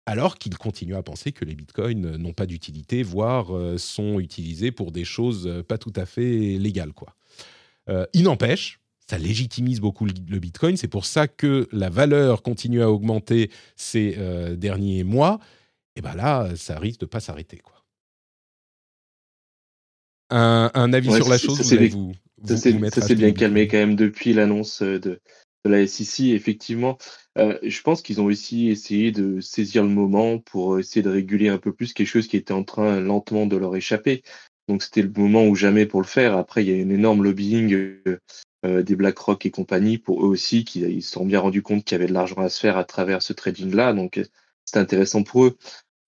Alors 0.07 0.37
qu'ils 0.37 0.57
continuent 0.57 0.95
à 0.95 1.03
penser 1.03 1.31
que 1.31 1.45
les 1.45 1.53
bitcoins 1.53 2.17
n'ont 2.17 2.33
pas 2.33 2.47
d'utilité, 2.47 3.03
voire 3.03 3.55
euh, 3.55 3.77
sont 3.77 4.19
utilisés 4.19 4.71
pour 4.71 4.91
des 4.91 5.05
choses 5.05 5.63
pas 5.67 5.77
tout 5.77 5.93
à 5.95 6.05
fait 6.05 6.57
légales. 6.57 6.93
Quoi. 6.93 7.15
il 8.13 8.23
n'empêche, 8.23 8.81
ça 9.11 9.17
légitimise 9.17 9.81
beaucoup 9.81 10.05
le 10.05 10.39
Bitcoin. 10.39 10.77
C'est 10.77 10.87
pour 10.87 11.05
ça 11.05 11.27
que 11.27 11.67
la 11.73 11.89
valeur 11.89 12.41
continue 12.43 12.81
à 12.81 12.89
augmenter 12.89 13.51
ces 13.75 14.15
euh, 14.17 14.55
derniers 14.55 15.03
mois. 15.03 15.37
Et 15.97 16.01
bien 16.01 16.15
là, 16.15 16.55
ça 16.55 16.79
risque 16.79 17.01
de 17.01 17.05
pas 17.07 17.19
s'arrêter. 17.19 17.57
Quoi. 17.57 17.80
Un, 20.31 20.93
avis 20.93 21.11
sur 21.13 21.29
la 21.29 21.37
chose, 21.37 21.61
ça, 21.61 21.75
vous, 21.75 22.13
vous, 22.39 22.47
ça 22.47 22.57
s'est 22.57 23.15
bien 23.15 23.31
calmé 23.31 23.67
quand 23.67 23.77
même 23.77 23.95
depuis 23.95 24.33
l'annonce 24.33 24.81
euh, 24.81 24.99
de, 24.99 25.19
la 25.65 25.85
SEC. 25.85 26.27
Effectivement, 26.27 26.97
euh, 27.37 27.59
je 27.61 27.81
pense 27.81 28.01
qu'ils 28.01 28.19
ont 28.21 28.25
aussi 28.25 28.69
essayé 28.69 29.11
de 29.11 29.39
saisir 29.41 29.83
le 29.83 29.89
moment 29.89 30.39
pour 30.39 30.79
essayer 30.79 31.03
de 31.03 31.09
réguler 31.09 31.49
un 31.49 31.57
peu 31.57 31.73
plus 31.73 31.93
quelque 31.93 32.07
chose 32.07 32.27
qui 32.27 32.37
était 32.37 32.53
en 32.53 32.63
train 32.63 32.99
lentement 32.99 33.45
de 33.45 33.57
leur 33.57 33.75
échapper. 33.75 34.23
Donc 34.67 34.83
c'était 34.83 35.01
le 35.01 35.11
moment 35.15 35.45
ou 35.45 35.55
jamais 35.55 35.85
pour 35.85 36.01
le 36.01 36.07
faire. 36.07 36.35
Après, 36.37 36.63
il 36.63 36.69
y 36.69 36.73
a 36.73 36.77
une 36.77 36.91
énorme 36.91 37.23
lobbying 37.23 37.95
euh, 38.63 38.83
des 38.83 38.95
BlackRock 38.95 39.43
et 39.47 39.51
compagnie, 39.51 39.97
pour 39.97 40.23
eux 40.23 40.29
aussi, 40.29 40.63
qui 40.63 40.81
ils 40.81 41.01
se 41.01 41.11
sont 41.11 41.25
bien 41.25 41.39
rendus 41.39 41.63
compte 41.63 41.83
qu'il 41.83 41.95
y 41.95 41.99
avait 41.99 42.07
de 42.07 42.13
l'argent 42.13 42.37
à 42.37 42.49
se 42.49 42.59
faire 42.59 42.77
à 42.77 42.83
travers 42.83 43.23
ce 43.23 43.33
trading-là. 43.33 43.93
Donc, 43.93 44.19
euh, 44.19 44.25
c'est 44.65 44.77
intéressant 44.77 45.23
pour 45.23 45.45
eux. 45.45 45.57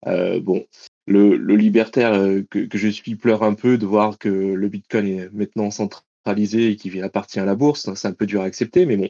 Euh, 0.05 0.39
bon, 0.39 0.63
le, 1.07 1.35
le 1.37 1.55
libertaire 1.55 2.13
euh, 2.13 2.41
que, 2.49 2.59
que, 2.59 2.77
je 2.77 2.87
suis 2.87 3.15
pleure 3.15 3.43
un 3.43 3.53
peu 3.53 3.77
de 3.77 3.85
voir 3.85 4.17
que 4.17 4.29
le 4.29 4.67
Bitcoin 4.69 5.07
est 5.07 5.29
maintenant 5.33 5.71
centralisé 5.71 6.71
et 6.71 6.75
qu'il 6.75 7.01
appartient 7.03 7.39
à 7.39 7.45
la 7.45 7.55
bourse. 7.55 7.93
C'est 7.95 8.07
un 8.07 8.13
peu 8.13 8.25
dur 8.25 8.41
à 8.41 8.45
accepter, 8.45 8.85
mais 8.85 8.97
bon, 8.97 9.09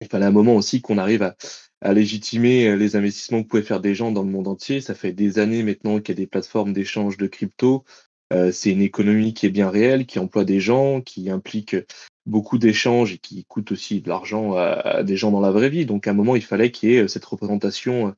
il 0.00 0.08
fallait 0.08 0.26
un 0.26 0.30
moment 0.30 0.56
aussi 0.56 0.80
qu'on 0.80 0.98
arrive 0.98 1.22
à, 1.22 1.36
à 1.80 1.92
légitimer 1.92 2.76
les 2.76 2.96
investissements 2.96 3.42
que 3.42 3.48
pouvaient 3.48 3.62
faire 3.62 3.80
des 3.80 3.94
gens 3.94 4.12
dans 4.12 4.22
le 4.22 4.30
monde 4.30 4.48
entier. 4.48 4.80
Ça 4.80 4.94
fait 4.94 5.12
des 5.12 5.38
années 5.38 5.62
maintenant 5.62 6.00
qu'il 6.00 6.14
y 6.14 6.18
a 6.18 6.22
des 6.22 6.26
plateformes 6.26 6.72
d'échange 6.72 7.16
de 7.16 7.26
crypto. 7.26 7.84
Euh, 8.32 8.50
c'est 8.50 8.70
une 8.70 8.82
économie 8.82 9.34
qui 9.34 9.46
est 9.46 9.50
bien 9.50 9.68
réelle, 9.68 10.06
qui 10.06 10.18
emploie 10.18 10.44
des 10.44 10.60
gens, 10.60 11.00
qui 11.00 11.28
implique 11.30 11.76
beaucoup 12.24 12.56
d'échanges 12.56 13.14
et 13.14 13.18
qui 13.18 13.44
coûte 13.44 13.72
aussi 13.72 14.00
de 14.00 14.08
l'argent 14.08 14.54
à, 14.54 15.02
des 15.02 15.16
gens 15.16 15.30
dans 15.30 15.40
la 15.40 15.50
vraie 15.50 15.68
vie. 15.68 15.86
Donc 15.86 16.06
à 16.06 16.12
un 16.12 16.14
moment, 16.14 16.36
il 16.36 16.44
fallait 16.44 16.70
qu'il 16.70 16.90
y 16.90 16.94
ait 16.94 17.02
euh, 17.02 17.08
cette 17.08 17.24
représentation 17.24 18.08
euh, 18.08 18.12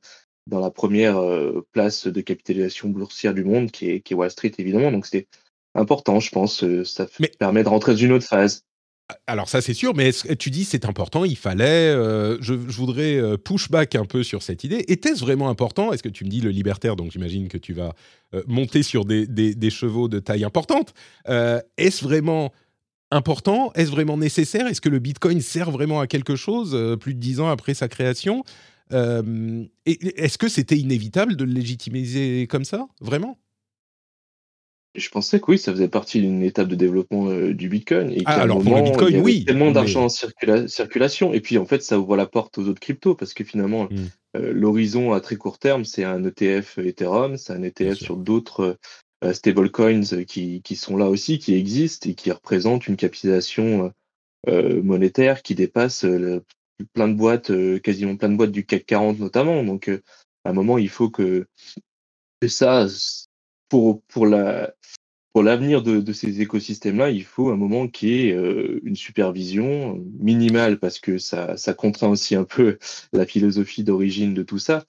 dans 0.47 0.59
la 0.59 0.69
première 0.69 1.17
euh, 1.17 1.65
place 1.71 2.07
de 2.07 2.21
capitalisation 2.21 2.89
boursière 2.89 3.33
du 3.33 3.43
monde, 3.43 3.71
qui 3.71 3.89
est, 3.89 4.01
qui 4.01 4.13
est 4.13 4.15
Wall 4.15 4.31
Street, 4.31 4.51
évidemment. 4.57 4.91
Donc 4.91 5.05
c'était 5.05 5.27
important, 5.73 6.19
je 6.19 6.31
pense. 6.31 6.63
Ça 6.83 7.07
permet 7.39 7.63
de 7.63 7.69
rentrer 7.69 7.93
dans 7.93 7.97
une 7.97 8.11
autre 8.11 8.25
phase. 8.25 8.63
Alors 9.27 9.49
ça 9.49 9.61
c'est 9.61 9.75
sûr, 9.75 9.93
mais 9.93 10.11
tu 10.39 10.49
dis 10.49 10.63
c'est 10.63 10.85
important, 10.85 11.25
il 11.25 11.37
fallait. 11.37 11.91
je, 12.41 12.53
voudrais 12.53 13.37
push 13.37 13.69
back 13.69 13.93
un 13.93 14.05
peu 14.05 14.23
sur 14.23 14.41
cette 14.41 14.63
idée. 14.63 14.83
Était-ce 14.87 15.21
vraiment 15.21 15.47
important? 15.49 15.93
Est-ce 15.93 16.01
que 16.01 16.09
tu 16.09 16.25
me 16.25 16.29
dis 16.29 16.41
le 16.41 16.49
libertaire, 16.49 16.95
donc 16.95 17.11
j'imagine 17.11 17.47
que 17.47 17.59
tu 17.59 17.73
vas 17.73 17.93
monter 18.47 18.81
sur 18.81 19.05
des, 19.05 19.27
des, 19.27 19.53
des, 19.53 19.69
chevaux 19.69 20.07
de 20.07 20.17
taille 20.17 20.43
importante. 20.43 20.95
Est-ce 21.27 22.03
vraiment 22.03 22.51
important? 23.11 23.71
Est-ce 23.75 23.91
vraiment 23.91 24.17
nécessaire? 24.17 24.67
Est-ce 24.67 24.81
que 24.81 24.89
le 24.89 24.99
Bitcoin 24.99 25.41
sert 25.41 25.71
vraiment 25.71 25.99
à 25.99 26.07
quelque 26.07 26.35
chose 26.35 26.71
euh, 26.73 26.95
plus 26.97 27.13
de 27.13 27.19
dix 27.19 27.39
ans 27.39 27.49
après 27.49 27.73
sa 27.73 27.87
création? 27.87 28.43
Euh, 28.93 29.63
Est-ce 29.85 30.37
que 30.37 30.47
c'était 30.47 30.77
inévitable 30.77 31.35
de 31.35 31.43
le 31.43 31.51
légitimiser 31.51 32.47
comme 32.47 32.65
ça 32.65 32.87
Vraiment? 33.01 33.39
Je 34.95 35.09
pensais 35.09 35.41
que 35.41 35.51
oui, 35.51 35.57
ça 35.57 35.73
faisait 35.73 35.89
partie 35.89 36.21
d'une 36.21 36.41
étape 36.41 36.69
de 36.69 36.75
développement 36.75 37.29
euh, 37.29 37.53
du 37.53 37.67
Bitcoin. 37.67 38.11
Et 38.11 38.21
ah, 38.25 38.41
alors 38.41 38.63
pour 38.63 38.77
le 38.77 38.83
Bitcoin, 38.83 39.13
il 39.13 39.19
y 39.19 39.21
oui. 39.21 39.45
Tellement 39.45 39.71
d'argent 39.71 40.05
en 40.05 40.09
circulation. 40.09 41.33
Et 41.33 41.41
puis 41.41 41.57
en 41.57 41.65
fait, 41.65 41.83
ça 41.83 41.99
ouvre 41.99 42.15
la 42.15 42.25
porte 42.25 42.57
aux 42.57 42.67
autres 42.67 42.79
cryptos 42.79 43.15
parce 43.15 43.33
que 43.33 43.43
finalement, 43.43 43.89
hmm. 43.89 44.39
l'horizon 44.39 45.11
à 45.11 45.19
très 45.19 45.35
court 45.35 45.59
terme, 45.59 45.83
c'est 45.83 46.05
un 46.05 46.23
ETF 46.23 46.77
Ethereum, 46.77 47.35
c'est 47.35 47.51
un 47.51 47.63
ETF 47.63 47.95
sur 47.95 48.15
d'autres 48.15 48.77
euh, 49.23 49.33
stablecoins 49.33 50.23
qui, 50.25 50.61
qui 50.61 50.75
sont 50.75 50.97
là 50.97 51.09
aussi, 51.09 51.39
qui 51.39 51.55
existent 51.55 52.09
et 52.09 52.15
qui 52.15 52.31
représentent 52.31 52.87
une 52.87 52.97
capitalisation 52.97 53.91
euh, 54.47 54.81
monétaire 54.83 55.41
qui 55.41 55.55
dépasse 55.55 56.05
plein 56.93 57.07
de 57.07 57.13
boîtes, 57.13 57.51
euh, 57.51 57.79
quasiment 57.79 58.15
plein 58.15 58.29
de 58.29 58.35
boîtes 58.35 58.51
du 58.51 58.65
CAC 58.65 58.85
40 58.85 59.19
notamment. 59.19 59.63
Donc, 59.63 59.89
à 60.43 60.49
un 60.49 60.53
moment, 60.53 60.77
il 60.77 60.89
faut 60.89 61.09
que, 61.09 61.47
ça, 62.47 62.87
pour, 63.69 64.03
pour 64.03 64.27
la, 64.27 64.73
pour 65.33 65.43
l'avenir 65.43 65.81
de, 65.81 65.99
de, 65.99 66.13
ces 66.13 66.41
écosystèmes-là, 66.41 67.09
il 67.09 67.23
faut 67.23 67.49
un 67.49 67.55
moment 67.55 67.87
qui 67.87 68.13
est 68.13 68.27
ait 68.27 68.79
une 68.83 68.95
supervision 68.95 70.03
minimale 70.19 70.79
parce 70.79 70.99
que 70.99 71.17
ça, 71.17 71.57
ça 71.57 71.73
contraint 71.73 72.09
aussi 72.09 72.35
un 72.35 72.43
peu 72.43 72.77
la 73.13 73.25
philosophie 73.25 73.83
d'origine 73.83 74.33
de 74.33 74.43
tout 74.43 74.59
ça. 74.59 74.85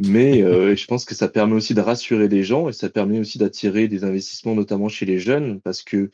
Mais 0.00 0.42
euh, 0.42 0.76
je 0.76 0.86
pense 0.86 1.04
que 1.04 1.14
ça 1.14 1.28
permet 1.28 1.54
aussi 1.54 1.74
de 1.74 1.80
rassurer 1.80 2.28
les 2.28 2.44
gens 2.44 2.68
et 2.68 2.72
ça 2.72 2.88
permet 2.88 3.18
aussi 3.18 3.38
d'attirer 3.38 3.88
des 3.88 4.04
investissements, 4.04 4.54
notamment 4.54 4.88
chez 4.88 5.06
les 5.06 5.18
jeunes, 5.18 5.60
parce 5.60 5.82
que 5.82 6.10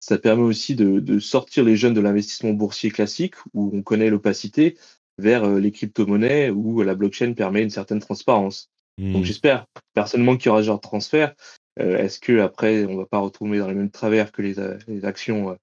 ça 0.00 0.18
permet 0.18 0.42
aussi 0.42 0.74
de, 0.74 1.00
de 1.00 1.18
sortir 1.18 1.64
les 1.64 1.76
jeunes 1.76 1.94
de 1.94 2.00
l'investissement 2.00 2.52
boursier 2.52 2.90
classique, 2.90 3.34
où 3.54 3.70
on 3.72 3.82
connaît 3.82 4.10
l'opacité, 4.10 4.76
vers 5.18 5.44
euh, 5.44 5.58
les 5.58 5.72
crypto-monnaies, 5.72 6.50
où 6.50 6.82
la 6.82 6.94
blockchain 6.94 7.32
permet 7.32 7.62
une 7.62 7.70
certaine 7.70 8.00
transparence. 8.00 8.70
Donc 8.98 9.22
mmh. 9.22 9.24
j'espère 9.24 9.66
personnellement 9.94 10.36
qu'il 10.36 10.46
y 10.46 10.48
aura 10.50 10.60
ce 10.60 10.66
genre 10.66 10.78
de 10.78 10.82
transfert. 10.82 11.34
Euh, 11.78 11.98
Est-ce 11.98 12.18
que 12.18 12.40
après 12.40 12.84
on 12.84 12.96
va 12.96 13.06
pas 13.06 13.18
retrouver 13.18 13.58
dans 13.58 13.68
les 13.68 13.74
mêmes 13.74 13.90
travers 13.90 14.32
que 14.32 14.42
les, 14.42 14.54
les 14.88 15.04
actions 15.04 15.50
euh, 15.50 15.54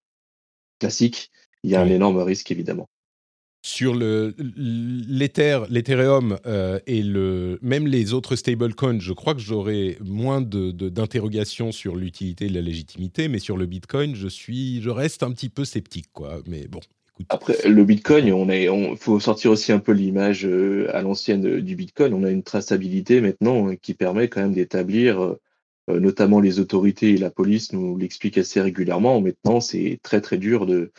classiques? 0.79 1.31
Il 1.63 1.69
y 1.69 1.75
a 1.75 1.81
un 1.81 1.89
énorme 1.89 2.19
risque 2.19 2.51
évidemment 2.51 2.88
sur 3.66 3.95
l'Ether, 3.95 5.61
l'Ethereum 5.72 6.38
euh, 6.45 6.80
et 6.86 7.01
le, 7.01 7.57
même 7.63 7.88
les 7.88 8.13
autres 8.13 8.36
stablecoins, 8.36 8.99
je 8.99 9.11
crois 9.11 9.34
que 9.34 9.39
j'aurai 9.39 9.97
moins 10.05 10.39
d'interrogations 10.39 11.70
de, 11.70 11.72
sur 11.72 11.95
l'utilité 11.95 12.45
et 12.45 12.49
la 12.49 12.61
légitimité, 12.61 13.28
mais 13.28 13.39
sur 13.39 13.57
le 13.57 13.66
Bitcoin, 13.66 14.13
je 14.13 14.28
suis, 14.28 14.84
je 14.84 14.91
reste 14.91 15.24
un 15.24 15.32
petit 15.32 15.49
peu 15.49 15.66
sceptique, 15.66 16.09
quoi. 16.13 16.41
Mais 16.45 16.68
bon. 16.68 16.80
Après, 17.30 17.68
le 17.68 17.84
Bitcoin, 17.84 18.32
on 18.34 18.47
on 18.47 18.95
faut 18.97 19.20
sortir 19.20 19.49
aussi 19.49 19.72
un 19.72 19.80
peu 19.80 19.93
l'image 19.93 20.45
euh, 20.45 20.88
à 20.93 21.01
l'ancienne 21.01 21.59
du 21.59 21.76
Bitcoin. 21.76 22.13
On 22.13 22.24
a 22.24 22.30
une 22.30 22.43
traçabilité 22.43 23.20
maintenant 23.20 23.70
euh, 23.70 23.76
qui 23.82 23.95
permet 23.95 24.28
quand 24.28 24.41
même 24.41 24.53
d'établir, 24.53 25.36
notamment 25.88 26.39
les 26.39 26.59
autorités 26.59 27.13
et 27.13 27.18
la 27.18 27.32
police 27.32 27.74
nous 27.74 27.97
l'expliquent 27.97 28.38
assez 28.38 28.61
régulièrement. 28.61 29.22
Maintenant, 29.22 29.59
c'est 29.59 29.97
très 30.03 30.22
très 30.22 30.38
dur 30.38 30.68
de 30.68 30.91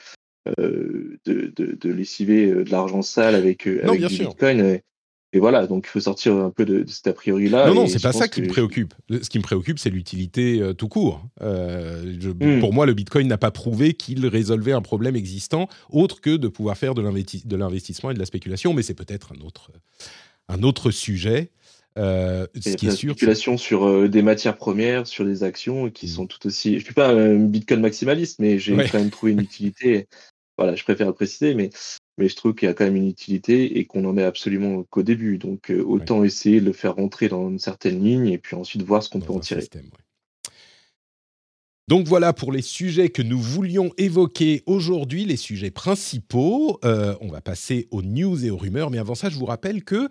euh, 0.58 1.18
de, 1.24 1.52
de, 1.56 1.90
lessiver 1.90 2.46
euh, 2.46 2.64
de 2.64 2.70
l'argent 2.70 3.02
sale 3.02 3.34
avec, 3.34 3.66
euh, 3.66 3.80
avec 3.84 4.06
du 4.06 4.18
Bitcoin. 4.18 4.80
Et, 5.32 5.38
voilà, 5.38 5.66
donc 5.66 5.84
il 5.86 5.90
faut 5.90 6.00
sortir 6.00 6.34
un 6.34 6.50
peu 6.50 6.64
de, 6.64 6.84
cet 6.86 7.08
a 7.08 7.12
priori-là. 7.12 7.68
Non, 7.68 7.74
non, 7.74 7.86
c'est 7.86 8.00
pas 8.00 8.12
ça 8.12 8.26
qui 8.26 8.40
me 8.40 8.46
préoccupe. 8.46 8.94
Ce 9.10 9.28
qui 9.28 9.38
me 9.38 9.42
préoccupe, 9.42 9.78
c'est 9.78 9.90
l'utilité 9.90 10.62
tout 10.78 10.88
court. 10.88 11.22
Hmm. 11.42 12.60
Pour 12.60 12.72
moi, 12.72 12.86
le 12.86 12.94
Bitcoin 12.94 13.28
n'a 13.28 13.36
pas 13.36 13.50
prouvé 13.50 13.92
qu'il 13.92 14.26
résolvait 14.26 14.72
un 14.72 14.80
problème 14.80 15.14
existant 15.14 15.68
autre 15.90 16.22
que 16.22 16.36
de 16.36 16.48
pouvoir 16.48 16.78
faire 16.78 16.94
de 16.94 17.02
l'investissement 17.56 18.10
et 18.10 18.14
de 18.14 18.18
la 18.18 18.24
spéculation, 18.24 18.72
mais 18.72 18.82
c'est 18.82 18.94
peut-être 18.94 19.32
un 19.38 19.44
autre, 19.44 19.72
un 20.48 20.62
autre 20.62 20.90
sujet. 20.90 21.50
Euh, 21.98 22.46
ce 22.54 22.76
qui 22.76 22.86
est 22.86 22.90
sûr. 22.90 23.12
Spéculation 23.12 23.58
sur 23.58 24.08
des 24.08 24.22
matières 24.22 24.56
premières, 24.56 25.06
sur 25.06 25.24
des 25.24 25.42
actions 25.42 25.90
qui 25.90 26.06
hmm. 26.06 26.10
sont 26.10 26.26
tout 26.26 26.46
aussi. 26.46 26.78
Je 26.78 26.84
suis 26.84 26.94
pas 26.94 27.10
un 27.10 27.36
Bitcoin 27.36 27.80
maximaliste, 27.80 28.38
mais 28.38 28.58
j'ai 28.58 28.74
quand 28.74 28.98
même 28.98 29.10
trouvé 29.10 29.32
une 29.32 29.40
utilité 29.40 30.06
voilà, 30.58 30.74
je 30.74 30.84
préfère 30.84 31.06
le 31.06 31.12
préciser, 31.12 31.54
mais, 31.54 31.70
mais 32.18 32.28
je 32.28 32.36
trouve 32.36 32.54
qu'il 32.54 32.66
y 32.66 32.70
a 32.70 32.74
quand 32.74 32.84
même 32.84 32.96
une 32.96 33.08
utilité 33.08 33.78
et 33.78 33.84
qu'on 33.84 34.04
en 34.04 34.16
est 34.16 34.24
absolument 34.24 34.82
qu'au 34.84 35.02
début. 35.02 35.38
Donc, 35.38 35.70
euh, 35.70 35.82
autant 35.82 36.24
essayer 36.24 36.60
de 36.60 36.66
le 36.66 36.72
faire 36.72 36.94
rentrer 36.94 37.28
dans 37.28 37.48
une 37.48 37.58
certaine 37.58 38.02
ligne 38.02 38.28
et 38.28 38.38
puis 38.38 38.56
ensuite 38.56 38.82
voir 38.82 39.02
ce 39.02 39.10
qu'on 39.10 39.20
peut 39.20 39.32
en 39.32 39.40
tirer. 39.40 39.68
Donc 41.88 42.08
voilà 42.08 42.32
pour 42.32 42.50
les 42.50 42.62
sujets 42.62 43.10
que 43.10 43.22
nous 43.22 43.38
voulions 43.38 43.92
évoquer 43.96 44.64
aujourd'hui, 44.66 45.24
les 45.24 45.36
sujets 45.36 45.70
principaux. 45.70 46.80
Euh, 46.84 47.14
on 47.20 47.28
va 47.28 47.40
passer 47.40 47.86
aux 47.92 48.02
news 48.02 48.44
et 48.44 48.50
aux 48.50 48.56
rumeurs, 48.56 48.90
mais 48.90 48.98
avant 48.98 49.14
ça, 49.14 49.28
je 49.28 49.36
vous 49.36 49.44
rappelle 49.44 49.84
que 49.84 50.08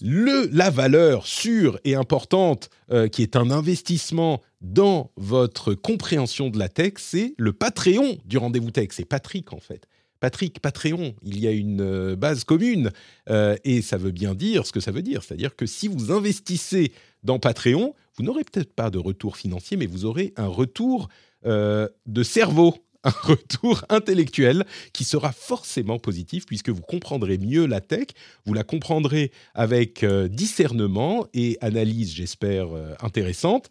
le, 0.00 0.48
la 0.52 0.70
valeur 0.70 1.26
sûre 1.26 1.78
et 1.84 1.94
importante, 1.94 2.70
euh, 2.90 3.08
qui 3.08 3.22
est 3.22 3.36
un 3.36 3.50
investissement 3.50 4.40
dans 4.60 5.12
votre 5.16 5.74
compréhension 5.74 6.50
de 6.50 6.58
la 6.58 6.68
tech, 6.68 6.94
c'est 6.96 7.34
le 7.38 7.52
Patreon 7.52 8.18
du 8.24 8.38
rendez-vous 8.38 8.70
tech. 8.70 8.88
C'est 8.92 9.04
Patrick, 9.04 9.52
en 9.52 9.60
fait. 9.60 9.86
Patrick, 10.20 10.60
Patreon, 10.60 11.14
il 11.22 11.38
y 11.38 11.46
a 11.46 11.52
une 11.52 11.80
euh, 11.80 12.16
base 12.16 12.42
commune 12.42 12.90
euh, 13.30 13.56
et 13.64 13.82
ça 13.82 13.96
veut 13.96 14.10
bien 14.10 14.34
dire 14.34 14.66
ce 14.66 14.72
que 14.72 14.80
ça 14.80 14.90
veut 14.90 15.02
dire. 15.02 15.22
C'est-à-dire 15.22 15.54
que 15.54 15.64
si 15.64 15.86
vous 15.86 16.10
investissez 16.10 16.92
dans 17.22 17.38
Patreon, 17.38 17.94
vous 18.16 18.24
n'aurez 18.24 18.42
peut-être 18.42 18.72
pas 18.72 18.90
de 18.90 18.98
retour 18.98 19.36
financier, 19.36 19.76
mais 19.76 19.86
vous 19.86 20.04
aurez 20.04 20.32
un 20.36 20.48
retour 20.48 21.08
de 21.44 22.22
cerveau 22.24 22.74
un 23.04 23.10
retour 23.10 23.84
intellectuel 23.88 24.64
qui 24.92 25.04
sera 25.04 25.32
forcément 25.32 25.98
positif 25.98 26.46
puisque 26.46 26.70
vous 26.70 26.82
comprendrez 26.82 27.38
mieux 27.38 27.66
la 27.66 27.80
tech, 27.80 28.08
vous 28.44 28.54
la 28.54 28.64
comprendrez 28.64 29.30
avec 29.54 30.02
euh, 30.02 30.28
discernement 30.28 31.26
et 31.32 31.58
analyse, 31.60 32.12
j'espère, 32.14 32.74
euh, 32.74 32.94
intéressante. 33.00 33.68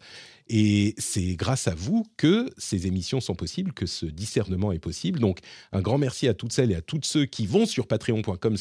Et 0.48 0.94
c'est 0.98 1.34
grâce 1.34 1.68
à 1.68 1.74
vous 1.74 2.06
que 2.16 2.50
ces 2.56 2.86
émissions 2.86 3.20
sont 3.20 3.34
possibles, 3.34 3.72
que 3.72 3.86
ce 3.86 4.06
discernement 4.06 4.72
est 4.72 4.78
possible. 4.78 5.18
Donc, 5.18 5.40
un 5.72 5.80
grand 5.80 5.98
merci 5.98 6.28
à 6.28 6.34
toutes 6.34 6.52
celles 6.52 6.72
et 6.72 6.76
à 6.76 6.80
tous 6.80 7.00
ceux 7.02 7.26
qui 7.26 7.46
vont 7.46 7.66
sur 7.66 7.86
patreon.com 7.86 8.56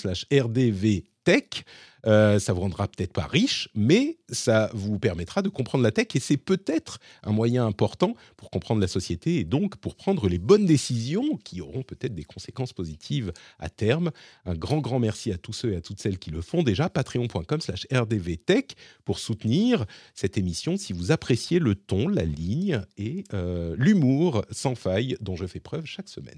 rdvtech. 1.28 1.66
Euh, 2.06 2.40
ça 2.40 2.54
vous 2.54 2.62
rendra 2.62 2.88
peut-être 2.88 3.12
pas 3.12 3.26
riche, 3.26 3.70
mais 3.76 4.18
ça 4.30 4.70
vous 4.74 5.00
permettra 5.00 5.42
de 5.42 5.50
comprendre 5.50 5.84
la 5.84 5.92
tech 5.92 6.08
et 6.14 6.20
c'est 6.20 6.38
peut-être 6.38 7.00
un 7.24 7.32
moyen 7.32 7.66
important 7.66 8.16
pour 8.38 8.50
comprendre 8.50 8.80
la 8.80 8.88
société 8.88 9.38
et 9.38 9.44
donc 9.44 9.76
pour 9.78 9.96
prendre 9.96 10.30
les 10.30 10.38
bonnes 10.38 10.66
décisions 10.66 11.38
qui 11.44 11.60
auront 11.60 11.84
peut-être 11.84 12.14
des 12.14 12.24
conséquences 12.24 12.72
positives 12.72 13.34
à 13.60 13.70
terme. 13.70 14.12
Un 14.46 14.56
grand, 14.56 14.80
grand 14.80 15.00
merci 15.00 15.32
à 15.32 15.38
tous 15.38 15.54
ceux 15.54 15.74
et 15.74 15.76
à 15.76 15.82
toutes 15.82 16.00
celles 16.00 16.20
qui 16.20 16.30
le 16.30 16.42
font 16.42 16.64
déjà. 16.64 16.88
Patreon.com 16.88 17.60
slash 17.60 17.88
rdvtech 17.92 18.76
pour 19.04 19.20
soutenir 19.20 19.86
cette 20.14 20.38
émission 20.38 20.78
si 20.78 20.94
vous 20.94 21.12
appréciez 21.12 21.60
le 21.60 21.76
ton, 21.76 22.08
la 22.08 22.24
ligne 22.24 22.82
et 22.98 23.24
euh, 23.34 23.76
l'humour 23.78 24.46
sans 24.52 24.76
faille 24.76 25.18
dont 25.20 25.36
je 25.36 25.48
fais 25.48 25.60
preuve 25.60 25.86
chaque 25.86 26.10
semaine. 26.10 26.38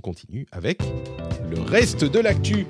On 0.00 0.02
continue 0.02 0.46
avec 0.50 0.80
le 1.50 1.60
reste 1.60 2.06
de 2.06 2.20
l'actu. 2.20 2.64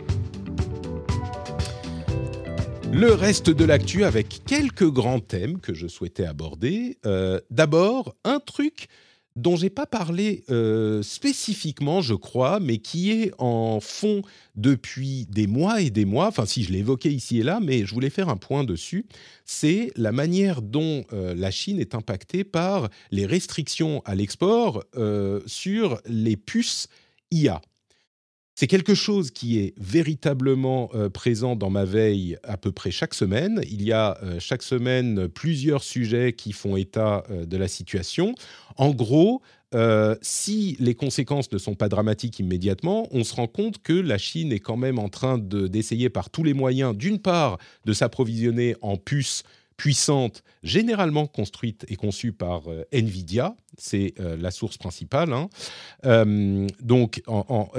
Le 2.92 3.12
reste 3.12 3.50
de 3.50 3.64
l'actu 3.64 4.02
avec 4.02 4.42
quelques 4.44 4.90
grands 4.90 5.20
thèmes 5.20 5.60
que 5.60 5.72
je 5.72 5.86
souhaitais 5.86 6.26
aborder. 6.26 6.98
Euh, 7.06 7.38
D'abord, 7.48 8.16
un 8.24 8.40
truc 8.40 8.88
dont 9.36 9.54
j'ai 9.54 9.70
pas 9.70 9.86
parlé 9.86 10.42
euh, 10.50 11.04
spécifiquement, 11.04 12.00
je 12.00 12.14
crois, 12.14 12.58
mais 12.58 12.78
qui 12.78 13.12
est 13.12 13.30
en 13.38 13.78
fond 13.78 14.22
depuis 14.56 15.26
des 15.26 15.46
mois 15.46 15.82
et 15.82 15.90
des 15.90 16.04
mois. 16.04 16.26
Enfin, 16.26 16.46
si 16.46 16.64
je 16.64 16.72
l'ai 16.72 16.80
évoqué 16.80 17.12
ici 17.12 17.38
et 17.38 17.42
là, 17.44 17.60
mais 17.62 17.86
je 17.86 17.94
voulais 17.94 18.10
faire 18.10 18.28
un 18.28 18.36
point 18.36 18.64
dessus. 18.64 19.06
C'est 19.44 19.92
la 19.94 20.10
manière 20.10 20.62
dont 20.62 21.04
euh, 21.12 21.32
la 21.36 21.52
Chine 21.52 21.78
est 21.78 21.94
impactée 21.94 22.42
par 22.42 22.90
les 23.12 23.24
restrictions 23.24 24.02
à 24.04 24.16
l'export 24.16 24.82
sur 25.46 26.00
les 26.06 26.36
puces 26.36 26.88
C'est 28.54 28.66
quelque 28.66 28.94
chose 28.94 29.30
qui 29.30 29.58
est 29.58 29.72
véritablement 29.78 30.90
euh, 30.94 31.08
présent 31.08 31.56
dans 31.56 31.70
ma 31.70 31.86
veille 31.86 32.36
à 32.42 32.58
peu 32.58 32.72
près 32.72 32.90
chaque 32.90 33.14
semaine. 33.14 33.62
Il 33.70 33.82
y 33.82 33.90
a 33.92 34.18
euh, 34.22 34.38
chaque 34.38 34.62
semaine 34.62 35.28
plusieurs 35.28 35.82
sujets 35.82 36.34
qui 36.34 36.52
font 36.52 36.76
état 36.76 37.24
euh, 37.30 37.46
de 37.46 37.56
la 37.56 37.68
situation. 37.68 38.34
En 38.76 38.90
gros, 38.90 39.40
si 40.20 40.76
les 40.80 40.96
conséquences 40.96 41.52
ne 41.52 41.58
sont 41.58 41.76
pas 41.76 41.88
dramatiques 41.88 42.40
immédiatement, 42.40 43.06
on 43.12 43.22
se 43.22 43.32
rend 43.36 43.46
compte 43.46 43.80
que 43.80 43.92
la 43.92 44.18
Chine 44.18 44.50
est 44.50 44.58
quand 44.58 44.76
même 44.76 44.98
en 44.98 45.08
train 45.08 45.38
de- 45.38 45.68
d'essayer 45.68 46.10
par 46.10 46.28
tous 46.28 46.42
les 46.42 46.54
moyens, 46.54 46.96
d'une 46.96 47.20
part, 47.20 47.56
de 47.84 47.92
s'approvisionner 47.92 48.74
en 48.82 48.96
puces 48.96 49.44
puissantes, 49.80 50.44
généralement 50.62 51.26
construites 51.26 51.86
et 51.88 51.96
conçues 51.96 52.32
par 52.32 52.68
euh, 52.68 52.84
Nvidia, 52.92 53.56
c'est 53.78 54.12
euh, 54.20 54.36
la 54.36 54.50
source 54.50 54.76
principale. 54.76 55.32
hein. 55.32 55.48
Euh, 56.04 56.66
donc, 56.82 57.22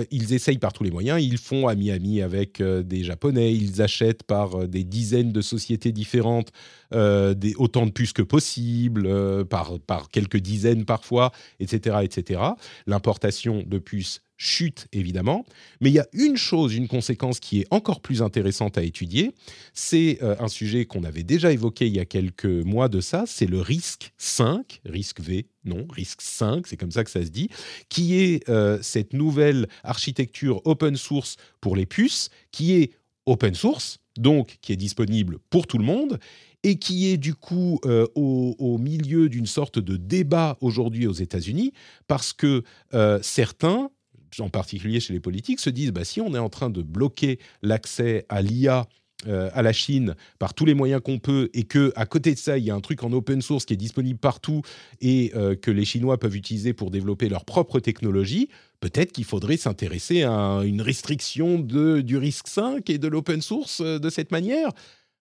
ils 0.10 0.34
essayent 0.34 0.58
par 0.58 0.74
tous 0.74 0.84
les 0.84 0.90
moyens. 0.90 1.22
Ils 1.22 1.38
font 1.38 1.68
ami-ami 1.68 2.24
avec 2.24 2.60
euh, 2.60 2.82
des 2.82 3.04
Japonais. 3.04 3.54
Ils 3.54 3.84
achètent 3.84 4.24
par 4.24 4.68
des 4.68 4.84
dizaines 4.84 5.32
de 5.32 5.42
sociétés 5.42 5.92
différentes 5.92 6.52
des, 6.92 7.54
autant 7.56 7.86
de 7.86 7.92
puces 7.92 8.14
que 8.14 8.22
possible, 8.22 9.06
euh, 9.06 9.44
par, 9.44 10.10
quelques 10.12 10.38
dizaines 10.38 10.86
parfois, 10.86 11.32
etc. 11.60 11.98
etc. 12.04 12.42
L'importation 12.88 13.64
de 13.66 13.80
puces 13.80 14.22
chute 14.38 14.88
évidemment. 14.92 15.46
Mais 15.82 15.92
il 15.92 15.94
y 15.94 16.00
a 16.00 16.08
une 16.14 16.36
chose, 16.36 16.74
une 16.74 16.88
conséquence 16.88 17.40
qui 17.40 17.62
est 17.62 17.68
encore 17.70 18.02
plus 18.02 18.24
intéressante 18.24 18.76
à 18.78 18.84
étudier. 18.84 19.36
C'est 19.74 20.18
euh, 20.24 20.36
un 20.40 20.48
sujet 20.48 20.86
qu'on 20.86 21.04
avait 21.04 21.22
déjà 21.22 21.52
évoqué 21.52 21.86
il 21.86 21.96
y 21.96 22.00
a 22.00 22.06
quelques 22.06 22.46
mois 22.46 22.90
de 22.90 23.02
ça. 23.02 23.26
C'est 23.28 23.46
le 23.46 23.62
risque 23.62 24.14
5, 24.18 24.82
risque 24.86 25.22
V, 25.22 25.46
non, 25.64 25.86
risque 25.92 26.22
5, 26.22 26.66
c'est 26.66 26.78
comme 26.78 26.92
ça 26.92 27.04
que 27.04 27.12
ça 27.12 27.24
se 27.24 27.30
dit, 27.30 27.50
qui 27.90 28.20
est 28.20 28.50
euh, 28.50 28.80
cette 28.82 29.14
nouvelle 29.14 29.68
architecture 29.84 30.60
open 30.66 30.96
source 30.96 31.36
pour 31.60 31.76
les 31.76 31.86
puces, 31.86 32.30
qui 32.52 32.74
est 32.74 32.94
open 33.28 33.54
source, 33.54 34.00
donc 34.18 34.58
qui 34.62 34.74
est 34.74 34.78
disponible 34.78 35.38
pour 35.50 35.68
tout 35.68 35.78
le 35.78 35.86
monde, 35.86 36.20
et 36.64 36.78
qui 36.78 37.08
est 37.08 37.18
du 37.18 37.34
coup 37.34 37.80
euh, 37.86 38.08
au, 38.16 38.78
milieu 38.78 39.30
d'une 39.30 39.46
sorte 39.46 39.80
de 39.80 39.98
débat 39.98 40.58
aujourd'hui 40.62 41.08
aux 41.08 41.14
États-Unis, 41.14 41.74
parce 42.08 42.34
que 42.34 42.64
euh, 42.94 43.20
certains, 43.22 43.90
en 44.40 44.50
particulier 44.50 45.00
chez 45.00 45.14
les 45.14 45.20
politiques, 45.20 45.60
se 45.60 45.70
disent 45.70 45.92
bah, 45.92 46.06
si 46.06 46.22
on 46.22 46.34
est 46.36 46.40
en 46.40 46.50
train 46.50 46.70
de 46.70 46.82
bloquer 46.82 47.40
l'accès 47.62 48.26
à 48.30 48.42
l'IA 48.42 48.88
euh, 49.28 49.52
à 49.54 49.62
la 49.62 49.72
Chine 49.72 50.16
par 50.40 50.56
tous 50.56 50.66
les 50.66 50.74
moyens 50.74 51.00
qu'on 51.04 51.20
peut 51.20 51.50
et 51.54 51.64
que 51.64 51.94
à 51.96 52.08
côté 52.08 52.34
de 52.34 52.40
ça 52.40 52.58
il 52.58 52.64
y 52.64 52.72
a 52.72 52.76
un 52.76 52.80
truc 52.82 53.04
en 53.04 53.12
open 53.12 53.44
source 53.44 53.66
qui 53.66 53.74
est 53.74 53.78
disponible 53.78 54.18
partout 54.18 54.64
et 55.00 55.32
que 55.62 55.70
les 55.70 55.86
Chinois 55.86 56.18
peuvent 56.18 56.36
utiliser 56.36 56.74
pour 56.74 56.90
développer 56.90 57.30
leur 57.30 57.46
propre 57.46 57.80
technologie, 57.80 58.50
peut-être 58.80 59.12
qu'il 59.12 59.26
faudrait 59.26 59.58
s'intéresser 59.58 60.24
à 60.24 60.62
une 60.66 60.82
restriction 60.82 61.60
du 61.60 62.18
risque 62.18 62.48
5 62.48 62.90
et 62.90 62.98
de 62.98 63.08
l'open 63.08 63.42
source 63.44 63.82
de 63.82 64.10
cette 64.10 64.32
manière. 64.32 64.72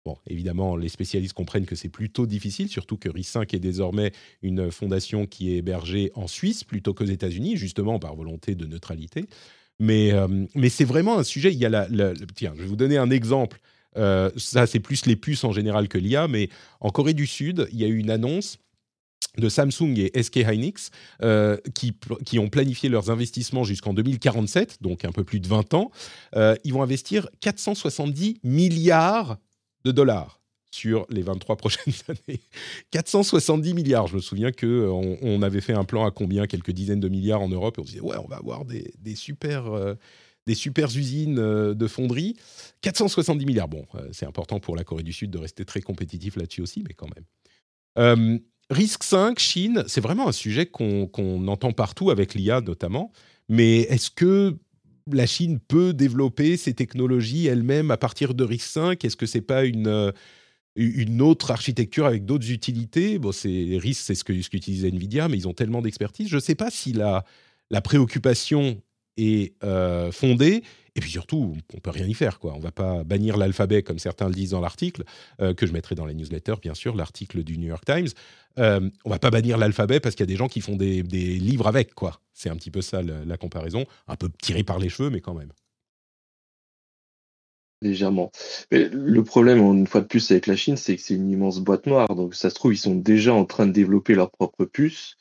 Bon, 0.03 0.17
évidemment, 0.25 0.75
les 0.75 0.89
spécialistes 0.89 1.33
comprennent 1.33 1.67
que 1.67 1.75
c'est 1.75 1.89
plutôt 1.89 2.25
difficile, 2.25 2.69
surtout 2.69 2.97
que 2.97 3.07
RIS5 3.07 3.55
est 3.55 3.59
désormais 3.59 4.11
une 4.41 4.71
fondation 4.71 5.27
qui 5.27 5.53
est 5.53 5.57
hébergée 5.57 6.11
en 6.15 6.25
Suisse 6.25 6.63
plutôt 6.63 6.95
qu'aux 6.95 7.05
États-Unis, 7.05 7.55
justement 7.55 7.99
par 7.99 8.15
volonté 8.15 8.55
de 8.55 8.65
neutralité. 8.65 9.27
Mais, 9.79 10.11
euh, 10.11 10.27
mais 10.55 10.69
c'est 10.69 10.85
vraiment 10.85 11.19
un 11.19 11.23
sujet. 11.23 11.53
Il 11.53 11.59
y 11.59 11.65
a 11.65 11.69
la, 11.69 11.87
tiens, 12.35 12.53
je 12.55 12.63
vais 12.63 12.67
vous 12.67 12.75
donner 12.75 12.97
un 12.97 13.11
exemple. 13.11 13.59
Euh, 13.97 14.31
ça, 14.37 14.65
c'est 14.65 14.79
plus 14.79 15.05
les 15.05 15.15
puces 15.15 15.43
en 15.43 15.51
général 15.51 15.87
que 15.87 15.99
l'IA, 15.99 16.27
mais 16.27 16.49
en 16.79 16.89
Corée 16.89 17.13
du 17.13 17.27
Sud, 17.27 17.67
il 17.71 17.79
y 17.79 17.83
a 17.83 17.87
eu 17.87 17.97
une 17.97 18.09
annonce 18.09 18.57
de 19.37 19.49
Samsung 19.49 19.97
et 19.97 20.21
SK 20.21 20.37
Hynix 20.37 20.89
euh, 21.21 21.57
qui, 21.75 21.93
qui 22.25 22.39
ont 22.39 22.49
planifié 22.49 22.89
leurs 22.89 23.11
investissements 23.11 23.63
jusqu'en 23.63 23.93
2047, 23.93 24.77
donc 24.81 25.05
un 25.05 25.11
peu 25.11 25.23
plus 25.23 25.39
de 25.39 25.47
20 25.47 25.75
ans. 25.75 25.91
Ils 26.35 26.73
vont 26.73 26.81
investir 26.81 27.29
470 27.41 28.39
milliards 28.43 29.37
de 29.85 29.91
dollars 29.91 30.41
sur 30.71 31.05
les 31.09 31.21
23 31.21 31.57
prochaines 31.57 31.93
années. 32.07 32.39
470 32.91 33.73
milliards. 33.73 34.07
Je 34.07 34.15
me 34.15 34.21
souviens 34.21 34.51
que 34.51 34.87
on, 34.87 35.17
on 35.21 35.41
avait 35.41 35.61
fait 35.61 35.73
un 35.73 35.83
plan 35.83 36.05
à 36.05 36.11
combien? 36.11 36.47
Quelques 36.47 36.71
dizaines 36.71 37.01
de 37.01 37.09
milliards 37.09 37.41
en 37.41 37.49
Europe. 37.49 37.77
Et 37.77 37.81
on 37.81 37.85
disait, 37.85 37.99
ouais, 37.99 38.17
on 38.17 38.27
va 38.27 38.37
avoir 38.37 38.65
des, 38.65 39.15
super, 39.15 39.67
euh, 39.67 39.95
des 40.47 40.97
usines 40.97 41.39
euh, 41.39 41.73
de 41.73 41.87
fonderie. 41.87 42.35
470 42.81 43.45
milliards. 43.45 43.67
Bon, 43.67 43.85
euh, 43.95 44.09
c'est 44.11 44.25
important 44.25 44.59
pour 44.59 44.75
la 44.75 44.83
Corée 44.83 45.03
du 45.03 45.13
Sud 45.13 45.31
de 45.31 45.37
rester 45.37 45.65
très 45.65 45.81
compétitif 45.81 46.35
là-dessus 46.35 46.61
aussi, 46.61 46.83
mais 46.87 46.93
quand 46.93 47.07
même. 47.15 47.25
Euh, 47.97 48.39
risque 48.69 49.03
5, 49.03 49.37
Chine, 49.39 49.83
c'est 49.87 50.01
vraiment 50.01 50.27
un 50.27 50.31
sujet 50.31 50.65
qu'on 50.65 51.47
entend 51.47 51.73
partout 51.73 52.09
avec 52.09 52.33
l'IA 52.33 52.61
notamment. 52.61 53.11
Mais 53.49 53.79
est-ce 53.81 54.09
que 54.09 54.57
la 55.11 55.25
Chine 55.25 55.59
peut 55.59 55.93
développer 55.93 56.57
ses 56.57 56.73
technologies 56.73 57.47
elle-même 57.47 57.91
à 57.91 57.97
partir 57.97 58.33
de 58.33 58.57
5 58.57 59.03
Est-ce 59.03 59.17
que 59.17 59.25
c'est 59.25 59.41
pas 59.41 59.65
une, 59.65 59.87
euh, 59.87 60.11
une 60.75 61.21
autre 61.21 61.51
architecture 61.51 62.05
avec 62.05 62.25
d'autres 62.25 62.51
utilités? 62.51 63.19
Bon, 63.19 63.31
c'est 63.31 63.77
RISC, 63.77 64.01
c'est 64.01 64.15
ce 64.15 64.23
que 64.23 64.33
ce 64.41 64.49
Nvidia, 64.85 65.27
mais 65.27 65.37
ils 65.37 65.47
ont 65.47 65.53
tellement 65.53 65.81
d'expertise. 65.81 66.27
Je 66.27 66.35
ne 66.35 66.41
sais 66.41 66.55
pas 66.55 66.69
si 66.69 66.93
la 66.93 67.81
préoccupation 67.83 68.81
est 69.17 69.53
euh, 69.63 70.11
fondée. 70.11 70.63
Et 70.95 70.99
puis 70.99 71.09
surtout, 71.09 71.55
on 71.73 71.79
peut 71.79 71.89
rien 71.89 72.05
y 72.05 72.13
faire, 72.13 72.39
quoi. 72.39 72.53
On 72.55 72.59
va 72.59 72.71
pas 72.71 73.03
bannir 73.03 73.37
l'alphabet 73.37 73.81
comme 73.81 73.99
certains 73.99 74.27
le 74.27 74.33
disent 74.33 74.51
dans 74.51 74.59
l'article 74.59 75.03
euh, 75.39 75.53
que 75.53 75.65
je 75.65 75.71
mettrai 75.71 75.95
dans 75.95 76.05
la 76.05 76.13
newsletter, 76.13 76.55
bien 76.61 76.73
sûr, 76.73 76.95
l'article 76.95 77.43
du 77.43 77.57
New 77.57 77.67
York 77.67 77.85
Times. 77.85 78.09
Euh, 78.59 78.89
on 79.05 79.09
va 79.09 79.19
pas 79.19 79.29
bannir 79.29 79.57
l'alphabet 79.57 80.01
parce 80.01 80.15
qu'il 80.15 80.23
y 80.23 80.29
a 80.29 80.33
des 80.33 80.35
gens 80.35 80.49
qui 80.49 80.59
font 80.59 80.75
des, 80.75 81.01
livres 81.01 81.67
avec, 81.67 81.93
quoi. 81.93 82.19
C'est 82.33 82.49
un 82.49 82.55
petit 82.55 82.71
peu 82.71 82.81
ça 82.81 83.01
la, 83.01 83.37
comparaison, 83.37 83.85
un 84.07 84.15
peu 84.15 84.29
tiré 84.41 84.63
par 84.63 84.79
les 84.79 84.89
cheveux, 84.89 85.09
mais 85.09 85.21
quand 85.21 85.33
même. 85.33 85.51
Légèrement. 87.81 88.31
Le 88.69 89.21
problème, 89.21 89.59
une 89.59 89.87
fois 89.87 90.01
de 90.01 90.07
plus, 90.07 90.29
avec 90.29 90.45
la 90.45 90.55
Chine, 90.55 90.77
c'est 90.77 90.97
que 90.97 91.01
c'est 91.01 91.15
une 91.15 91.31
immense 91.31 91.59
boîte 91.59 91.87
noire. 91.87 92.13
Donc, 92.13 92.35
ça 92.35 92.49
se 92.49 92.55
trouve, 92.55 92.73
ils 92.73 92.77
sont 92.77 92.95
déjà 92.95 93.33
en 93.33 93.45
train 93.45 93.65
de 93.65 93.71
développer 93.71 94.13
leur 94.13 94.29
propre 94.29 94.65
puce. 94.65 95.15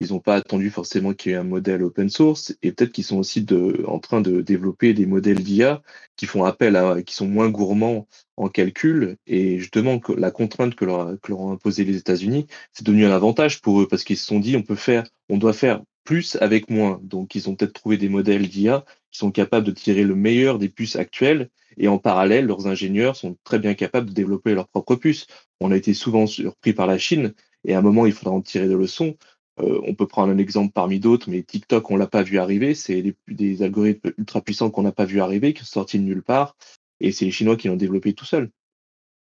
Ils 0.00 0.10
n'ont 0.10 0.20
pas 0.20 0.36
attendu 0.36 0.70
forcément 0.70 1.12
qu'il 1.12 1.32
y 1.32 1.34
ait 1.34 1.38
un 1.38 1.44
modèle 1.44 1.82
open 1.82 2.08
source. 2.08 2.56
Et 2.62 2.72
peut-être 2.72 2.92
qu'ils 2.92 3.04
sont 3.04 3.18
aussi 3.18 3.42
de, 3.42 3.84
en 3.86 3.98
train 3.98 4.20
de 4.20 4.40
développer 4.40 4.94
des 4.94 5.06
modèles 5.06 5.42
d'IA 5.42 5.82
qui 6.16 6.26
font 6.26 6.44
appel 6.44 6.76
à, 6.76 7.02
qui 7.02 7.14
sont 7.14 7.26
moins 7.26 7.48
gourmands 7.48 8.06
en 8.36 8.48
calcul. 8.48 9.16
Et 9.26 9.58
justement, 9.58 9.98
que 9.98 10.12
la 10.12 10.30
contrainte 10.30 10.74
que 10.74 10.84
leur, 10.84 11.20
que 11.20 11.30
leur 11.30 11.40
ont 11.40 11.52
imposé 11.52 11.84
les 11.84 11.96
États-Unis, 11.96 12.46
c'est 12.72 12.86
devenu 12.86 13.06
un 13.06 13.12
avantage 13.12 13.60
pour 13.60 13.80
eux 13.80 13.88
parce 13.88 14.04
qu'ils 14.04 14.16
se 14.18 14.26
sont 14.26 14.40
dit, 14.40 14.56
on 14.56 14.62
peut 14.62 14.76
faire, 14.76 15.04
on 15.28 15.36
doit 15.38 15.52
faire 15.52 15.82
plus 16.04 16.36
avec 16.40 16.70
moins. 16.70 17.00
Donc, 17.02 17.34
ils 17.34 17.48
ont 17.48 17.56
peut-être 17.56 17.74
trouvé 17.74 17.96
des 17.96 18.08
modèles 18.08 18.48
d'IA 18.48 18.84
qui 19.10 19.18
sont 19.18 19.32
capables 19.32 19.66
de 19.66 19.72
tirer 19.72 20.04
le 20.04 20.14
meilleur 20.14 20.58
des 20.58 20.68
puces 20.68 20.96
actuelles 20.96 21.50
et 21.78 21.88
en 21.88 21.98
parallèle, 21.98 22.46
leurs 22.46 22.66
ingénieurs 22.66 23.16
sont 23.16 23.36
très 23.44 23.58
bien 23.58 23.74
capables 23.74 24.08
de 24.08 24.14
développer 24.14 24.54
leurs 24.54 24.68
propres 24.68 24.96
puces. 24.96 25.26
On 25.60 25.70
a 25.70 25.76
été 25.76 25.94
souvent 25.94 26.26
surpris 26.26 26.72
par 26.72 26.86
la 26.86 26.98
Chine, 26.98 27.34
et 27.64 27.74
à 27.74 27.78
un 27.78 27.82
moment, 27.82 28.04
il 28.06 28.12
faudra 28.12 28.32
en 28.32 28.42
tirer 28.42 28.68
des 28.68 28.74
leçons. 28.74 29.16
Euh, 29.60 29.80
on 29.84 29.94
peut 29.94 30.06
prendre 30.06 30.32
un 30.32 30.38
exemple 30.38 30.72
parmi 30.72 31.00
d'autres, 31.00 31.30
mais 31.30 31.42
TikTok, 31.42 31.90
on 31.90 31.96
l'a 31.96 32.06
pas 32.06 32.22
vu 32.22 32.38
arriver. 32.38 32.74
C'est 32.74 33.02
des, 33.02 33.16
des, 33.28 33.62
algorithmes 33.62 34.12
ultra 34.18 34.40
puissants 34.40 34.70
qu'on 34.70 34.82
n'a 34.82 34.92
pas 34.92 35.04
vu 35.04 35.20
arriver, 35.20 35.52
qui 35.52 35.64
sont 35.64 35.80
sortis 35.80 35.98
de 35.98 36.04
nulle 36.04 36.22
part, 36.22 36.56
et 37.00 37.12
c'est 37.12 37.24
les 37.24 37.30
Chinois 37.30 37.56
qui 37.56 37.68
l'ont 37.68 37.76
développé 37.76 38.12
tout 38.12 38.24
seuls. 38.24 38.50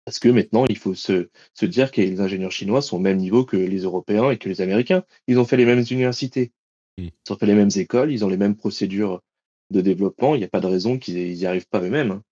Parce 0.05 0.19
que 0.19 0.29
maintenant, 0.29 0.65
il 0.69 0.79
faut 0.79 0.95
se, 0.95 1.29
se 1.53 1.67
dire 1.67 1.91
que 1.91 2.01
les 2.01 2.21
ingénieurs 2.21 2.53
chinois 2.53 2.81
sont 2.81 2.97
au 2.97 3.01
même 3.01 3.19
niveau 3.19 3.45
que 3.45 3.59
les 3.59 3.81
Européens 3.81 4.31
et 4.31 4.39
que 4.39 4.49
les 4.49 4.63
Américains. 4.63 5.05
Ils 5.27 5.39
ont 5.39 5.45
fait 5.45 5.59
les 5.59 5.67
mêmes 5.67 5.85
universités, 5.91 6.53
mmh. 6.97 7.09
ils 7.27 7.33
ont 7.33 7.37
fait 7.37 7.45
les 7.45 7.55
mêmes 7.55 7.71
écoles, 7.77 8.11
ils 8.11 8.25
ont 8.25 8.29
les 8.29 8.39
mêmes 8.39 8.57
procédures 8.57 9.21
de 9.71 9.83
développement. 9.83 10.35
Il 10.35 10.39
n'y 10.39 10.45
a 10.45 10.49
pas 10.49 10.61
de 10.61 10.67
raison 10.67 10.99
qu'ils 10.99 11.35
n'y 11.35 11.45
arrivent 11.45 11.69
pas 11.69 11.83
eux-mêmes. 11.83 12.23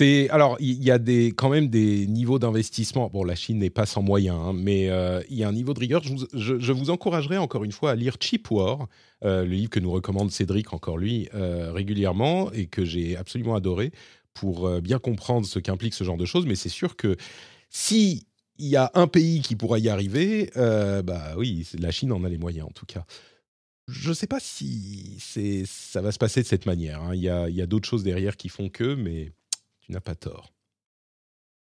Alors 0.00 0.56
il 0.60 0.82
y 0.82 0.90
a 0.90 0.98
quand 1.36 1.48
même 1.48 1.68
des 1.68 2.06
niveaux 2.06 2.38
d'investissement. 2.38 3.10
Bon, 3.12 3.24
la 3.24 3.34
Chine 3.34 3.58
n'est 3.58 3.70
pas 3.70 3.86
sans 3.86 4.02
moyens, 4.02 4.38
hein, 4.40 4.52
mais 4.54 4.88
euh, 4.88 5.22
il 5.28 5.36
y 5.36 5.44
a 5.44 5.48
un 5.48 5.52
niveau 5.52 5.74
de 5.74 5.80
rigueur. 5.80 6.02
Je 6.02 6.12
vous, 6.12 6.26
je, 6.32 6.90
encouragerai 6.90 7.38
encore 7.38 7.64
une 7.64 7.72
fois 7.72 7.92
à 7.92 7.94
lire 7.94 8.16
Cheap 8.20 8.50
War, 8.50 8.88
euh, 9.24 9.44
le 9.44 9.50
livre 9.50 9.70
que 9.70 9.80
nous 9.80 9.90
recommande 9.90 10.30
Cédric 10.30 10.72
encore 10.72 10.98
lui 10.98 11.28
euh, 11.34 11.72
régulièrement 11.72 12.50
et 12.52 12.66
que 12.66 12.84
j'ai 12.84 13.16
absolument 13.16 13.54
adoré 13.54 13.92
pour 14.32 14.68
bien 14.80 14.98
comprendre 14.98 15.46
ce 15.46 15.60
qu'implique 15.60 15.94
ce 15.94 16.02
genre 16.02 16.16
de 16.16 16.24
choses. 16.24 16.44
Mais 16.44 16.56
c'est 16.56 16.68
sûr 16.68 16.96
que 16.96 17.16
si 17.70 18.26
il 18.58 18.66
y 18.66 18.76
a 18.76 18.90
un 18.94 19.06
pays 19.06 19.42
qui 19.42 19.54
pourra 19.54 19.78
y 19.78 19.88
arriver, 19.88 20.50
bah 20.56 21.34
oui, 21.36 21.68
la 21.78 21.92
Chine 21.92 22.10
en 22.12 22.24
a 22.24 22.28
les 22.28 22.38
moyens 22.38 22.66
en 22.66 22.72
tout 22.72 22.86
cas. 22.86 23.04
Je 23.86 24.08
ne 24.08 24.14
sais 24.14 24.26
pas 24.26 24.40
si 24.40 25.18
ça 25.66 26.00
va 26.00 26.10
se 26.10 26.18
passer 26.18 26.42
de 26.42 26.46
cette 26.46 26.66
manière. 26.66 27.02
Hein. 27.02 27.14
Il 27.14 27.20
y 27.20 27.28
a, 27.28 27.44
a 27.44 27.66
d'autres 27.66 27.88
choses 27.88 28.02
derrière 28.02 28.36
qui 28.36 28.48
font 28.48 28.68
que, 28.68 28.94
mais 28.94 29.30
tu 29.84 29.92
n'as 29.92 30.00
pas 30.00 30.14
tort. 30.14 30.54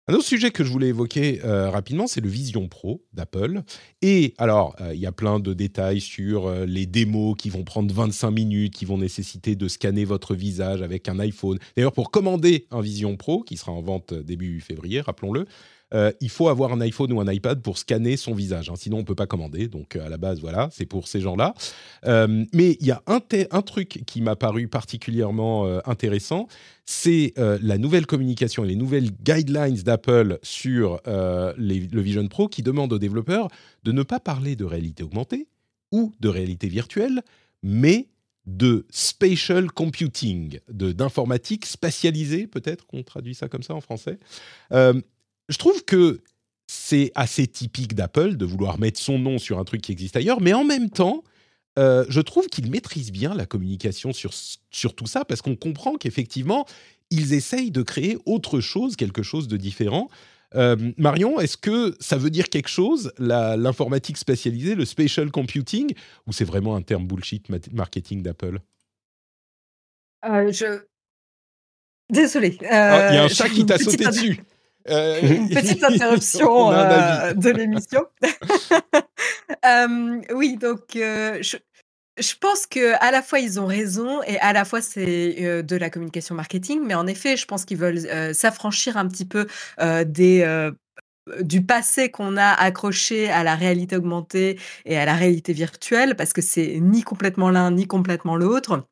Un 0.07 0.13
autre 0.13 0.27
sujet 0.27 0.51
que 0.51 0.65
je 0.65 0.71
voulais 0.71 0.89
évoquer 0.89 1.41
euh, 1.45 1.71
rapidement, 1.71 2.07
c'est 2.07 2.21
le 2.21 2.29
Vision 2.29 2.69
Pro 2.69 3.03
d'Apple. 3.15 3.63
Et 4.03 4.35
alors, 4.37 4.77
euh, 4.83 4.93
il 4.95 5.01
y 5.01 5.07
a 5.07 5.13
plein 5.13 5.41
de 5.41 5.55
détails 5.55 6.03
sur 6.03 6.47
euh, 6.47 6.67
les 6.67 6.85
démos 6.85 7.35
qui 7.39 7.49
vont 7.49 7.65
prendre 7.65 7.93
25 7.95 8.31
minutes, 8.31 8.75
qui 8.75 8.85
vont 8.85 8.99
nécessiter 8.99 9.57
de 9.57 9.67
scanner 9.67 10.05
votre 10.05 10.35
visage 10.35 10.83
avec 10.83 11.09
un 11.09 11.19
iPhone. 11.21 11.59
D'ailleurs, 11.75 11.95
pour 11.95 12.11
commander 12.11 12.67
un 12.71 12.83
Vision 12.83 13.17
Pro, 13.17 13.43
qui 13.43 13.57
sera 13.57 13.73
en 13.73 13.81
vente 13.81 14.13
début 14.13 14.61
février, 14.61 15.01
rappelons-le, 15.01 15.47
euh, 15.95 16.13
il 16.21 16.29
faut 16.29 16.49
avoir 16.49 16.73
un 16.73 16.81
iPhone 16.81 17.13
ou 17.13 17.21
un 17.21 17.33
iPad 17.33 17.61
pour 17.63 17.79
scanner 17.79 18.17
son 18.17 18.35
visage. 18.35 18.69
Hein. 18.69 18.75
sinon, 18.77 18.99
on 18.99 19.05
peut 19.05 19.15
pas 19.15 19.27
commander. 19.27 19.69
Donc, 19.69 19.97
euh, 19.97 20.07
à 20.07 20.09
la 20.09 20.17
base, 20.17 20.41
voilà, 20.41 20.69
c'est 20.73 20.87
pour 20.87 21.09
ces 21.09 21.21
gens-là. 21.21 21.55
Euh, 22.07 22.45
mais 22.53 22.77
il 22.81 22.87
y 22.87 22.91
a 22.91 23.03
un, 23.07 23.21
un, 23.51 23.63
truc 23.63 24.03
qui 24.07 24.21
m'a 24.21 24.37
paru 24.37 24.69
particulièrement 24.69 25.67
intéressant. 25.87 26.49
C'est 26.85 27.33
la 27.37 27.79
nouvelle 27.79 28.07
communication 28.07 28.65
et 28.65 28.69
les 28.69 28.77
nouvelles 28.77 29.11
guidelines 29.11 29.77
d'Apple 29.77 30.39
sur 30.43 31.01
le 31.07 32.01
Vision 32.01 32.27
Pro 32.29 32.49
qui 32.49 32.63
demandent 32.63 32.93
aux 32.93 32.99
développeurs 32.99 33.49
de 33.85 33.93
ne 33.93 34.03
pas 34.03 34.21
parler 34.21 34.57
de 34.57 34.65
réalité 34.65 35.03
augmentée 35.03 35.47
ou 35.93 36.13
de 36.21 36.29
réalité 36.29 36.69
virtuelle, 36.69 37.23
mais 37.63 38.09
de 38.47 38.87
spatial 38.91 39.73
computing, 39.73 40.59
d'informatique 40.69 41.65
spatialisée, 41.65 42.47
peut-être 42.47 42.87
qu'on 42.87 43.03
traduit 43.03 43.35
ça 43.35 43.49
comme 43.49 43.63
ça 43.63 43.75
en 43.75 43.81
français 43.81 44.19
je 45.49 45.59
trouve 45.59 45.85
que 45.85 46.23
c'est 46.67 47.13
assez 47.15 47.47
typique 47.47 47.95
d'Apple 47.95 48.37
de 48.37 48.45
vouloir 48.45 48.79
mettre 48.79 49.01
son 49.01 49.19
nom 49.19 49.39
sur 49.39 49.59
un 49.59 49.65
truc 49.65 49.83
qui 49.83 49.93
existe 49.93 50.17
ailleurs, 50.17 50.41
mais 50.41 50.53
en 50.53 50.65
même 50.65 50.91
temps, 50.91 51.23
euh, 51.79 52.05
je 52.09 52.21
trouve 52.21 52.47
qu'ils 52.47 52.71
maîtrisent 52.71 53.13
bien 53.13 53.35
la 53.35 53.47
communication 53.47 54.13
sur, 54.13 54.33
sur 54.71 54.95
tout 54.95 55.07
ça, 55.07 55.25
parce 55.25 55.43
qu'on 55.43 55.57
comprend 55.57 55.97
qu'effectivement, 55.97 56.67
ils 57.11 57.35
essayent 57.35 57.71
de 57.71 57.83
créer 57.83 58.19
autre 58.27 58.61
chose, 58.61 58.97
quelque 58.97 59.23
chose 59.23 59.49
de 59.49 59.57
différent. 59.57 60.09
Euh, 60.55 60.93
Marion, 60.97 61.41
est-ce 61.41 61.57
que 61.57 61.97
ça 61.99 62.17
veut 62.17 62.31
dire 62.31 62.49
quelque 62.49 62.69
chose, 62.69 63.13
l'informatique 63.19 64.17
spécialisée, 64.17 64.75
le 64.75 64.85
spatial 64.85 65.31
computing, 65.31 65.93
ou 66.27 66.33
c'est 66.33 66.45
vraiment 66.45 66.77
un 66.77 66.83
terme 66.83 67.07
bullshit 67.07 67.49
marketing 67.73 68.23
d'Apple? 68.23 68.61
Euh, 70.25 70.53
Je... 70.53 70.85
Désolée. 72.11 72.59
Ah, 72.71 73.11
il 73.11 73.15
y 73.17 73.19
a 73.19 73.25
un 73.25 73.29
chat 73.29 73.49
qui 73.49 73.67
t'a 73.67 73.79
sauté 73.79 74.05
dessus. 74.05 74.41
Euh, 74.89 75.21
Une 75.23 75.49
petite 75.55 75.83
interruption 75.83 76.73
euh, 76.73 77.33
de 77.33 77.51
l'émission. 77.51 78.05
euh, 79.67 80.21
oui, 80.35 80.57
donc 80.57 80.81
je, 80.95 81.57
je, 82.19 82.35
pense 82.39 82.67
que 82.67 82.95
à 83.01 83.11
la 83.11 83.23
fois 83.23 83.39
ils 83.39 83.59
ont 83.59 83.67
raison 83.67 84.23
et 84.25 84.39
à 84.41 84.53
la 84.53 84.65
fois 84.65 84.83
c'est 84.83 85.63
de 85.63 85.77
la 85.77 85.91
communication 85.91 86.35
marketing, 86.35 86.81
mais 86.85 86.95
en 86.95 87.07
effet, 87.07 87.37
je 87.37 87.47
pense 87.47 87.65
qu'ils 87.65 87.79
veulent 87.79 88.35
s'affranchir 88.35 88.97
un 88.97 89.09
petit 89.09 89.25
peu 89.27 89.47
des 90.07 90.71
du 91.41 91.65
passé 91.65 92.11
qu'on 92.11 92.37
a 92.37 92.51
accroché 92.51 93.31
à 93.31 93.45
la 93.45 93.55
réalité 93.55 93.97
augmentée 93.97 94.61
et 94.85 94.99
à 94.99 95.07
la 95.07 95.15
réalité 95.15 95.55
virtuelle, 95.55 96.17
parce 96.17 96.35
que 96.35 96.43
c'est 96.43 96.79
ni 96.81 97.03
complètement 97.03 97.49
l'un 97.49 97.71
ni 97.71 97.87
complètement 97.87 98.37
l'autre. 98.37 98.87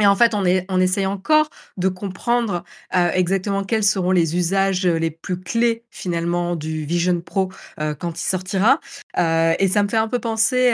Et 0.00 0.06
en 0.06 0.14
fait, 0.14 0.32
on, 0.34 0.44
est, 0.44 0.64
on 0.68 0.80
essaye 0.80 1.06
encore 1.06 1.50
de 1.76 1.88
comprendre 1.88 2.62
euh, 2.94 3.10
exactement 3.14 3.64
quels 3.64 3.82
seront 3.82 4.12
les 4.12 4.36
usages 4.36 4.86
euh, 4.86 4.96
les 4.96 5.10
plus 5.10 5.40
clés 5.40 5.82
finalement 5.90 6.54
du 6.54 6.84
Vision 6.84 7.20
Pro 7.20 7.50
euh, 7.80 7.96
quand 7.96 8.16
il 8.16 8.24
sortira. 8.24 8.78
et 9.16 9.68
ça 9.68 9.82
me 9.82 9.88
fait 9.88 9.96
un 9.96 10.06
peu 10.06 10.20
penser, 10.20 10.72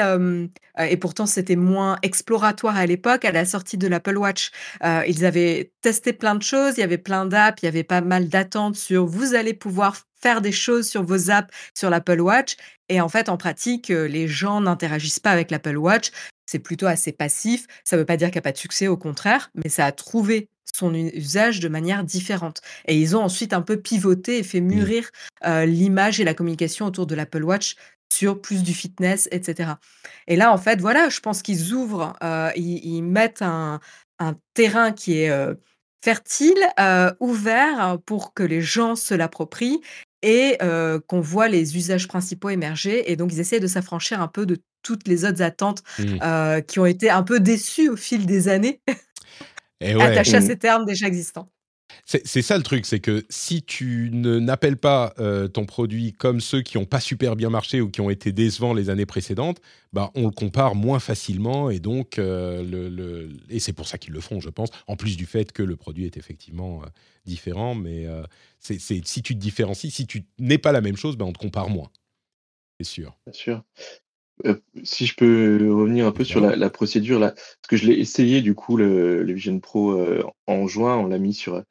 et 0.78 0.96
pourtant 0.98 1.24
c'était 1.24 1.56
moins 1.56 1.96
exploratoire 2.02 2.76
à 2.76 2.84
l'époque, 2.84 3.24
à 3.24 3.32
la 3.32 3.46
sortie 3.46 3.78
de 3.78 3.88
l'Apple 3.88 4.18
Watch. 4.18 4.50
ils 4.82 5.24
avaient 5.24 5.72
testé 5.80 6.12
plein 6.12 6.34
de 6.34 6.42
choses, 6.42 6.74
il 6.76 6.80
y 6.80 6.82
avait 6.82 6.98
plein 6.98 7.24
d'apps, 7.24 7.62
il 7.62 7.66
y 7.66 7.68
avait 7.68 7.84
pas 7.84 8.02
mal 8.02 8.28
d'attentes 8.28 8.76
sur 8.76 9.06
vous 9.06 9.34
allez 9.34 9.54
pouvoir 9.54 9.96
faire 10.24 10.40
des 10.40 10.52
choses 10.52 10.88
sur 10.88 11.04
vos 11.04 11.30
apps 11.30 11.52
sur 11.74 11.90
l'Apple 11.90 12.20
Watch. 12.20 12.56
Et 12.88 13.00
en 13.00 13.08
fait, 13.08 13.28
en 13.28 13.36
pratique, 13.36 13.88
les 13.88 14.28
gens 14.28 14.60
n'interagissent 14.60 15.20
pas 15.20 15.30
avec 15.30 15.50
l'Apple 15.50 15.76
Watch 15.76 16.10
c'est 16.46 16.58
plutôt 16.58 16.86
assez 16.86 17.12
passif. 17.12 17.66
Ça 17.84 17.96
ne 17.96 18.02
veut 18.02 18.06
pas 18.06 18.16
dire 18.16 18.28
qu'il 18.28 18.36
n'y 18.36 18.40
a 18.40 18.42
pas 18.42 18.52
de 18.52 18.58
succès, 18.58 18.88
au 18.88 18.96
contraire, 18.96 19.50
mais 19.54 19.68
ça 19.68 19.86
a 19.86 19.92
trouvé 19.92 20.48
son 20.74 20.94
usage 20.94 21.60
de 21.60 21.68
manière 21.68 22.04
différente. 22.04 22.60
Et 22.86 22.98
ils 22.98 23.16
ont 23.16 23.22
ensuite 23.22 23.52
un 23.52 23.62
peu 23.62 23.80
pivoté 23.80 24.38
et 24.38 24.42
fait 24.42 24.60
mmh. 24.60 24.74
mûrir 24.74 25.10
l'image 25.44 26.20
et 26.20 26.24
la 26.24 26.34
communication 26.34 26.86
autour 26.86 27.06
de 27.06 27.14
l'Apple 27.14 27.44
Watch 27.44 27.76
sur 28.12 28.40
plus 28.40 28.62
du 28.62 28.74
fitness, 28.74 29.28
etc. 29.32 29.72
Et 30.26 30.36
là, 30.36 30.52
en 30.52 30.58
fait, 30.58 30.80
voilà, 30.80 31.08
je 31.08 31.20
pense 31.20 31.42
qu'ils 31.42 31.72
ouvrent, 31.72 32.14
ils, 32.56 33.02
mettent 33.02 33.42
un, 33.42 33.80
terrain 34.54 34.92
qui 34.92 35.18
est 35.18 35.32
fertile, 36.02 36.68
ouvert 37.20 37.98
pour 38.06 38.34
que 38.34 38.42
les 38.42 38.62
gens 38.62 38.94
se 38.96 39.14
l'approprient 39.14 39.80
et 40.24 40.58
qu'on 41.06 41.20
voit 41.20 41.48
les 41.48 41.76
usages 41.76 42.08
principaux 42.08 42.50
émerger. 42.50 43.10
Et 43.10 43.16
donc, 43.16 43.32
ils 43.32 43.40
essaient 43.40 43.60
de 43.60 43.66
s'affranchir 43.66 44.20
un 44.20 44.28
peu 44.28 44.46
de 44.46 44.58
toutes 44.82 45.06
les 45.08 45.24
autres 45.24 45.42
attentes 45.42 45.82
mmh. 45.98 46.62
qui 46.66 46.78
ont 46.78 46.86
été 46.86 47.10
un 47.10 47.22
peu 47.22 47.40
déçues 47.40 47.88
au 47.88 47.96
fil 47.96 48.26
des 48.26 48.48
années, 48.48 48.80
ouais. 49.80 50.00
attachées 50.00 50.36
à 50.36 50.40
ces 50.40 50.58
termes 50.58 50.84
déjà 50.84 51.06
existants. 51.06 51.48
C'est 52.06 52.42
ça 52.42 52.56
le 52.56 52.62
truc, 52.62 52.86
c'est 52.86 53.00
que 53.00 53.24
si 53.28 53.62
tu 53.62 54.10
n'appelles 54.12 54.76
pas 54.76 55.14
ton 55.52 55.64
produit 55.64 56.12
comme 56.12 56.40
ceux 56.40 56.62
qui 56.62 56.76
n'ont 56.78 56.84
pas 56.84 57.00
super 57.00 57.36
bien 57.36 57.50
marché 57.50 57.80
ou 57.80 57.88
qui 57.90 58.00
ont 58.00 58.10
été 58.10 58.32
décevants 58.32 58.74
les 58.74 58.90
années 58.90 59.06
précédentes, 59.06 59.60
bah 59.92 60.10
on 60.14 60.24
le 60.24 60.30
compare 60.30 60.74
moins 60.74 60.98
facilement 60.98 61.70
et 61.70 61.78
donc 61.78 62.16
le, 62.18 63.28
et 63.48 63.58
c'est 63.60 63.72
pour 63.72 63.86
ça 63.88 63.98
qu'ils 63.98 64.12
le 64.12 64.20
font, 64.20 64.40
je 64.40 64.50
pense. 64.50 64.70
En 64.86 64.96
plus 64.96 65.16
du 65.16 65.26
fait 65.26 65.52
que 65.52 65.62
le 65.62 65.76
produit 65.76 66.04
est 66.04 66.16
effectivement 66.16 66.82
différent, 67.24 67.74
mais 67.74 68.06
si 68.58 69.22
tu 69.22 69.34
te 69.34 69.40
différencies, 69.40 69.90
si 69.90 70.06
tu 70.06 70.24
n'es 70.38 70.58
pas 70.58 70.72
la 70.72 70.80
même 70.80 70.96
chose, 70.96 71.16
bah 71.16 71.24
on 71.24 71.32
te 71.32 71.38
compare 71.38 71.70
moins. 71.70 71.90
C'est 72.80 72.86
sûr. 72.86 73.16
Bien 73.26 73.32
sûr. 73.32 73.64
Si 74.82 75.06
je 75.06 75.14
peux 75.14 75.72
revenir 75.72 76.06
un 76.06 76.12
peu 76.12 76.24
sur 76.24 76.40
la, 76.40 76.70
procédure 76.70 77.18
là, 77.18 77.30
parce 77.30 77.68
que 77.68 77.76
je 77.76 77.86
l'ai 77.86 77.94
essayé 77.94 78.42
du 78.42 78.54
coup 78.54 78.76
le, 78.76 79.22
Vision 79.32 79.58
Pro 79.60 79.98
en 80.46 80.66
juin, 80.66 80.96
on 80.96 81.06
l'a 81.06 81.18
mis 81.18 81.34
sur 81.34 81.62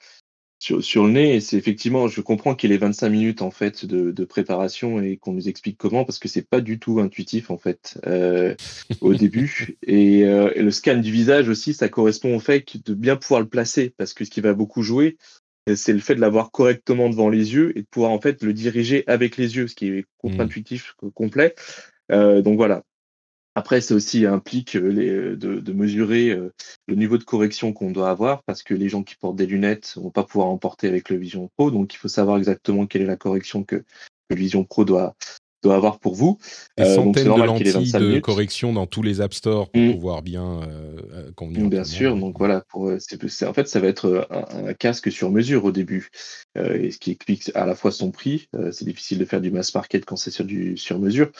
sur, 0.81 1.05
le 1.05 1.11
nez. 1.11 1.35
Et 1.35 1.41
c'est 1.41 1.57
effectivement, 1.57 2.07
je 2.07 2.21
comprends 2.21 2.55
qu'il 2.55 2.71
y 2.71 2.73
ait 2.73 2.77
25 2.77 3.09
minutes 3.09 3.41
en 3.41 3.51
fait 3.51 3.85
de, 3.85 4.23
préparation 4.25 5.01
et 5.01 5.17
qu'on 5.17 5.33
nous 5.33 5.49
explique 5.49 5.77
comment, 5.77 6.05
parce 6.05 6.17
que 6.17 6.27
c'est 6.27 6.47
pas 6.47 6.61
du 6.61 6.79
tout 6.79 6.99
intuitif 6.99 7.51
en 7.51 7.57
fait 7.57 7.99
euh, 8.07 8.55
au 9.01 9.13
début. 9.13 9.77
Euh, 9.89 10.51
et, 10.55 10.61
le 10.61 10.71
scan 10.71 10.97
du 10.97 11.11
visage 11.11 11.49
aussi, 11.49 11.73
ça 11.73 11.89
correspond 11.89 12.35
au 12.35 12.39
fait 12.39 12.77
de 12.85 12.93
bien 12.93 13.15
pouvoir 13.15 13.41
le 13.41 13.47
placer, 13.47 13.93
parce 13.97 14.13
que 14.13 14.25
ce 14.25 14.29
qui 14.29 14.41
va 14.41 14.53
beaucoup 14.53 14.81
jouer, 14.81 15.17
c'est 15.75 15.93
le 15.93 15.99
fait 15.99 16.15
de 16.15 16.21
l'avoir 16.21 16.51
correctement 16.51 17.09
devant 17.09 17.29
les 17.29 17.53
yeux 17.53 17.77
et 17.77 17.81
de 17.81 17.87
pouvoir 17.89 18.11
en 18.11 18.19
fait 18.19 18.41
le 18.43 18.53
diriger 18.53 19.03
avec 19.07 19.37
les 19.37 19.55
yeux, 19.55 19.67
ce 19.67 19.75
qui 19.75 19.87
est 19.87 20.05
contre-intuitif 20.17 20.95
complet. 21.13 21.55
Euh, 22.11 22.41
donc 22.41 22.57
voilà. 22.57 22.83
Après, 23.55 23.81
ça 23.81 23.93
aussi 23.93 24.25
implique 24.25 24.75
euh, 24.75 24.87
les, 24.87 25.35
de, 25.35 25.73
mesurer 25.73 26.31
euh, 26.31 26.51
le 26.87 26.95
niveau 26.95 27.19
de 27.19 27.23
correction 27.23 27.71
qu'on 27.71 27.91
doit 27.91 28.09
avoir 28.09 28.41
parce 28.43 28.63
que 28.63 28.73
les 28.73 28.89
gens 28.89 29.03
qui 29.03 29.15
portent 29.15 29.35
des 29.35 29.45
lunettes 29.45 29.93
vont 29.95 30.09
pas 30.09 30.23
pouvoir 30.23 30.47
en 30.47 30.57
porter 30.57 30.87
avec 30.87 31.09
le 31.09 31.17
Vision 31.17 31.49
Pro. 31.55 31.69
Donc, 31.69 31.93
il 31.93 31.97
faut 31.97 32.07
savoir 32.07 32.37
exactement 32.37 32.87
quelle 32.87 33.03
est 33.03 33.07
la 33.07 33.15
correction 33.15 33.63
que 33.63 33.83
le 34.29 34.35
Vision 34.35 34.63
Pro 34.63 34.85
doit, 34.85 35.15
doit 35.63 35.75
avoir 35.75 35.99
pour 35.99 36.13
vous. 36.13 36.37
Des 36.77 36.83
euh, 36.83 36.95
centaines 36.95 37.33
de 37.33 37.41
lentilles 37.41 37.91
de 37.91 38.19
correction 38.19 38.73
dans 38.73 38.85
tous 38.85 39.01
les 39.01 39.21
App 39.21 39.33
Store 39.33 39.71
pour 39.71 39.81
mmh. 39.81 39.93
pouvoir 39.93 40.21
bien 40.21 40.61
euh, 40.61 40.97
euh, 41.11 41.31
convenir. 41.35 41.67
Bien 41.69 41.83
sûr, 41.83 42.15
donc 42.15 42.37
voilà, 42.37 42.63
pour, 42.69 42.91
en 42.91 43.53
fait, 43.53 43.67
ça 43.67 43.79
va 43.79 43.87
être 43.87 44.27
un, 44.29 44.73
casque 44.73 45.11
sur 45.11 45.31
mesure 45.31 45.65
au 45.65 45.71
début, 45.71 46.09
et 46.55 46.91
ce 46.91 46.97
qui 46.97 47.11
explique 47.11 47.51
à 47.55 47.65
la 47.65 47.75
fois 47.75 47.91
son 47.91 48.11
prix. 48.11 48.49
c'est 48.71 48.85
difficile 48.85 49.17
de 49.17 49.25
faire 49.25 49.41
du 49.41 49.51
mass 49.51 49.73
market 49.73 50.05
quand 50.05 50.17
c'est 50.17 50.31
sur 50.31 50.45
du 50.45 50.77
sur 50.77 50.99
mesure, 50.99 51.31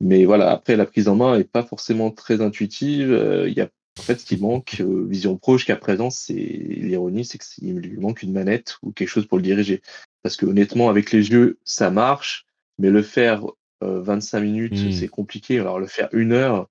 mais 0.00 0.24
voilà, 0.24 0.50
après 0.50 0.76
la 0.76 0.86
prise 0.86 1.08
en 1.08 1.16
main 1.16 1.38
est 1.38 1.44
pas 1.44 1.62
forcément 1.62 2.10
très 2.10 2.40
intuitive. 2.40 3.10
Il 3.46 3.52
y 3.52 3.60
a 3.60 3.68
en 3.98 4.02
fait, 4.02 4.20
ce 4.20 4.24
qui 4.24 4.38
manque 4.38 4.80
Vision 4.80 5.36
Pro 5.36 5.58
jusqu'à 5.58 5.76
présent, 5.76 6.08
c'est 6.10 6.32
l'ironie, 6.32 7.24
c'est 7.24 7.38
qu'il 7.38 7.76
lui 7.76 7.98
manque 7.98 8.22
une 8.22 8.32
manette 8.32 8.78
ou 8.82 8.92
quelque 8.92 9.08
chose 9.08 9.26
pour 9.26 9.36
le 9.36 9.42
diriger. 9.42 9.82
Parce 10.22 10.36
que 10.36 10.46
honnêtement, 10.46 10.88
avec 10.88 11.12
les 11.12 11.30
yeux, 11.30 11.58
ça 11.64 11.90
marche, 11.90 12.46
mais 12.78 12.88
le 12.88 13.02
faire 13.02 13.44
25 13.82 14.38
euh, 14.38 14.40
minutes, 14.40 14.72
hmm. 14.72 14.92
c'est 14.92 15.08
compliqué. 15.08 15.58
Alors 15.58 15.78
le 15.78 15.86
faire 15.86 16.08
une 16.12 16.32
heure, 16.32 16.68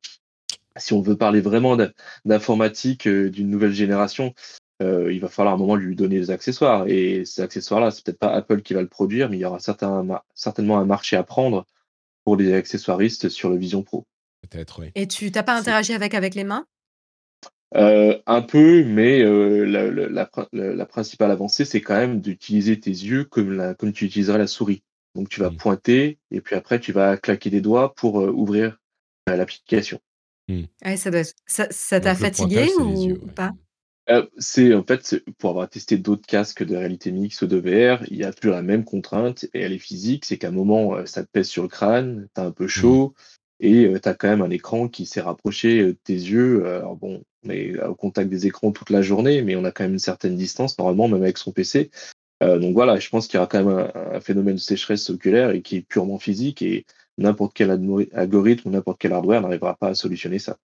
si 0.77 0.93
on 0.93 1.01
veut 1.01 1.17
parler 1.17 1.41
vraiment 1.41 1.77
d'informatique 2.25 3.07
euh, 3.07 3.29
d'une 3.29 3.49
nouvelle 3.49 3.73
génération, 3.73 4.33
euh, 4.81 5.11
il 5.11 5.19
va 5.19 5.27
falloir 5.27 5.53
à 5.53 5.55
un 5.55 5.59
moment 5.59 5.75
lui 5.75 5.95
donner 5.95 6.19
des 6.19 6.31
accessoires. 6.31 6.87
Et 6.87 7.25
ces 7.25 7.41
accessoires-là, 7.41 7.91
c'est 7.91 8.03
peut-être 8.03 8.19
pas 8.19 8.33
Apple 8.33 8.61
qui 8.61 8.73
va 8.73 8.81
le 8.81 8.87
produire, 8.87 9.29
mais 9.29 9.37
il 9.37 9.41
y 9.41 9.45
aura 9.45 9.59
certainement 9.59 10.79
un 10.79 10.85
marché 10.85 11.17
à 11.17 11.23
prendre 11.23 11.65
pour 12.29 12.37
les 12.37 12.53
accessoiristes 12.53 13.27
sur 13.27 13.49
le 13.49 13.57
Vision 13.57 13.81
Pro. 13.81 14.05
Peut-être, 14.47 14.81
oui. 14.81 14.91
Et 14.93 15.07
tu 15.07 15.31
n'as 15.31 15.41
pas 15.41 15.57
interagi 15.57 15.93
avec 15.93 16.13
avec 16.13 16.35
les 16.35 16.43
mains? 16.43 16.67
Un 17.73 18.41
peu, 18.43 18.83
mais 18.83 19.23
la, 19.23 20.85
principale 20.85 21.31
avancée, 21.31 21.65
c'est 21.65 21.81
quand 21.81 21.95
même 21.95 22.21
d'utiliser 22.21 22.79
tes 22.79 22.91
yeux 22.91 23.23
comme, 23.23 23.75
comme 23.79 23.93
tu 23.93 24.05
utiliserais 24.05 24.37
la 24.37 24.45
souris. 24.45 24.83
Donc 25.15 25.29
tu 25.29 25.39
vas 25.39 25.49
mmh. 25.49 25.57
pointer 25.57 26.19
et 26.29 26.39
puis 26.39 26.55
après 26.55 26.79
tu 26.79 26.91
vas 26.91 27.17
claquer 27.17 27.49
des 27.49 27.61
doigts 27.61 27.95
pour 27.95 28.17
ouvrir 28.17 28.77
l'application. 29.25 29.99
Mmh. 30.49 30.65
ça 31.47 31.99
t'a 31.99 32.13
fatigué 32.13 32.67
ou 32.79 33.25
pas? 33.25 33.53
C'est 34.37 34.73
en 34.73 34.83
fait 34.83 35.23
pour 35.37 35.51
avoir 35.51 35.69
testé 35.69 35.97
d'autres 35.97 36.25
casques 36.25 36.63
de 36.63 36.75
réalité 36.75 37.11
mixte 37.11 37.41
ou 37.41 37.47
de 37.47 37.57
VR, 37.57 38.03
il 38.09 38.17
y 38.17 38.23
a 38.23 38.33
toujours 38.33 38.55
la 38.55 38.61
même 38.61 38.83
contrainte 38.83 39.45
et 39.53 39.61
elle 39.61 39.73
est 39.73 39.77
physique, 39.77 40.25
c'est 40.25 40.37
qu'à 40.37 40.47
un 40.49 40.51
moment 40.51 41.05
ça 41.05 41.23
te 41.23 41.29
pèse 41.31 41.47
sur 41.47 41.63
le 41.63 41.69
crâne, 41.69 42.27
tu 42.33 42.41
as 42.41 42.45
un 42.45 42.51
peu 42.51 42.65
mmh. 42.65 42.69
chaud 42.69 43.13
et 43.59 43.93
tu 44.01 44.09
as 44.09 44.13
quand 44.13 44.29
même 44.29 44.41
un 44.41 44.49
écran 44.49 44.87
qui 44.87 45.05
s'est 45.05 45.21
rapproché 45.21 45.83
de 45.83 45.91
tes 45.91 46.13
yeux. 46.13 46.65
Alors 46.65 46.95
bon, 46.95 47.23
on 47.45 47.49
est 47.49 47.81
au 47.83 47.95
contact 47.95 48.29
des 48.29 48.47
écrans 48.47 48.71
toute 48.71 48.89
la 48.89 49.01
journée, 49.01 49.41
mais 49.41 49.55
on 49.55 49.65
a 49.65 49.71
quand 49.71 49.83
même 49.83 49.93
une 49.93 49.99
certaine 49.99 50.35
distance 50.35 50.77
normalement 50.77 51.07
même 51.07 51.23
avec 51.23 51.37
son 51.37 51.51
PC. 51.51 51.91
Euh, 52.41 52.57
donc 52.57 52.73
voilà, 52.73 52.99
je 52.99 53.09
pense 53.09 53.27
qu'il 53.27 53.35
y 53.35 53.37
aura 53.37 53.47
quand 53.47 53.63
même 53.63 53.91
un, 53.93 54.21
phénomène 54.21 54.55
de 54.55 54.59
sécheresse 54.59 55.09
oculaire 55.09 55.51
et 55.51 55.61
qui 55.61 55.77
est 55.77 55.81
purement 55.81 56.19
physique 56.19 56.61
et 56.61 56.85
n'importe 57.17 57.53
quel 57.53 57.69
algorithme 58.13 58.69
ou 58.69 58.71
n'importe 58.71 58.99
quel 58.99 59.11
hardware 59.11 59.41
n'arrivera 59.41 59.75
pas 59.75 59.89
à 59.89 59.95
solutionner 59.95 60.39
ça. 60.39 60.57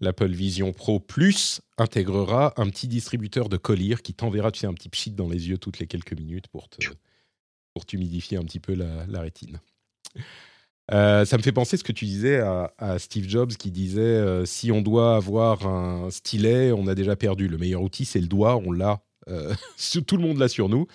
L'Apple 0.00 0.30
Vision 0.30 0.72
Pro 0.72 0.98
Plus 0.98 1.60
intégrera 1.76 2.54
un 2.56 2.70
petit 2.70 2.88
distributeur 2.88 3.48
de 3.50 3.58
collier 3.58 3.96
qui 4.02 4.14
t'enverra 4.14 4.50
tu 4.50 4.60
sais, 4.60 4.66
un 4.66 4.72
petit 4.72 4.88
pchit 4.88 5.10
dans 5.10 5.28
les 5.28 5.48
yeux 5.48 5.58
toutes 5.58 5.78
les 5.78 5.86
quelques 5.86 6.14
minutes 6.14 6.48
pour 6.48 6.68
te 6.68 6.82
pour 7.74 7.86
t'humidifier 7.86 8.36
un 8.36 8.44
petit 8.44 8.60
peu 8.60 8.74
la, 8.74 9.20
rétine. 9.20 9.60
Euh, 10.90 11.24
ça 11.24 11.36
me 11.36 11.42
fait 11.42 11.52
penser 11.52 11.76
ce 11.76 11.84
que 11.84 11.92
tu 11.92 12.04
disais 12.04 12.40
à, 12.40 12.98
Steve 12.98 13.28
Jobs 13.28 13.52
qui 13.52 13.70
disait 13.70 14.00
euh, 14.00 14.44
si 14.44 14.72
on 14.72 14.82
doit 14.82 15.14
avoir 15.14 15.66
un 15.66 16.10
stylet, 16.10 16.72
on 16.72 16.88
a 16.88 16.94
déjà 16.94 17.14
perdu. 17.14 17.46
Le 17.46 17.58
meilleur 17.58 17.82
outil, 17.82 18.04
c'est 18.04 18.20
le 18.20 18.26
doigt, 18.26 18.56
on 18.56 18.72
l'a 18.72 19.02
euh, 19.28 19.54
tout 20.06 20.16
le 20.16 20.22
monde 20.22 20.38
l'a 20.38 20.48
sur 20.48 20.68
nous. 20.68 20.86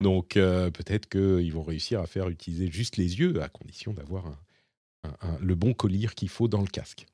Donc 0.00 0.34
peut-être 0.34 1.08
qu'ils 1.08 1.52
vont 1.52 1.62
réussir 1.62 2.00
à 2.00 2.06
faire 2.06 2.28
utiliser 2.28 2.70
juste 2.70 2.96
les 2.96 3.18
yeux, 3.18 3.42
à 3.42 3.48
condition 3.48 3.92
d'avoir 3.92 4.24
le 5.40 5.54
bon 5.54 5.74
collier 5.74 6.08
qu'il 6.16 6.30
faut 6.30 6.48
dans 6.48 6.62
le 6.62 6.68
casque. 6.68 7.06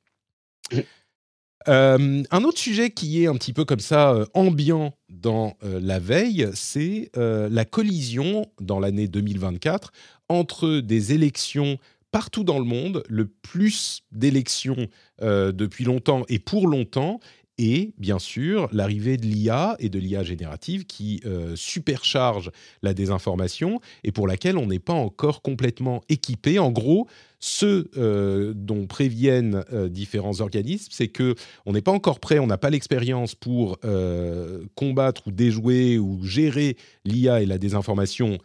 Euh, 1.69 2.23
un 2.31 2.45
autre 2.45 2.59
sujet 2.59 2.91
qui 2.91 3.23
est 3.23 3.27
un 3.27 3.35
petit 3.35 3.53
peu 3.53 3.65
comme 3.65 3.81
ça 3.81 4.15
ambiant 4.35 4.95
dans 5.09 5.57
la 5.63 5.99
veille, 5.99 6.49
c'est 6.55 7.11
la 7.17 7.65
collision 7.65 8.47
dans 8.61 8.79
l'année 8.79 9.09
2024 9.09 9.93
entre 10.29 10.81
des 10.81 11.13
élections 11.13 11.79
partout 12.13 12.45
dans 12.45 12.59
le 12.59 12.65
monde, 12.65 13.03
le 13.09 13.27
plus 13.27 14.03
d'élections 14.13 14.89
depuis 15.21 15.85
longtemps 15.85 16.25
et 16.29 16.39
pour 16.39 16.69
longtemps, 16.69 17.21
et 17.59 17.95
bien 17.99 18.19
sûr 18.19 18.69
l'arrivée 18.73 19.17
de 19.17 19.27
l'IA 19.27 19.77
et 19.79 19.89
de 19.89 19.99
l'IA 19.99 20.23
générative 20.23 20.85
qui 20.85 21.23
euh, 21.25 21.55
supercharge 21.57 22.51
la 22.83 22.95
désinformation 22.95 23.81
et 24.05 24.13
pour 24.13 24.27
laquelle 24.27 24.59
on 24.59 24.67
n'est 24.67 24.79
pas 24.79 24.93
encore 24.93 25.43
complètement 25.43 26.03
équipé. 26.09 26.59
En 26.59 26.71
gros, 26.71 27.07
ce 27.41 27.89
euh, 27.97 28.53
dont 28.55 28.87
préviennent 28.87 29.65
euh, 29.73 29.89
différents 29.89 30.41
organismes, 30.41 30.89
c'est 30.91 31.09
que 31.09 31.35
on 31.65 31.73
n'est 31.73 31.83
pas 31.83 31.93
encore 31.93 32.21
prêt, 32.21 32.39
on 32.39 32.47
n'a 32.47 32.59
pas 32.59 32.71
l'expérience 32.71 33.35
pour 33.35 33.79
combattre 34.75 35.29
ou 35.29 35.33
déjouer 35.33 35.99
ou 35.99 36.23
gérer 36.25 36.77
l'IA 37.05 37.43
et 37.43 37.47
la 37.47 37.59
désinformation 37.59 38.39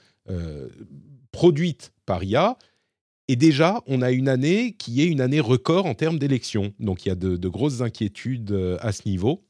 produite 1.32 1.92
par 2.06 2.24
IA 2.24 2.58
et 3.32 3.38
déjà, 3.38 3.82
on 3.88 4.02
a 4.02 4.12
une 4.12 4.28
année 4.28 4.74
qui 4.74 5.02
est 5.02 5.06
une 5.06 5.22
année 5.22 5.40
record 5.40 5.86
en 5.86 5.94
termes 5.94 6.20
d'élections. 6.20 6.74
Donc 6.82 7.06
il 7.06 7.08
y 7.08 7.12
a 7.14 7.16
de, 7.16 7.48
grosses 7.48 7.80
inquiétudes 7.80 8.52
euh, 8.52 8.78
à 8.82 8.92
ce 8.92 9.08
niveau. 9.08 9.48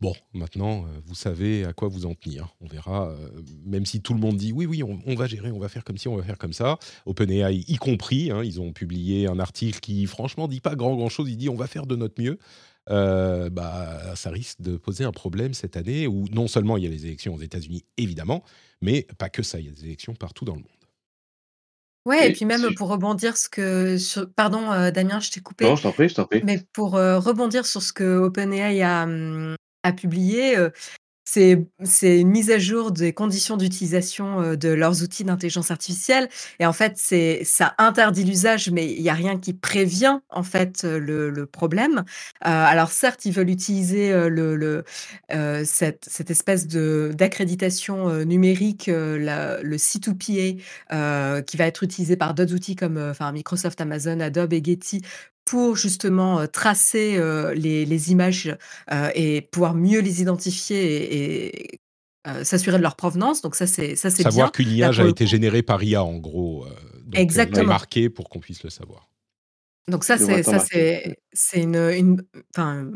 Bon, 0.00 0.16
maintenant, 0.32 0.82
euh, 0.82 0.88
vous 1.06 1.14
savez 1.14 1.64
à 1.64 1.72
quoi 1.72 1.86
vous 1.86 2.06
en 2.06 2.14
tenir. 2.14 2.56
On 2.60 2.66
verra, 2.66 3.10
euh, 3.10 3.28
même 3.64 3.86
si 3.86 4.00
tout 4.00 4.14
le 4.14 4.18
monde 4.18 4.36
dit 4.36 4.50
oui, 4.50 4.66
oui, 4.66 4.82
on, 4.82 5.14
va 5.14 5.28
gérer, 5.28 5.52
on 5.52 5.60
va 5.60 5.68
faire 5.68 5.84
comme 5.84 5.96
ci, 5.96 6.08
on 6.08 6.16
va 6.16 6.24
faire 6.24 6.36
comme 6.36 6.52
ça. 6.52 6.76
OpenAI 7.06 7.64
y 7.68 7.76
compris, 7.76 8.32
hein, 8.32 8.42
ils 8.42 8.60
ont 8.60 8.72
publié 8.72 9.28
un 9.28 9.38
article 9.38 9.78
qui, 9.78 10.04
franchement, 10.06 10.48
dit 10.48 10.60
pas 10.60 10.74
grand, 10.74 10.96
grand 10.96 11.10
chose. 11.10 11.30
Il 11.30 11.36
dit 11.36 11.48
on 11.48 11.54
va 11.54 11.68
faire 11.68 11.86
de 11.86 11.94
notre 11.94 12.20
mieux. 12.20 12.40
bah, 12.88 14.16
ça 14.16 14.30
risque 14.30 14.60
de 14.60 14.76
poser 14.76 15.04
un 15.04 15.12
problème 15.12 15.54
cette 15.54 15.76
année 15.76 16.08
où 16.08 16.26
non 16.32 16.48
seulement 16.48 16.78
il 16.78 16.82
y 16.82 16.86
a 16.88 16.90
les 16.90 17.06
élections 17.06 17.32
aux 17.32 17.40
États-Unis, 17.40 17.84
évidemment, 17.96 18.42
mais 18.82 19.06
pas 19.18 19.28
que 19.28 19.44
ça, 19.44 19.60
il 19.60 19.66
y 19.66 19.68
a 19.68 19.72
des 19.72 19.84
élections 19.84 20.16
partout 20.16 20.44
dans 20.44 20.56
le 20.56 20.62
monde. 20.62 20.83
Ouais 22.06 22.28
et 22.28 22.32
puis 22.32 22.44
même 22.44 22.74
pour 22.74 22.88
rebondir 22.88 23.36
ce 23.36 23.48
que 23.48 23.96
sur 23.96 24.30
pardon, 24.30 24.90
Damien, 24.90 25.20
je 25.20 25.30
t'ai 25.30 25.40
coupé. 25.40 25.64
Non, 25.64 25.76
je 25.76 25.82
t'en 25.82 25.92
prie, 25.92 26.08
je 26.08 26.14
t'en 26.14 26.26
prie. 26.26 26.42
Mais 26.44 26.60
pour, 26.72 26.92
rebondir 26.92 27.64
sur 27.64 27.82
ce 27.82 27.92
que 27.92 28.18
OpenAI 28.18 28.82
a, 28.82 29.06
a 29.82 29.92
publié, 29.92 30.56
c'est 31.24 31.66
une 32.20 32.28
mise 32.28 32.50
à 32.50 32.58
jour 32.58 32.92
des 32.92 33.12
conditions 33.12 33.56
d'utilisation, 33.56 34.54
de 34.54 34.68
leurs 34.68 35.02
outils 35.02 35.24
d'intelligence 35.24 35.70
artificielle 35.70 36.28
et 36.60 36.66
en 36.66 36.72
fait, 36.72 36.98
ça 37.44 37.74
interdit 37.78 38.24
l'usage, 38.24 38.70
mais 38.70 38.92
il 38.92 39.02
y 39.02 39.08
a 39.08 39.14
rien 39.14 39.38
qui 39.38 39.52
prévient, 39.54 40.20
en 40.30 40.42
fait, 40.42 40.84
le 40.84 41.44
problème. 41.46 42.04
alors 42.40 42.90
certes, 42.90 43.24
ils 43.24 43.32
veulent 43.32 43.50
utiliser, 43.50 44.12
cette 45.64 46.30
espèce 46.30 46.66
d'accréditation, 46.66 48.24
numérique, 48.24 48.86
le 48.88 49.76
C2PA, 49.76 51.44
qui 51.44 51.56
va 51.56 51.66
être 51.66 51.82
utilisé 51.82 52.16
par 52.16 52.34
d'autres 52.34 52.54
outils 52.54 52.76
comme, 52.76 52.98
enfin 52.98 53.32
Microsoft, 53.32 53.80
Amazon, 53.80 54.20
Adobe 54.20 54.52
et 54.52 54.62
Getty 54.62 55.02
pour 55.44 55.76
justement 55.76 56.46
tracer 56.46 57.18
les, 57.54 58.12
images 58.12 58.56
et 59.14 59.42
pouvoir 59.42 59.74
mieux 59.74 60.00
les 60.00 60.22
identifier 60.22 61.42
et, 61.42 61.80
s'assurer 62.42 62.78
de 62.78 62.82
leur 62.82 62.96
provenance. 62.96 63.42
Donc 63.42 63.54
ça, 63.54 63.66
c'est 63.66 63.96
ça, 63.96 64.08
c'est 64.10 64.22
savoir 64.22 64.50
qu'une 64.52 64.70
image 64.70 65.00
a 65.00 65.06
été 65.06 65.26
générée 65.26 65.62
par 65.62 65.82
IA, 65.82 66.02
en 66.02 66.16
gros. 66.16 66.66
Donc, 67.04 67.18
Exactement. 67.18 67.66
marqué 67.66 68.08
pour 68.08 68.30
qu'on 68.30 68.40
puisse 68.40 68.62
le 68.64 68.70
savoir. 68.70 69.08
Donc 69.86 70.04
ça, 70.04 70.16
c'est 70.16 70.42
ça, 70.42 70.58
c'est 70.60 71.18
c'est 71.34 71.60
une, 71.60 71.76
une 71.76 72.22
enfin, 72.54 72.90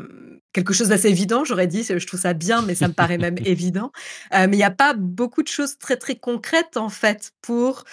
quelque 0.53 0.73
chose 0.73 0.87
d'assez 0.87 1.09
évident, 1.09 1.43
j'aurais 1.43 1.67
dit. 1.67 1.83
Je 1.83 2.05
trouve 2.07 2.19
ça 2.19 2.33
bien, 2.33 2.63
mais 2.63 2.73
ça 2.73 2.87
me 2.87 2.93
paraît 2.93 3.19
même 3.19 3.37
évident. 3.45 3.91
mais 4.31 4.47
il 4.53 4.57
n'y 4.57 4.63
a 4.63 4.71
pas 4.71 4.95
beaucoup 4.95 5.43
de 5.43 5.47
choses 5.47 5.77
très 5.77 5.97
très 5.97 6.15
concrètes 6.15 6.77
en 6.77 6.89
fait 6.89 7.31
pour 7.41 7.83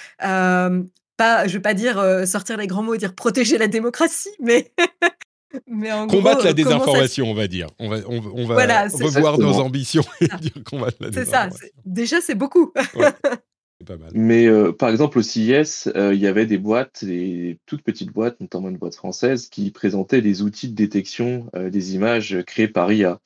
pas, 1.17 1.47
je 1.47 1.55
vais 1.55 1.61
pas 1.61 1.75
dire 1.75 2.03
sortir 2.27 2.57
les 2.57 2.67
grands 2.67 2.83
mots 2.83 2.95
et 2.95 2.99
dire 2.99 3.15
protéger 3.15 3.59
la 3.59 3.69
démocratie, 3.69 4.31
mais 4.41 4.73
mais 5.67 5.93
en 5.93 6.07
combattre 6.07 6.45
la 6.45 6.53
désinformation, 6.53 7.31
on 7.31 7.35
va 7.35 7.47
dire. 7.49 7.69
On 7.79 7.89
va, 7.89 7.99
on, 8.09 8.47
va 8.47 8.87
revoir 8.87 9.39
nos 9.39 9.55
ambitions 9.55 10.05
et 10.21 10.29
dire 10.41 10.53
combattre 10.65 10.99
la 11.01 11.11
désinformation. 11.11 11.59
C'est 11.59 11.67
ça. 11.67 11.73
Déjà, 11.85 12.21
c'est 12.21 12.35
beaucoup. 12.35 12.73
Pas 13.87 13.99
mal. 13.99 14.11
Mais 14.15 14.49
par 14.73 14.89
exemple, 14.89 15.19
au 15.19 15.23
CIS, 15.23 15.89
il 15.95 16.19
y 16.19 16.27
avait 16.27 16.47
des 16.47 16.59
boîtes, 16.59 17.05
des 17.05 17.59
toutes 17.67 17.83
petites 17.83 18.11
boîtes, 18.11 18.41
notamment 18.41 18.69
une 18.69 18.79
boîte 18.79 18.97
française, 18.97 19.49
qui 19.49 19.71
présentaient 19.71 20.23
des 20.23 20.43
outils 20.43 20.69
de 20.69 20.75
détection 20.75 21.51
des 21.55 21.95
images 21.95 22.39
créés 22.47 22.69
par 22.69 22.91
IA. 22.91 23.21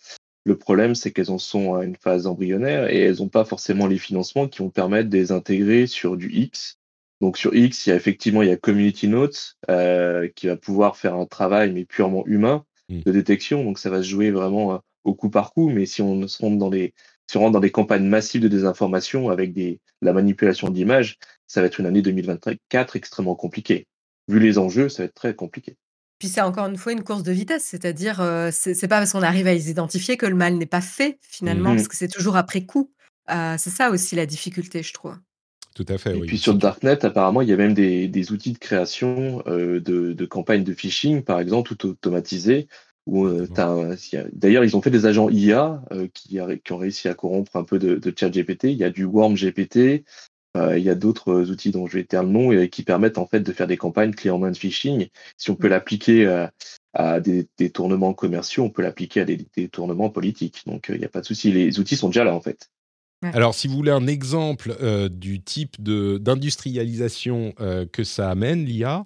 Le 0.44 0.56
problème, 0.56 0.94
c'est 0.94 1.12
qu'elles 1.12 1.30
en 1.30 1.38
sont 1.38 1.74
à 1.74 1.84
une 1.84 1.96
phase 1.96 2.26
embryonnaire 2.26 2.90
et 2.90 3.00
elles 3.00 3.18
n'ont 3.18 3.28
pas 3.28 3.44
forcément 3.44 3.86
les 3.86 3.98
financements 3.98 4.48
qui 4.48 4.60
vont 4.60 4.70
permettre 4.70 5.10
de 5.10 5.16
les 5.16 5.32
intégrer 5.32 5.86
sur 5.86 6.16
du 6.16 6.32
X. 6.32 6.78
Donc 7.20 7.36
sur 7.36 7.54
X, 7.54 7.86
il 7.86 7.90
y 7.90 7.92
a 7.92 7.96
effectivement 7.96 8.42
il 8.42 8.48
y 8.48 8.52
a 8.52 8.56
Community 8.56 9.08
Notes 9.08 9.56
euh, 9.70 10.28
qui 10.34 10.46
va 10.46 10.56
pouvoir 10.56 10.96
faire 10.96 11.14
un 11.14 11.26
travail 11.26 11.72
mais 11.72 11.84
purement 11.84 12.26
humain 12.26 12.64
mmh. 12.88 13.00
de 13.00 13.12
détection. 13.12 13.62
Donc 13.62 13.78
ça 13.78 13.90
va 13.90 14.02
se 14.02 14.08
jouer 14.08 14.30
vraiment 14.30 14.74
euh, 14.74 14.78
au 15.04 15.14
coup 15.14 15.28
par 15.28 15.52
coup. 15.52 15.68
Mais 15.68 15.86
si 15.86 16.00
on 16.00 16.26
se 16.26 16.38
rentre 16.42 16.56
dans 16.56 16.70
les 16.70 16.94
si 17.26 17.36
on 17.36 17.40
rentre 17.40 17.52
dans 17.52 17.60
des 17.60 17.70
campagnes 17.70 18.06
massives 18.06 18.40
de 18.40 18.48
désinformation 18.48 19.28
avec 19.28 19.52
des, 19.52 19.78
la 20.02 20.12
manipulation 20.12 20.68
d'images, 20.68 21.16
ça 21.46 21.60
va 21.60 21.68
être 21.68 21.78
une 21.78 21.86
année 21.86 22.02
2024 22.02 22.96
extrêmement 22.96 23.36
compliquée. 23.36 23.86
Vu 24.26 24.40
les 24.40 24.58
enjeux, 24.58 24.88
ça 24.88 25.02
va 25.02 25.06
être 25.06 25.14
très 25.14 25.34
compliqué. 25.34 25.76
Puis 26.18 26.28
c'est 26.28 26.40
encore 26.40 26.66
une 26.66 26.76
fois 26.76 26.92
une 26.92 27.04
course 27.04 27.22
de 27.22 27.30
vitesse, 27.30 27.64
c'est-à-dire, 27.64 28.16
ce 28.16 28.74
c'est 28.74 28.88
pas 28.88 28.98
parce 28.98 29.12
qu'on 29.12 29.22
arrive 29.22 29.46
à 29.46 29.54
les 29.54 29.70
identifier 29.70 30.16
que 30.16 30.26
le 30.26 30.34
mal 30.34 30.56
n'est 30.56 30.66
pas 30.66 30.80
fait 30.80 31.18
finalement, 31.22 31.72
mmh 31.72 31.76
parce 31.76 31.88
que 31.88 31.96
c'est 31.96 32.08
toujours 32.08 32.36
après 32.36 32.66
coup. 32.66 32.90
c'est 33.28 33.70
ça 33.70 33.90
aussi 33.90 34.16
la 34.16 34.26
difficulté, 34.26 34.82
je 34.82 34.92
trouve. 34.92 35.16
Tout 35.74 35.86
à 35.88 35.98
fait, 35.98 36.16
Et 36.16 36.20
puis 36.20 36.38
sur 36.38 36.52
le 36.52 36.58
darknet, 36.58 37.04
apparemment, 37.04 37.42
il 37.42 37.48
y 37.48 37.52
a 37.52 37.56
même 37.56 37.74
des 37.74 38.32
outils 38.32 38.52
de 38.52 38.58
création, 38.58 39.42
de 39.46 40.26
campagnes 40.26 40.64
de 40.64 40.74
phishing, 40.74 41.22
par 41.22 41.40
exemple, 41.40 41.76
tout 41.76 41.90
automatisés, 41.90 42.66
où, 43.06 43.28
d'ailleurs, 44.32 44.64
ils 44.64 44.76
ont 44.76 44.82
fait 44.82 44.90
des 44.90 45.06
agents 45.06 45.30
IA, 45.30 45.82
qui 46.12 46.40
ont 46.40 46.76
réussi 46.76 47.08
à 47.08 47.14
corrompre 47.14 47.54
un 47.56 47.64
peu 47.64 47.78
de 47.78 47.94
de 47.94 48.12
ChatGPT. 48.16 48.64
Il 48.64 48.78
y 48.78 48.84
a 48.84 48.90
du 48.90 49.06
GPT. 49.06 50.04
Euh, 50.56 50.76
il 50.76 50.84
y 50.84 50.90
a 50.90 50.94
d'autres 50.94 51.50
outils 51.50 51.70
dont 51.70 51.86
je 51.86 51.96
vais 51.98 52.04
taire 52.04 52.24
le 52.24 52.30
nom 52.30 52.50
et 52.50 52.68
qui 52.68 52.82
permettent 52.82 53.18
en 53.18 53.26
fait 53.26 53.40
de 53.40 53.52
faire 53.52 53.68
des 53.68 53.76
campagnes 53.76 54.12
clés 54.12 54.30
en 54.30 54.38
main 54.38 54.50
de 54.50 54.56
phishing. 54.56 55.08
Si 55.36 55.50
on 55.50 55.54
peut 55.54 55.68
mmh. 55.68 55.70
l'appliquer 55.70 56.26
euh, 56.26 56.46
à, 56.92 57.20
des, 57.20 57.46
tournements 57.72 58.14
commerciaux, 58.14 58.64
on 58.64 58.70
peut 58.70 58.82
l'appliquer 58.82 59.20
à 59.20 59.24
des, 59.24 59.68
tournements 59.68 60.10
politiques. 60.10 60.62
Donc 60.66 60.90
euh, 60.90 60.94
il 60.94 60.98
n'y 60.98 61.04
a 61.04 61.08
pas 61.08 61.20
de 61.20 61.26
souci. 61.26 61.52
Les 61.52 61.78
outils 61.78 61.96
sont 61.96 62.08
déjà 62.08 62.24
là 62.24 62.34
en 62.34 62.40
fait. 62.40 62.68
Alors, 63.22 63.54
si 63.54 63.68
vous 63.68 63.74
voulez 63.74 63.90
un 63.90 64.06
exemple 64.06 64.74
du 65.10 65.42
type 65.42 65.82
d'industrialisation 65.82 67.54
que 67.92 68.02
ça 68.02 68.30
amène, 68.30 68.64
l'IA, 68.64 69.04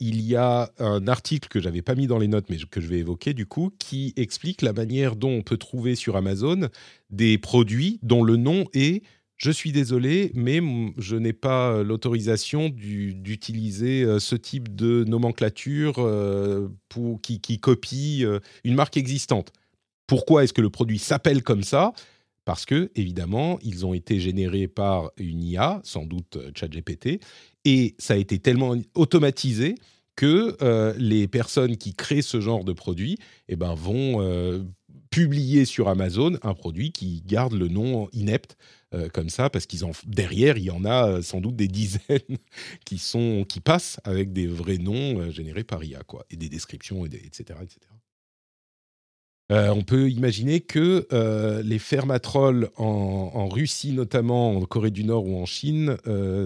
il 0.00 0.20
y 0.22 0.36
a 0.36 0.72
un 0.78 1.06
article 1.06 1.48
que 1.48 1.60
j'avais 1.60 1.82
pas 1.82 1.94
mis 1.94 2.06
dans 2.06 2.18
les 2.18 2.28
notes, 2.28 2.46
mais 2.50 2.56
que 2.58 2.80
je 2.80 2.88
vais 2.88 2.98
évoquer 2.98 3.34
du 3.34 3.46
coup, 3.46 3.70
qui 3.78 4.14
explique 4.16 4.62
la 4.62 4.72
manière 4.72 5.16
dont 5.16 5.30
on 5.30 5.42
peut 5.42 5.58
trouver 5.58 5.94
sur 5.94 6.16
Amazon 6.16 6.68
des 7.10 7.38
produits 7.38 8.00
dont 8.02 8.24
le 8.24 8.36
nom 8.36 8.64
est 8.74 9.02
je 9.42 9.50
suis 9.50 9.72
désolé, 9.72 10.30
mais 10.34 10.60
je 10.98 11.16
n'ai 11.16 11.32
pas 11.32 11.72
euh, 11.72 11.82
l'autorisation 11.82 12.68
d'utiliser 12.68 14.04
euh, 14.04 14.20
ce 14.20 14.36
type 14.36 14.72
de 14.76 15.02
nomenclature 15.02 15.96
euh, 15.98 16.68
pour, 16.88 17.20
qui, 17.20 17.58
copie 17.58 18.24
une 18.62 18.74
marque 18.76 18.96
existante. 18.96 19.52
Pourquoi 20.06 20.44
est-ce 20.44 20.52
que 20.52 20.60
le 20.60 20.70
produit 20.70 21.00
s'appelle 21.00 21.42
comme 21.42 21.64
ça? 21.64 21.92
Parce 22.44 22.66
que, 22.66 22.90
évidemment, 22.94 23.58
ils 23.62 23.86
ont 23.86 23.94
été 23.94 24.18
générés 24.18 24.68
par 24.68 25.12
une 25.16 25.42
IA, 25.42 25.80
sans 25.84 26.06
doute 26.06 26.38
ChatGPT, 26.56 27.20
et 27.64 27.94
ça 27.98 28.14
a 28.14 28.16
été 28.16 28.38
tellement 28.38 28.74
automatisé 28.94 29.76
que 30.16 30.56
les 30.98 31.28
personnes 31.28 31.76
qui 31.76 31.94
créent 31.94 32.22
ce 32.22 32.40
genre 32.40 32.64
de 32.64 32.72
produit 32.72 33.18
eh 33.48 33.56
ben, 33.56 33.74
vont 33.74 34.20
publier 35.12 35.66
sur 35.66 35.88
Amazon 35.88 36.36
un 36.42 36.54
produit 36.54 36.90
qui 36.90 37.22
garde 37.24 37.52
le 37.52 37.68
nom 37.68 38.08
inepte 38.12 38.56
euh, 38.94 39.08
comme 39.08 39.28
ça, 39.28 39.50
parce 39.50 39.66
qu'ils 39.66 39.84
ont 39.84 39.92
derrière, 40.06 40.56
il 40.58 40.64
y 40.64 40.70
en 40.70 40.84
a 40.84 41.08
euh, 41.08 41.22
sans 41.22 41.40
doute 41.40 41.54
des 41.54 41.68
dizaines 41.68 42.38
qui 42.84 42.98
sont 42.98 43.44
qui 43.48 43.60
passent 43.60 44.00
avec 44.04 44.32
des 44.32 44.46
vrais 44.46 44.78
noms 44.78 45.20
euh, 45.20 45.30
générés 45.30 45.64
par 45.64 45.84
IA, 45.84 46.02
quoi, 46.02 46.24
et 46.30 46.36
des 46.36 46.48
descriptions, 46.48 47.04
et 47.06 47.08
etc., 47.08 47.58
etc. 47.62 47.78
on 49.52 49.82
peut 49.82 50.10
imaginer 50.10 50.60
que 50.60 51.06
les 51.62 51.78
fermatrolls 51.78 52.70
en, 52.76 53.48
Russie, 53.48 53.92
notamment 53.92 54.56
en 54.56 54.60
Corée 54.62 54.90
du 54.90 55.04
Nord 55.04 55.26
ou 55.26 55.36
en 55.36 55.46
Chine, 55.46 55.96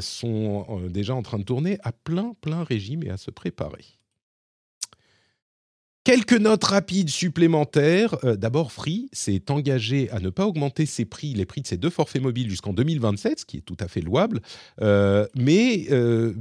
sont 0.00 0.66
déjà 0.88 1.14
en 1.14 1.22
train 1.22 1.38
de 1.38 1.44
tourner 1.44 1.78
à 1.82 1.92
plein, 1.92 2.34
plein 2.40 2.64
régime 2.64 3.02
et 3.02 3.10
à 3.10 3.16
se 3.16 3.30
préparer. 3.30 3.96
Quelques 6.06 6.34
notes 6.34 6.62
rapides 6.62 7.10
supplémentaires. 7.10 8.16
Euh, 8.22 8.36
d'abord, 8.36 8.70
Free 8.70 9.08
s'est 9.12 9.50
engagé 9.50 10.08
à 10.12 10.20
ne 10.20 10.30
pas 10.30 10.46
augmenter 10.46 10.86
ses 10.86 11.04
prix, 11.04 11.34
les 11.34 11.46
prix 11.46 11.62
de 11.62 11.66
ses 11.66 11.78
deux 11.78 11.90
forfaits 11.90 12.22
mobiles 12.22 12.48
jusqu'en 12.48 12.72
2027, 12.72 13.40
ce 13.40 13.44
qui 13.44 13.56
est 13.56 13.62
tout 13.62 13.76
à 13.80 13.88
fait 13.88 14.02
louable. 14.02 14.40
Euh, 14.82 15.26
mais 15.34 15.86
euh, 15.90 16.32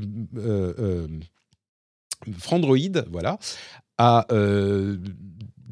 Frandroid, 2.38 2.78
voilà, 3.10 3.40
a 3.98 4.28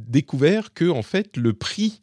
découvert 0.07 0.73
que 0.73 0.89
en 0.89 1.01
fait 1.01 1.37
le 1.37 1.53
prix 1.53 2.01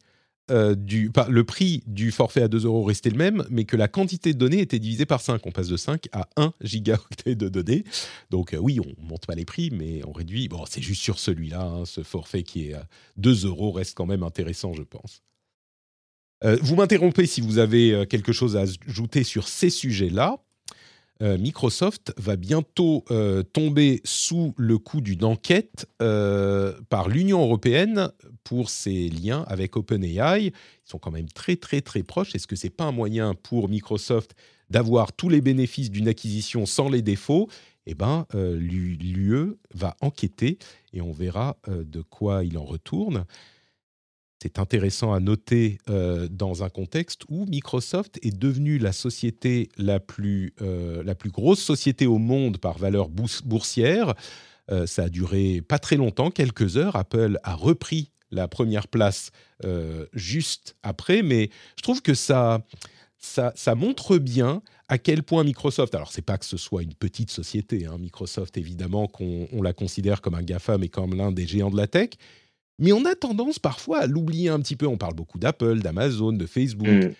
euh, 0.50 0.74
du, 0.74 1.12
le 1.28 1.44
prix 1.44 1.84
du 1.86 2.10
forfait 2.10 2.42
à 2.42 2.48
2 2.48 2.64
euros 2.64 2.82
restait 2.82 3.10
le 3.10 3.16
même, 3.16 3.44
mais 3.50 3.64
que 3.64 3.76
la 3.76 3.86
quantité 3.86 4.32
de 4.32 4.38
données 4.38 4.60
était 4.60 4.80
divisée 4.80 5.06
par 5.06 5.20
5. 5.20 5.46
On 5.46 5.52
passe 5.52 5.68
de 5.68 5.76
5 5.76 6.08
à 6.12 6.28
1 6.36 6.52
gigaoctet 6.60 7.36
de 7.36 7.48
données. 7.48 7.84
Donc 8.30 8.52
euh, 8.52 8.58
oui, 8.58 8.80
on 8.80 9.02
monte 9.02 9.26
pas 9.26 9.36
les 9.36 9.44
prix, 9.44 9.70
mais 9.70 10.00
on 10.06 10.12
réduit. 10.12 10.48
Bon, 10.48 10.64
c'est 10.68 10.82
juste 10.82 11.02
sur 11.02 11.20
celui-là, 11.20 11.62
hein, 11.62 11.84
ce 11.84 12.02
forfait 12.02 12.42
qui 12.42 12.68
est 12.68 12.74
à 12.74 12.84
2 13.18 13.46
euros 13.46 13.70
reste 13.70 13.96
quand 13.96 14.06
même 14.06 14.24
intéressant, 14.24 14.72
je 14.72 14.82
pense. 14.82 15.22
Euh, 16.42 16.58
vous 16.62 16.74
m'interrompez 16.74 17.26
si 17.26 17.40
vous 17.40 17.58
avez 17.58 18.06
quelque 18.08 18.32
chose 18.32 18.56
à 18.56 18.62
ajouter 18.62 19.22
sur 19.22 19.46
ces 19.46 19.70
sujets-là. 19.70 20.38
Euh, 21.22 21.36
Microsoft 21.36 22.14
va 22.16 22.36
bientôt 22.36 23.04
euh, 23.10 23.42
tomber 23.42 24.00
sous 24.04 24.54
le 24.56 24.78
coup 24.78 25.02
d'une 25.02 25.24
enquête 25.24 25.86
euh, 26.00 26.72
par 26.88 27.08
l'Union 27.08 27.42
européenne 27.42 28.10
pour 28.42 28.70
ses 28.70 29.08
liens 29.10 29.44
avec 29.46 29.76
OpenAI. 29.76 30.46
Ils 30.46 30.52
sont 30.84 30.98
quand 30.98 31.10
même 31.10 31.28
très 31.28 31.56
très 31.56 31.82
très 31.82 32.02
proches. 32.02 32.34
Est-ce 32.34 32.46
que 32.46 32.56
c'est 32.56 32.70
pas 32.70 32.84
un 32.84 32.92
moyen 32.92 33.34
pour 33.34 33.68
Microsoft 33.68 34.34
d'avoir 34.70 35.12
tous 35.12 35.28
les 35.28 35.42
bénéfices 35.42 35.90
d'une 35.90 36.08
acquisition 36.08 36.64
sans 36.64 36.88
les 36.88 37.02
défauts? 37.02 37.48
Eh 37.86 37.94
ben, 37.94 38.26
l'UE 38.34 39.56
va 39.74 39.96
enquêter 40.00 40.58
et 40.92 41.00
on 41.00 41.12
verra 41.12 41.56
de 41.66 42.02
quoi 42.02 42.44
il 42.44 42.56
en 42.56 42.64
retourne. 42.64 43.24
C'est 44.42 44.58
intéressant 44.58 45.12
à 45.12 45.20
noter 45.20 45.76
euh, 45.90 46.26
dans 46.30 46.64
un 46.64 46.70
contexte 46.70 47.24
où 47.28 47.44
Microsoft 47.44 48.18
est 48.22 48.36
devenue 48.36 48.78
la 48.78 48.92
société 48.92 49.68
la 49.76 50.00
plus, 50.00 50.54
euh, 50.62 51.02
la 51.04 51.14
plus 51.14 51.30
grosse 51.30 51.60
société 51.60 52.06
au 52.06 52.16
monde 52.16 52.56
par 52.56 52.78
valeur 52.78 53.10
boursière. 53.10 54.14
Euh, 54.70 54.86
ça 54.86 55.04
a 55.04 55.08
duré 55.10 55.60
pas 55.60 55.78
très 55.78 55.96
longtemps, 55.96 56.30
quelques 56.30 56.78
heures. 56.78 56.96
Apple 56.96 57.38
a 57.42 57.54
repris 57.54 58.12
la 58.30 58.48
première 58.48 58.88
place 58.88 59.30
juste 60.14 60.76
après, 60.82 61.20
mais 61.22 61.50
je 61.76 61.82
trouve 61.82 62.00
que 62.00 62.14
ça, 62.14 62.64
ça, 63.18 63.74
montre 63.74 64.16
bien 64.16 64.62
à 64.88 64.96
quel 64.98 65.22
point 65.22 65.44
Microsoft, 65.44 65.94
alors 65.94 66.12
c'est 66.12 66.22
pas 66.22 66.38
que 66.38 66.46
ce 66.46 66.56
soit 66.56 66.82
une 66.82 66.94
petite 66.94 67.30
société, 67.30 67.86
hein, 67.86 67.98
Microsoft 67.98 68.56
évidemment 68.56 69.06
qu'on 69.06 69.48
la 69.62 69.72
considère 69.72 70.22
comme 70.22 70.34
un 70.34 70.42
GAFAM 70.42 70.82
et 70.82 70.88
comme 70.88 71.14
l'un 71.14 71.32
des 71.32 71.46
géants 71.46 71.70
de 71.70 71.76
la 71.76 71.88
tech, 71.88 72.10
mais 72.80 72.92
on 72.92 73.04
a 73.04 73.14
tendance 73.14 73.58
parfois 73.58 74.00
à 74.00 74.06
l'oublier 74.06 74.48
un 74.48 74.58
petit 74.58 74.74
peu. 74.74 74.86
On 74.86 74.96
parle 74.96 75.14
beaucoup 75.14 75.38
d'Apple, 75.38 75.80
d'Amazon, 75.80 76.32
de 76.32 76.46
Facebook. 76.46 76.88
Mm. 76.88 77.12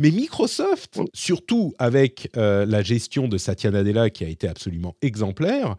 Mais 0.00 0.10
Microsoft, 0.10 0.98
mm. 0.98 1.04
surtout 1.14 1.74
avec 1.78 2.28
euh, 2.36 2.66
la 2.66 2.82
gestion 2.82 3.28
de 3.28 3.38
Satya 3.38 3.70
Nadella 3.70 4.10
qui 4.10 4.24
a 4.24 4.28
été 4.28 4.48
absolument 4.48 4.96
exemplaire, 5.00 5.76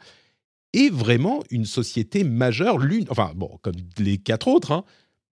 est 0.74 0.90
vraiment 0.90 1.44
une 1.52 1.66
société 1.66 2.24
majeure, 2.24 2.80
l'une, 2.80 3.06
enfin 3.10 3.32
bon, 3.36 3.60
comme 3.62 3.76
les 4.00 4.18
quatre 4.18 4.48
autres, 4.48 4.72
hein, 4.72 4.84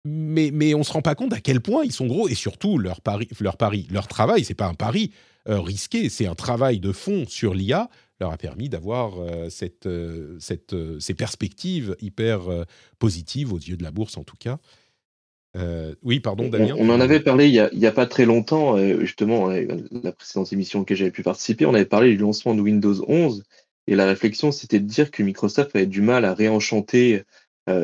mais, 0.05 0.51
mais 0.53 0.73
on 0.73 0.79
ne 0.79 0.83
se 0.83 0.93
rend 0.93 1.01
pas 1.01 1.15
compte 1.15 1.33
à 1.33 1.41
quel 1.41 1.59
point 1.59 1.83
ils 1.83 1.91
sont 1.91 2.05
gros 2.05 2.29
et 2.29 2.35
surtout 2.35 2.77
leur 2.77 3.01
pari, 3.01 3.27
leur, 3.41 3.57
pari, 3.57 3.87
leur 3.91 4.07
travail, 4.07 4.45
c'est 4.45 4.53
pas 4.53 4.67
un 4.67 4.75
pari 4.75 5.11
euh, 5.49 5.59
risqué, 5.59 6.09
c'est 6.09 6.27
un 6.27 6.35
travail 6.35 6.79
de 6.79 6.91
fond 6.91 7.25
sur 7.27 7.53
l'IA 7.53 7.89
leur 8.19 8.31
a 8.31 8.37
permis 8.37 8.69
d'avoir 8.69 9.19
euh, 9.19 9.49
cette, 9.49 9.85
euh, 9.85 10.37
cette, 10.39 10.73
euh, 10.73 10.99
ces 10.99 11.13
perspectives 11.13 11.95
hyper 11.99 12.41
positives 12.99 13.53
aux 13.53 13.57
yeux 13.57 13.77
de 13.77 13.83
la 13.83 13.91
bourse 13.91 14.17
en 14.17 14.23
tout 14.23 14.37
cas. 14.37 14.57
oui, 16.03 16.19
pardon, 16.19 16.49
Damien. 16.49 16.75
On, 16.77 16.89
en 16.89 16.99
avait 16.99 17.21
parlé 17.21 17.47
il 17.47 17.69
n'y 17.79 17.85
a, 17.85 17.91
pas 17.91 18.05
très 18.05 18.25
longtemps, 18.25 18.77
justement, 18.99 19.47
la 19.47 20.11
précédente 20.11 20.51
émission 20.51 20.83
que 20.83 20.95
j'avais 20.95 21.11
pu 21.11 21.23
participer, 21.23 21.65
on 21.65 21.73
avait 21.73 21.85
parlé 21.85 22.11
du 22.11 22.17
lancement 22.17 22.55
de 22.55 22.61
Windows 22.61 23.05
11, 23.07 23.43
et 23.87 23.95
la 23.95 24.05
réflexion, 24.05 24.51
c'était 24.51 24.79
de 24.79 24.85
dire 24.85 25.11
que 25.11 25.23
Microsoft 25.23 25.75
avait 25.75 25.85
du 25.85 26.01
mal 26.01 26.25
à 26.25 26.33
réenchanter 26.33 27.23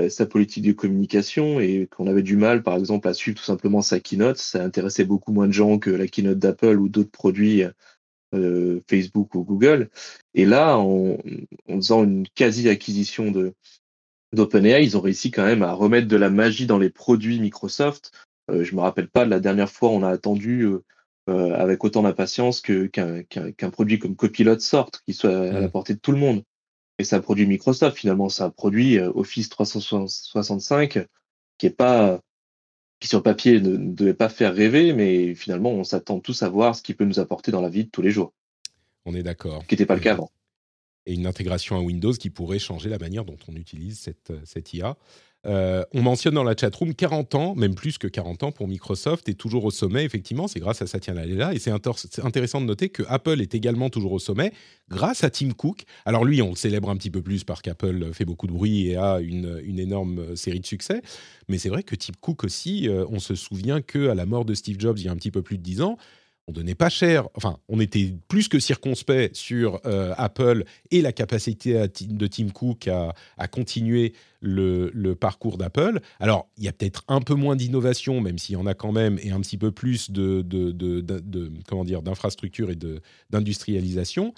sa 0.10 0.26
politique 0.26 0.66
de 0.66 0.74
communication 0.74 1.62
et 1.62 1.88
qu'on 1.90 2.08
avait 2.08 2.24
du 2.24 2.36
mal, 2.36 2.62
par 2.62 2.76
exemple, 2.76 3.08
à 3.08 3.14
suivre 3.14 3.38
tout 3.38 3.46
simplement 3.46 3.82
sa 3.82 4.02
keynote. 4.02 4.38
Ça 4.38 4.64
intéressait 4.64 5.06
beaucoup 5.06 5.32
moins 5.32 5.48
de 5.48 5.54
gens 5.54 5.80
que 5.80 5.92
la 5.92 6.08
keynote 6.08 6.40
d'Apple 6.40 6.78
ou 6.78 6.90
d'autres 6.90 7.12
produits 7.12 7.64
euh, 8.34 8.80
Facebook 8.90 9.36
ou 9.36 9.44
Google. 9.44 9.90
Et 10.34 10.46
là, 10.46 10.78
en, 10.78 11.18
faisant 11.68 12.04
une 12.04 12.28
quasi-acquisition 12.28 13.32
de 13.32 13.54
d'OpenAI, 14.34 14.84
ils 14.84 14.96
ont 14.96 15.02
réussi 15.02 15.30
quand 15.30 15.44
même 15.44 15.62
à 15.62 15.74
remettre 15.74 16.08
de 16.08 16.16
la 16.16 16.30
magie 16.30 16.66
dans 16.66 16.78
les 16.78 16.90
produits 16.90 17.40
Microsoft. 17.42 18.12
Euh, 18.50 18.64
je 18.64 18.74
me 18.76 18.80
rappelle 18.80 19.10
pas 19.10 19.26
de 19.26 19.30
la 19.30 19.42
dernière 19.42 19.70
fois 19.70 19.90
on 19.90 20.04
a 20.04 20.10
attendu 20.10 20.66
euh, 21.30 21.54
avec 21.54 21.84
autant 21.84 22.04
d'impatience 22.04 22.62
qu'un 22.62 23.70
produit 23.72 24.00
comme 24.00 24.16
Copilot 24.16 24.60
sorte, 24.60 25.02
qui 25.06 25.14
soit 25.14 25.38
à 25.38 25.60
la 25.60 25.68
portée 25.68 25.96
de 25.96 26.00
tout 26.00 26.14
le 26.14 26.18
monde. 26.18 26.44
Et 26.98 27.04
c'est 27.04 27.18
un 27.18 27.22
produit 27.22 27.46
Microsoft 27.46 27.98
finalement, 27.98 28.30
c'est 28.30 28.44
un 28.44 28.50
produit 28.50 29.00
Office 29.00 29.50
365 29.50 31.06
qui 31.58 31.66
est 31.66 31.70
pas 31.70 32.22
qui 33.02 33.08
sur 33.08 33.24
papier 33.24 33.60
ne, 33.60 33.76
devait 33.76 34.14
pas 34.14 34.30
faire 34.30 34.54
rêver, 34.54 34.94
mais 34.94 35.36
finalement, 35.36 35.72
on 35.72 35.84
s'attend 35.84 36.20
tous 36.20 36.44
à 36.44 36.50
voir 36.50 36.76
ce 36.76 36.84
qu'il 36.84 36.96
peut 36.96 37.04
nous 37.04 37.20
apporter 37.20 37.52
dans 37.52 37.60
la 37.60 37.68
vie 37.68 37.84
de 37.84 37.90
tous 37.90 38.04
les 38.04 38.12
jours. 38.12 38.32
On 39.06 39.16
est 39.16 39.24
d'accord. 39.24 39.64
Ce 39.64 39.68
qui 39.68 39.74
n'était 39.74 39.88
pas 39.88 39.96
le 39.96 40.02
cas 40.02 40.14
avant. 40.14 40.32
Et 41.08 41.16
une 41.16 41.26
intégration 41.26 41.76
à 41.76 41.80
Windows 41.80 42.14
qui 42.14 42.30
pourrait 42.30 42.60
changer 42.60 42.90
la 42.90 43.00
manière 43.00 43.26
dont 43.26 43.40
on 43.48 43.56
utilise 43.56 44.00
cette, 44.00 44.32
cette 44.46 44.72
IA. 44.76 44.96
Euh, 45.48 45.84
on 45.94 46.02
mentionne 46.02 46.36
dans 46.36 46.44
la 46.44 46.56
chatroom 46.56 46.94
40 46.94 47.36
ans, 47.36 47.56
même 47.56 47.74
plus 47.74 47.98
que 47.98 48.08
40 48.08 48.44
ans 48.44 48.52
pour 48.52 48.68
Microsoft, 48.68 49.28
est 49.28 49.34
toujours 49.34 49.66
au 49.66 49.72
sommet, 49.72 50.04
effectivement, 50.04 50.48
c'est 50.48 50.60
grâce 50.60 50.82
à 50.82 50.88
Satya 50.88 51.14
Nadella. 51.14 51.54
Et 51.54 51.60
c'est 51.60 51.72
intéressant 51.72 52.62
de 52.62 52.66
noter 52.66 52.90
que 52.90 53.04
Apple 53.08 53.42
est 53.42 53.56
également 53.56 53.90
toujours 53.90 54.12
au 54.12 54.20
sommet 54.20 54.54
grâce 54.90 55.24
à 55.24 55.30
Tim 55.30 55.52
Cook. 55.52 55.84
Alors 56.06 56.26
lui, 56.26 56.42
on 56.42 56.50
le 56.50 56.56
célèbre 56.56 56.90
un 56.90 56.96
petit 56.96 57.10
peu 57.10 57.22
plus 57.22 57.44
parce 57.44 57.62
qu'Apple 57.62 58.14
fait 58.14 58.26
beaucoup 58.26 58.48
de 58.48 58.52
bruit 58.52 58.90
et 58.90 58.98
a 58.98 59.20
une, 59.20 59.80
énorme 59.80 60.36
série 60.36 60.60
de 60.60 60.66
succès. 60.66 61.02
Mais 61.48 61.58
c'est 61.58 61.70
vrai 61.70 61.82
que 61.82 61.96
Tim 61.96 62.14
Cook 62.20 62.44
aussi, 62.44 62.88
euh, 62.88 63.06
on 63.10 63.20
se 63.20 63.34
souvient 63.34 63.82
qu'à 63.82 64.14
la 64.14 64.26
mort 64.26 64.46
de 64.46 64.54
Steve 64.54 64.80
Jobs 64.80 65.00
il 65.00 65.06
y 65.06 65.08
a 65.08 65.12
un 65.12 65.16
petit 65.16 65.32
peu 65.32 65.42
plus 65.42 65.58
de 65.58 65.64
10 65.64 65.82
ans, 65.82 65.98
on 66.52 66.54
donnait 66.54 66.76
pas 66.76 66.90
cher, 66.90 67.30
enfin, 67.36 67.58
on 67.70 67.80
était 67.80 68.14
plus 68.28 68.50
que 68.50 68.60
circonspect 68.60 69.36
sur 69.36 69.80
euh, 69.86 70.14
Apple 70.18 70.66
et 70.92 71.02
la 71.02 71.14
capacité 71.14 71.88
de 72.02 72.28
Tim 72.28 72.50
Cook 72.50 72.90
à, 72.90 73.14
continuer 73.48 74.14
le, 74.42 75.14
parcours 75.14 75.58
d'Apple. 75.58 76.02
Alors, 76.20 76.50
il 76.58 76.66
y 76.66 76.68
a 76.68 76.74
peut-être 76.74 77.04
un 77.08 77.22
peu 77.22 77.36
moins 77.36 77.56
d'innovation, 77.56 78.20
même 78.20 78.38
s'il 78.38 78.54
y 78.54 78.58
en 78.58 78.66
a 78.66 78.74
quand 78.74 78.92
même, 78.92 79.18
et 79.24 79.32
un 79.32 79.40
petit 79.40 79.58
peu 79.58 79.72
plus 79.72 80.12
de, 80.12 80.42
de 80.42 80.72
d'infrastructure 82.02 82.70
et 82.70 82.78
d'industrialisation. 83.30 84.34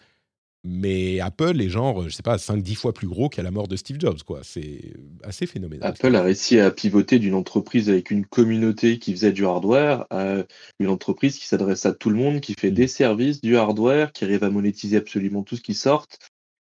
Mais 0.66 1.20
Apple 1.20 1.59
est 1.61 1.68
genre, 1.68 2.07
je 2.07 2.16
sais 2.16 2.24
pas, 2.24 2.38
5-10 2.38 2.76
fois 2.76 2.93
plus 2.93 3.07
gros 3.07 3.28
qu'à 3.28 3.43
la 3.43 3.51
mort 3.51 3.68
de 3.68 3.76
Steve 3.76 3.99
Jobs, 3.99 4.24
quoi. 4.24 4.39
C'est 4.43 4.93
assez 5.22 5.45
phénoménal. 5.45 5.89
Apple 5.89 6.16
a 6.16 6.22
réussi 6.22 6.57
à 6.57 6.72
pivoter 6.72 7.20
d'une 7.20 7.34
entreprise 7.34 7.89
avec 7.89 8.11
une 8.11 8.26
communauté 8.26 8.97
qui 8.97 9.11
faisait 9.11 9.34
du 9.34 9.45
hardware 9.45 10.05
à 10.09 10.43
une 10.80 10.88
entreprise 10.88 11.38
qui 11.38 11.47
s'adresse 11.47 11.86
à 11.86 11.93
tout 11.93 12.09
le 12.09 12.16
monde, 12.16 12.39
qui 12.39 12.53
fait 12.53 12.72
mm. 12.72 12.76
des 12.76 12.88
services, 12.88 13.41
du 13.41 13.57
hardware, 13.57 14.14
qui 14.14 14.24
arrive 14.24 14.45
à 14.45 14.49
monétiser 14.49 14.95
absolument 14.95 15.43
tout 15.43 15.57
ce 15.57 15.61
qui 15.61 15.74
sort. 15.74 16.07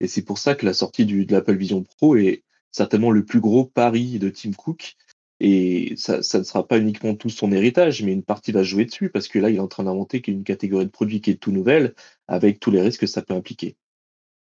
Et 0.01 0.09
c'est 0.09 0.23
pour 0.23 0.39
ça 0.39 0.55
que 0.55 0.65
la 0.65 0.73
sortie 0.73 1.05
du, 1.05 1.27
de 1.27 1.33
l'Apple 1.35 1.57
Vision 1.57 1.83
Pro 1.83 2.17
est 2.17 2.43
certainement 2.73 3.11
le 3.11 3.27
plus 3.27 3.41
gros 3.41 3.67
pari 3.67 4.19
de 4.19 4.31
Tim 4.31 4.53
Cook. 4.53 4.95
Et 5.41 5.95
ça, 5.97 6.23
ça, 6.23 6.39
ne 6.39 6.45
sera 6.45 6.67
pas 6.67 6.79
uniquement 6.79 7.15
tout 7.15 7.29
son 7.29 7.53
héritage, 7.53 8.03
mais 8.03 8.13
une 8.13 8.23
partie 8.23 8.53
va 8.53 8.63
jouer 8.63 8.87
dessus, 8.87 9.11
parce 9.11 9.29
que 9.29 9.39
là, 9.39 9.51
il 9.51 9.57
est 9.57 9.61
en 9.61 9.69
train 9.69 9.85
d'inventer 9.85 10.23
une 10.27 10.45
catégorie 10.45 10.87
de 10.87 10.91
produits 10.91 11.21
qui 11.21 11.31
est 11.31 11.41
tout 11.41 11.53
nouvelle, 11.53 11.95
avec 12.29 12.61
tous 12.61 12.71
les 12.71 12.81
risques 12.81 13.01
que 13.01 13.07
ça 13.07 13.23
peut 13.23 13.35
impliquer 13.35 13.77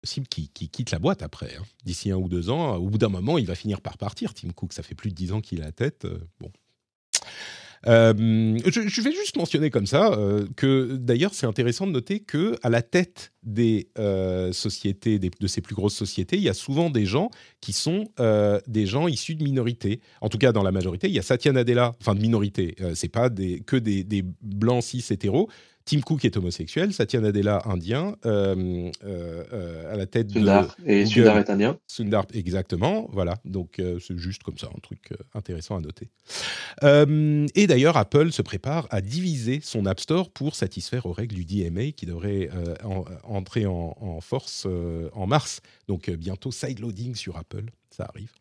possible 0.01 0.27
qu'il 0.27 0.49
quitte 0.49 0.91
la 0.91 0.99
boîte 0.99 1.23
après. 1.23 1.55
Hein. 1.59 1.65
D'ici 1.85 2.11
un 2.11 2.17
ou 2.17 2.29
deux 2.29 2.51
ans, 2.51 2.77
au 2.77 2.89
bout 2.89 2.99
d'un 2.99 3.09
moment, 3.09 3.39
il 3.39 3.47
va 3.47 3.55
finir 3.55 3.81
par 3.81 3.99
partir. 3.99 4.35
Tim 4.35 4.51
Cook, 4.51 4.73
ça 4.73 4.83
fait 4.83 4.95
plus 4.95 5.11
de 5.11 5.15
dix 5.15 5.33
ans 5.33 5.41
qu'il 5.41 5.63
a 5.63 5.67
la 5.67 5.73
tête. 5.73 6.05
Euh, 6.05 6.19
bon. 6.41 6.51
Euh, 7.87 8.13
je, 8.67 9.01
vais 9.01 9.13
juste 9.13 9.39
mentionner 9.39 9.71
comme 9.71 9.87
ça 9.87 10.13
euh, 10.13 10.47
que 10.55 10.97
d'ailleurs 10.97 11.33
c'est 11.33 11.47
intéressant 11.47 11.87
de 11.87 11.93
noter 11.93 12.21
que 12.21 12.55
à 12.63 12.69
la 12.69 12.83
tête 12.83 13.33
des 13.43 13.89
sociétés, 14.53 15.19
de 15.19 15.47
ces 15.47 15.63
plus 15.63 15.75
grosses 15.75 15.95
sociétés, 15.95 16.37
il 16.37 16.43
y 16.43 16.51
a 16.51 16.55
souvent 16.55 16.91
des 16.91 17.07
gens 17.07 17.31
qui 17.63 17.73
sont 17.73 18.05
des 18.67 18.85
gens 18.85 19.09
issus 19.09 19.35
de 19.35 19.43
minorités. 19.43 20.01
En 20.21 20.29
tout 20.29 20.37
cas, 20.37 20.53
dans 20.53 20.63
la 20.63 20.73
majorité, 20.73 21.09
il 21.09 21.15
y 21.15 21.19
a 21.19 21.23
Satya 21.23 21.53
Nadella, 21.53 21.95
enfin 22.01 22.15
de 22.15 22.21
minorité. 22.21 22.77
c'est 22.95 23.09
pas 23.09 23.31
que 23.31 23.77
des, 23.77 24.05
des 24.05 24.25
blancs 24.43 24.83
cis 24.83 25.05
hétéros. 25.09 25.49
Tim 25.85 26.01
Cook 26.01 26.25
est 26.25 26.37
homosexuel, 26.37 26.93
Satya 26.93 27.21
Nadella 27.21 27.63
indien, 27.65 28.17
euh, 28.27 28.91
euh, 29.05 29.45
euh, 29.53 29.93
à 29.93 29.97
la 29.97 30.07
tête 30.07 30.31
Sundar, 30.31 30.77
de 30.79 30.91
et 30.91 31.07
Sundar 31.07 31.39
est 31.39 31.51
indien. 31.51 31.79
Sundar, 31.87 32.27
exactement, 32.33 33.09
voilà. 33.13 33.37
Donc 33.45 33.81
c'est 34.01 34.19
juste 34.19 34.43
comme 34.43 34.59
ça, 34.59 34.69
un 34.75 34.81
truc 34.81 35.13
intéressant 35.35 35.77
à 35.77 35.81
noter. 35.81 36.09
et 36.83 37.67
d'ailleurs, 37.67 37.97
Apple 37.97 38.33
se 38.33 38.43
prépare 38.43 38.87
à 38.91 39.01
diviser 39.01 39.61
son 39.63 39.87
App 39.87 40.01
Store 40.01 40.31
pour 40.31 40.55
satisfaire 40.55 41.07
aux 41.07 41.13
règles 41.13 41.35
du 41.35 41.45
DMA 41.45 41.93
qui 41.93 42.07
devrait 42.07 42.51
entrer 43.25 43.67
en, 43.67 43.97
en 44.01 44.21
force 44.21 44.67
en 45.13 45.27
mars. 45.27 45.61
Donc 45.89 46.11
bientôt 46.11 46.53
sideloading 46.53 47.15
sur 47.15 47.37
Apple, 47.37 47.65
ça 47.91 48.05
arrive. 48.05 48.40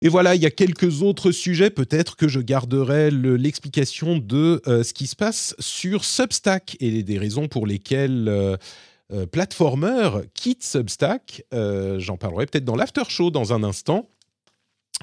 Et 0.00 0.08
voilà, 0.08 0.36
il 0.36 0.42
y 0.42 0.46
a 0.46 0.50
quelques 0.50 1.02
autres 1.02 1.32
sujets, 1.32 1.70
peut-être 1.70 2.14
que 2.14 2.28
je 2.28 2.38
garderai 2.38 3.10
l'explication 3.10 4.16
de 4.18 4.62
euh, 4.68 4.84
ce 4.84 4.92
qui 4.92 5.08
se 5.08 5.16
passe 5.16 5.56
sur 5.58 6.04
Substack 6.04 6.76
et 6.78 7.02
des 7.02 7.18
raisons 7.18 7.48
pour 7.48 7.66
lesquelles 7.66 8.28
euh, 8.28 8.56
euh, 9.12 9.26
Platformer 9.26 10.10
quitte 10.34 10.62
Substack. 10.62 11.42
J'en 11.52 12.16
parlerai 12.16 12.46
peut-être 12.46 12.64
dans 12.64 12.76
l'after 12.76 13.02
show 13.08 13.30
dans 13.30 13.52
un 13.52 13.64
instant, 13.64 14.08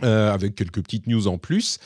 avec 0.02 0.56
quelques 0.56 0.82
petites 0.82 1.08
news 1.08 1.28
en 1.28 1.38
plus. 1.38 1.80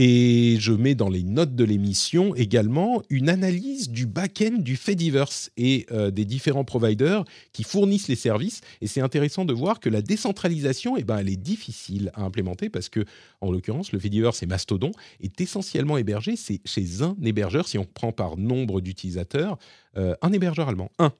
Et 0.00 0.58
je 0.60 0.72
mets 0.72 0.94
dans 0.94 1.08
les 1.08 1.24
notes 1.24 1.56
de 1.56 1.64
l'émission 1.64 2.32
également 2.36 3.02
une 3.10 3.28
analyse 3.28 3.90
du 3.90 4.06
back-end 4.06 4.58
du 4.58 4.76
Fediverse 4.76 5.50
et 5.56 5.86
euh, 5.90 6.12
des 6.12 6.24
différents 6.24 6.62
providers 6.62 7.24
qui 7.52 7.64
fournissent 7.64 8.06
les 8.06 8.14
services. 8.14 8.60
Et 8.80 8.86
c'est 8.86 9.00
intéressant 9.00 9.44
de 9.44 9.52
voir 9.52 9.80
que 9.80 9.88
la 9.88 10.00
décentralisation, 10.00 10.96
eh 10.96 11.02
ben, 11.02 11.18
elle 11.18 11.28
est 11.28 11.34
difficile 11.36 12.12
à 12.14 12.22
implémenter 12.22 12.68
parce 12.70 12.88
que, 12.88 13.04
en 13.40 13.50
l'occurrence, 13.50 13.90
le 13.90 13.98
Fediverse 13.98 14.40
et 14.40 14.46
Mastodon 14.46 14.92
est 15.20 15.40
essentiellement 15.40 15.98
hébergé 15.98 16.36
c'est 16.36 16.60
chez 16.64 17.02
un 17.02 17.16
hébergeur, 17.20 17.66
si 17.66 17.76
on 17.76 17.84
prend 17.84 18.12
par 18.12 18.36
nombre 18.36 18.80
d'utilisateurs, 18.80 19.58
euh, 19.96 20.14
un 20.22 20.32
hébergeur 20.32 20.68
allemand, 20.68 20.92
un, 21.00 21.12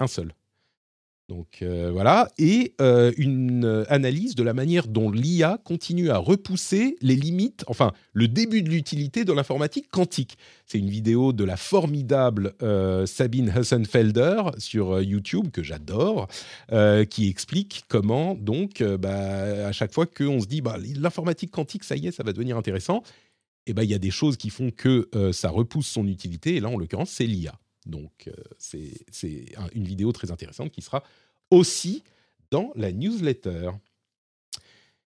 un 0.00 0.08
seul. 0.08 0.34
Donc 1.28 1.60
euh, 1.62 1.90
voilà, 1.90 2.28
et 2.36 2.74
euh, 2.82 3.10
une 3.16 3.86
analyse 3.88 4.34
de 4.34 4.42
la 4.42 4.52
manière 4.52 4.86
dont 4.86 5.10
l'IA 5.10 5.58
continue 5.64 6.10
à 6.10 6.18
repousser 6.18 6.96
les 7.00 7.16
limites, 7.16 7.64
enfin 7.66 7.92
le 8.12 8.28
début 8.28 8.60
de 8.60 8.68
l'utilité 8.68 9.24
de 9.24 9.32
l'informatique 9.32 9.90
quantique. 9.90 10.36
C'est 10.66 10.78
une 10.78 10.90
vidéo 10.90 11.32
de 11.32 11.44
la 11.44 11.56
formidable 11.56 12.52
euh, 12.62 13.06
Sabine 13.06 13.50
Hussenfelder 13.56 14.42
sur 14.58 15.00
YouTube 15.00 15.50
que 15.50 15.62
j'adore, 15.62 16.28
qui 17.08 17.28
explique 17.30 17.84
comment 17.88 18.34
donc 18.34 18.82
bah, 18.82 19.66
à 19.66 19.72
chaque 19.72 19.94
fois 19.94 20.04
qu'on 20.04 20.40
se 20.40 20.46
dit 20.46 20.60
bah, 20.60 20.76
l'informatique 20.96 21.50
quantique, 21.50 21.84
ça 21.84 21.96
y 21.96 22.06
est, 22.06 22.12
ça 22.12 22.22
va 22.22 22.34
devenir 22.34 22.58
intéressant, 22.58 23.02
et 23.66 23.72
ben 23.72 23.82
il 23.82 23.90
y 23.90 23.94
a 23.94 23.98
des 23.98 24.10
choses 24.10 24.36
qui 24.36 24.50
font 24.50 24.70
que 24.70 25.08
ça 25.32 25.48
repousse 25.48 25.86
son 25.86 26.06
utilité, 26.06 26.56
et 26.56 26.60
là 26.60 26.68
en 26.68 26.76
l'occurrence 26.76 27.10
c'est 27.10 27.26
l'IA. 27.26 27.54
Donc, 27.86 28.28
euh, 28.28 28.32
c'est 28.58 29.06
une 29.74 29.84
vidéo 29.84 30.12
très 30.12 30.30
intéressante 30.30 30.70
qui 30.70 30.82
sera 30.82 31.02
aussi 31.50 32.02
dans 32.50 32.72
la 32.76 32.92
newsletter. 32.92 33.70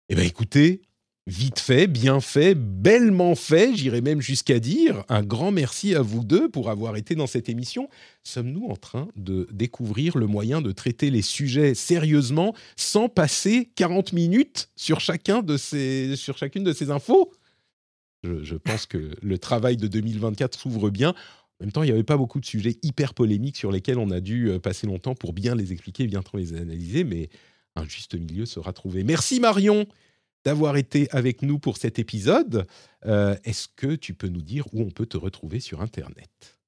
Eh 0.08 0.14
bien, 0.14 0.24
écoutez, 0.24 0.82
vite 1.26 1.60
fait, 1.60 1.86
bien 1.86 2.20
fait, 2.20 2.54
bellement 2.54 3.34
fait, 3.34 3.76
j'irai 3.76 4.00
même 4.00 4.20
jusqu'à 4.20 4.58
dire 4.58 5.04
un 5.08 5.22
grand 5.22 5.52
merci 5.52 5.94
à 5.94 6.02
vous 6.02 6.24
deux 6.24 6.48
pour 6.48 6.70
avoir 6.70 6.96
été 6.96 7.14
dans 7.14 7.26
cette 7.26 7.48
émission. 7.48 7.88
Sommes-nous 8.24 8.66
en 8.68 8.76
train 8.76 9.08
de 9.16 9.46
découvrir 9.52 10.18
le 10.18 10.26
moyen 10.26 10.60
de 10.60 10.72
traiter 10.72 11.10
les 11.10 11.22
sujets 11.22 11.74
sérieusement 11.74 12.54
sans 12.76 13.08
passer 13.08 13.70
40 13.76 14.12
minutes 14.12 14.70
sur, 14.74 15.00
chacun 15.00 15.42
de 15.42 15.56
ces, 15.56 16.16
sur 16.16 16.36
chacune 16.36 16.64
de 16.64 16.72
ces 16.72 16.90
infos? 16.90 17.32
Je 18.24 18.54
pense 18.54 18.86
que 18.86 19.10
le 19.20 19.38
travail 19.38 19.76
de 19.76 19.88
2024 19.88 20.56
s'ouvre 20.58 20.90
bien. 20.90 21.12
En 21.62 21.64
même 21.64 21.70
temps, 21.70 21.84
il 21.84 21.86
n'y 21.86 21.92
avait 21.92 22.02
pas 22.02 22.16
beaucoup 22.16 22.40
de 22.40 22.44
sujets 22.44 22.76
hyper 22.82 23.14
polémiques 23.14 23.56
sur 23.56 23.70
lesquels 23.70 23.98
on 23.98 24.10
a 24.10 24.18
dû 24.18 24.50
euh, 24.50 24.58
passer 24.58 24.88
longtemps 24.88 25.14
pour 25.14 25.32
bien 25.32 25.54
les 25.54 25.72
expliquer, 25.72 26.08
bien 26.08 26.20
les 26.34 26.54
analyser, 26.54 27.04
mais 27.04 27.28
un 27.76 27.84
juste 27.84 28.16
milieu 28.16 28.46
sera 28.46 28.72
trouvé. 28.72 29.04
Merci 29.04 29.38
Marion 29.38 29.86
d'avoir 30.44 30.76
été 30.76 31.08
avec 31.12 31.42
nous 31.42 31.60
pour 31.60 31.76
cet 31.76 32.00
épisode. 32.00 32.66
Euh, 33.06 33.36
est-ce 33.44 33.68
que 33.76 33.94
tu 33.94 34.12
peux 34.12 34.26
nous 34.26 34.42
dire 34.42 34.66
où 34.72 34.82
on 34.82 34.90
peut 34.90 35.06
te 35.06 35.16
retrouver 35.16 35.60
sur 35.60 35.82
Internet? 35.82 36.58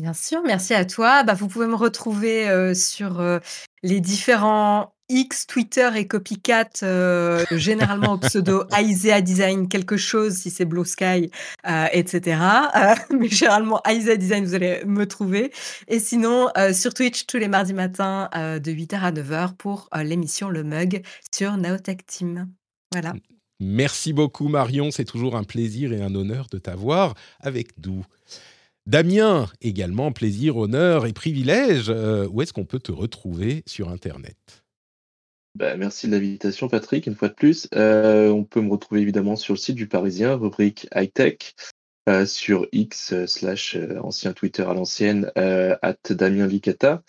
Bien 0.00 0.12
sûr, 0.12 0.42
merci 0.44 0.74
à 0.74 0.84
toi. 0.84 1.24
Bah, 1.24 1.34
vous 1.34 1.48
pouvez 1.48 1.66
me 1.66 1.74
retrouver 1.74 2.48
euh, 2.48 2.74
sur 2.74 3.40
les 3.82 4.00
différents 4.00 4.94
X, 5.10 5.46
Twitter 5.46 5.88
et 5.96 6.06
Copycat, 6.06 6.68
euh, 6.82 7.44
généralement 7.52 8.14
au 8.14 8.18
pseudo 8.18 8.64
Aisea 8.78 9.22
Design 9.22 9.68
quelque 9.68 9.96
chose, 9.96 10.34
si 10.34 10.50
c'est 10.50 10.66
Blue 10.66 10.84
Sky, 10.84 11.30
euh, 11.66 11.86
etc. 11.92 12.40
Euh, 12.76 12.94
mais 13.18 13.28
généralement 13.28 13.80
Aisea 13.86 14.16
Design, 14.16 14.44
vous 14.44 14.54
allez 14.54 14.84
me 14.84 15.06
trouver. 15.06 15.50
Et 15.88 15.98
sinon, 15.98 16.48
sur 16.74 16.92
Twitch, 16.92 17.26
tous 17.26 17.38
les 17.38 17.48
mardis 17.48 17.72
matins, 17.74 18.28
de 18.34 18.70
8h 18.70 19.00
à 19.00 19.12
9h 19.12 19.54
pour 19.56 19.88
l'émission 19.96 20.50
Le 20.50 20.62
Mug 20.62 21.02
sur 21.34 21.56
Naotech 21.56 22.04
Team. 22.06 22.48
Voilà. 22.92 23.14
Merci 23.60 24.12
beaucoup 24.12 24.48
Marion, 24.48 24.90
c'est 24.90 25.04
toujours 25.04 25.36
un 25.36 25.42
plaisir 25.42 25.92
et 25.92 26.00
un 26.00 26.14
honneur 26.14 26.46
de 26.50 26.58
t'avoir 26.58 27.14
avec 27.40 27.70
nous. 27.84 28.04
Damien, 28.86 29.48
également 29.60 30.12
plaisir, 30.12 30.56
honneur 30.56 31.06
et 31.06 31.12
privilège. 31.12 31.90
où 32.30 32.42
est-ce 32.42 32.52
qu'on 32.52 32.64
peut 32.64 32.78
te 32.78 32.92
retrouver 32.92 33.62
sur 33.66 33.88
Internet? 33.88 34.64
Bah, 35.58 35.76
merci 35.76 36.06
de 36.06 36.12
l'invitation, 36.12 36.68
Patrick, 36.68 37.08
une 37.08 37.16
fois 37.16 37.28
de 37.28 37.34
plus. 37.34 37.66
Euh, 37.74 38.30
on 38.30 38.44
peut 38.44 38.60
me 38.60 38.70
retrouver 38.70 39.00
évidemment 39.00 39.34
sur 39.34 39.54
le 39.54 39.58
site 39.58 39.74
du 39.74 39.88
Parisien, 39.88 40.36
rubrique 40.36 40.86
high-tech, 40.94 41.56
euh, 42.08 42.26
sur 42.26 42.68
X 42.70 43.12
euh, 43.12 43.26
slash 43.26 43.76
ancien 44.00 44.32
Twitter 44.32 44.62
à 44.62 44.72
l'ancienne, 44.72 45.32
at 45.34 45.96
Damien 46.10 46.46
Licata. 46.46 47.02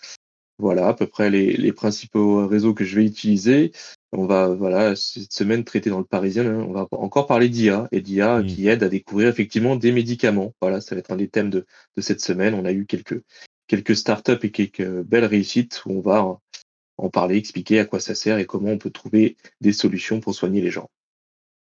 Voilà, 0.58 0.88
à 0.88 0.94
peu 0.94 1.06
près 1.06 1.30
les, 1.30 1.56
les, 1.56 1.72
principaux 1.72 2.46
réseaux 2.48 2.74
que 2.74 2.84
je 2.84 2.96
vais 2.96 3.06
utiliser. 3.06 3.70
On 4.10 4.26
va, 4.26 4.48
voilà, 4.48 4.96
cette 4.96 5.32
semaine 5.32 5.62
traiter 5.62 5.88
dans 5.88 5.98
le 6.00 6.04
Parisien, 6.04 6.44
hein, 6.44 6.66
on 6.68 6.72
va 6.72 6.88
encore 6.90 7.28
parler 7.28 7.48
d'IA 7.48 7.88
et 7.92 8.00
d'IA 8.00 8.40
mmh. 8.40 8.46
qui 8.46 8.68
aide 8.68 8.82
à 8.82 8.88
découvrir 8.88 9.28
effectivement 9.28 9.76
des 9.76 9.92
médicaments. 9.92 10.54
Voilà, 10.60 10.80
ça 10.80 10.96
va 10.96 10.98
être 10.98 11.12
un 11.12 11.16
des 11.16 11.28
thèmes 11.28 11.50
de, 11.50 11.66
de 11.96 12.02
cette 12.02 12.20
semaine. 12.20 12.54
On 12.54 12.64
a 12.64 12.72
eu 12.72 12.84
quelques, 12.84 13.22
quelques 13.68 13.96
startups 13.96 14.42
et 14.42 14.50
quelques 14.50 15.02
belles 15.02 15.24
réussites 15.24 15.82
où 15.86 15.92
on 15.92 16.00
va 16.00 16.40
en 17.04 17.10
parler, 17.10 17.36
expliquer 17.36 17.80
à 17.80 17.84
quoi 17.84 18.00
ça 18.00 18.14
sert 18.14 18.38
et 18.38 18.46
comment 18.46 18.70
on 18.70 18.78
peut 18.78 18.90
trouver 18.90 19.36
des 19.60 19.72
solutions 19.72 20.20
pour 20.20 20.34
soigner 20.34 20.60
les 20.60 20.70
gens. 20.70 20.88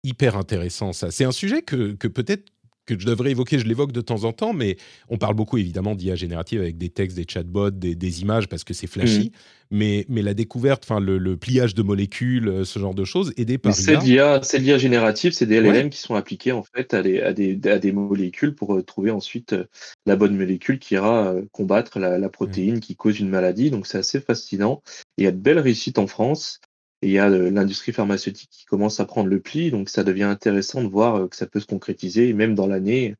Hyper 0.03 0.38
intéressant 0.38 0.93
ça. 0.93 1.09
C'est 1.11 1.26
un 1.26 1.32
sujet 1.32 1.61
que, 1.61 1.93
que 1.93 2.07
peut-être 2.07 2.51
que 2.86 2.99
je 2.99 3.05
devrais 3.05 3.31
évoquer, 3.31 3.59
je 3.59 3.65
l'évoque 3.65 3.91
de 3.91 4.01
temps 4.01 4.23
en 4.23 4.33
temps, 4.33 4.53
mais 4.53 4.77
on 5.09 5.17
parle 5.17 5.36
beaucoup 5.36 5.57
évidemment 5.57 5.95
d'IA 5.95 6.15
générative 6.15 6.61
avec 6.61 6.77
des 6.77 6.89
textes, 6.89 7.17
des 7.17 7.25
chatbots, 7.27 7.71
des, 7.71 8.21
images 8.21 8.47
parce 8.47 8.63
que 8.63 8.73
c'est 8.73 8.88
flashy. 8.88 9.31
Mmh. 9.33 9.38
Mais, 9.71 10.05
mais 10.09 10.21
la 10.21 10.36
découverte, 10.36 10.83
enfin 10.88 10.99
le, 10.99 11.38
pliage 11.38 11.73
de 11.73 11.81
molécules, 11.81 12.47
euh, 12.47 12.65
ce 12.65 12.77
genre 12.77 12.93
de 12.93 13.03
choses, 13.03 13.33
aidé 13.36 13.57
par 13.57 13.73
C'est 13.73 13.97
l'IA, 13.97 14.39
c'est 14.43 14.59
l'IA 14.59 14.77
générative, 14.77 15.31
c'est 15.33 15.47
des 15.47 15.59
LLM 15.59 15.89
qui 15.89 15.99
sont 15.99 16.13
appliqués 16.13 16.51
en 16.51 16.63
fait 16.63 16.93
à 16.93 17.01
des, 17.01 17.19
à 17.19 17.33
des, 17.33 17.59
à 17.65 17.79
des 17.79 17.91
molécules 17.91 18.53
pour 18.53 18.75
euh, 18.75 18.83
trouver 18.83 19.09
ensuite 19.09 19.53
euh, 19.53 19.65
la 20.05 20.15
bonne 20.15 20.38
molécule 20.38 20.77
qui 20.77 20.93
ira 20.93 21.36
combattre 21.51 21.99
la, 21.99 22.19
la 22.19 22.29
protéine 22.29 22.75
mmh. 22.75 22.79
qui 22.79 22.95
cause 22.95 23.19
une 23.19 23.29
maladie. 23.29 23.71
Donc 23.71 23.88
c'est 23.88 23.97
assez 23.97 24.21
fascinant. 24.21 24.83
il 25.17 25.25
y 25.25 25.27
a 25.27 25.31
de 25.31 25.38
belles 25.38 25.59
réussites 25.59 25.97
en 25.97 26.07
France 26.07 26.61
il 27.01 27.11
y 27.11 27.19
a 27.19 27.29
l'industrie 27.29 27.91
pharmaceutique 27.91 28.49
qui 28.49 28.65
commence 28.65 28.99
à 28.99 29.05
prendre 29.05 29.29
le 29.29 29.39
pli, 29.39 29.71
donc 29.71 29.89
ça 29.89 30.03
devient 30.03 30.23
intéressant 30.23 30.83
de 30.83 30.89
voir 30.89 31.15
euh, 31.15 31.27
que 31.27 31.35
ça 31.35 31.47
peut 31.47 31.59
se 31.59 31.65
concrétiser, 31.65 32.33
même 32.33 32.55
dans 32.55 32.67
l'année 32.67 33.15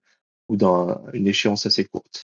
ou 0.49 0.57
dans 0.57 1.01
une 1.13 1.28
échéance 1.28 1.65
assez 1.65 1.86
courte. 1.86 2.23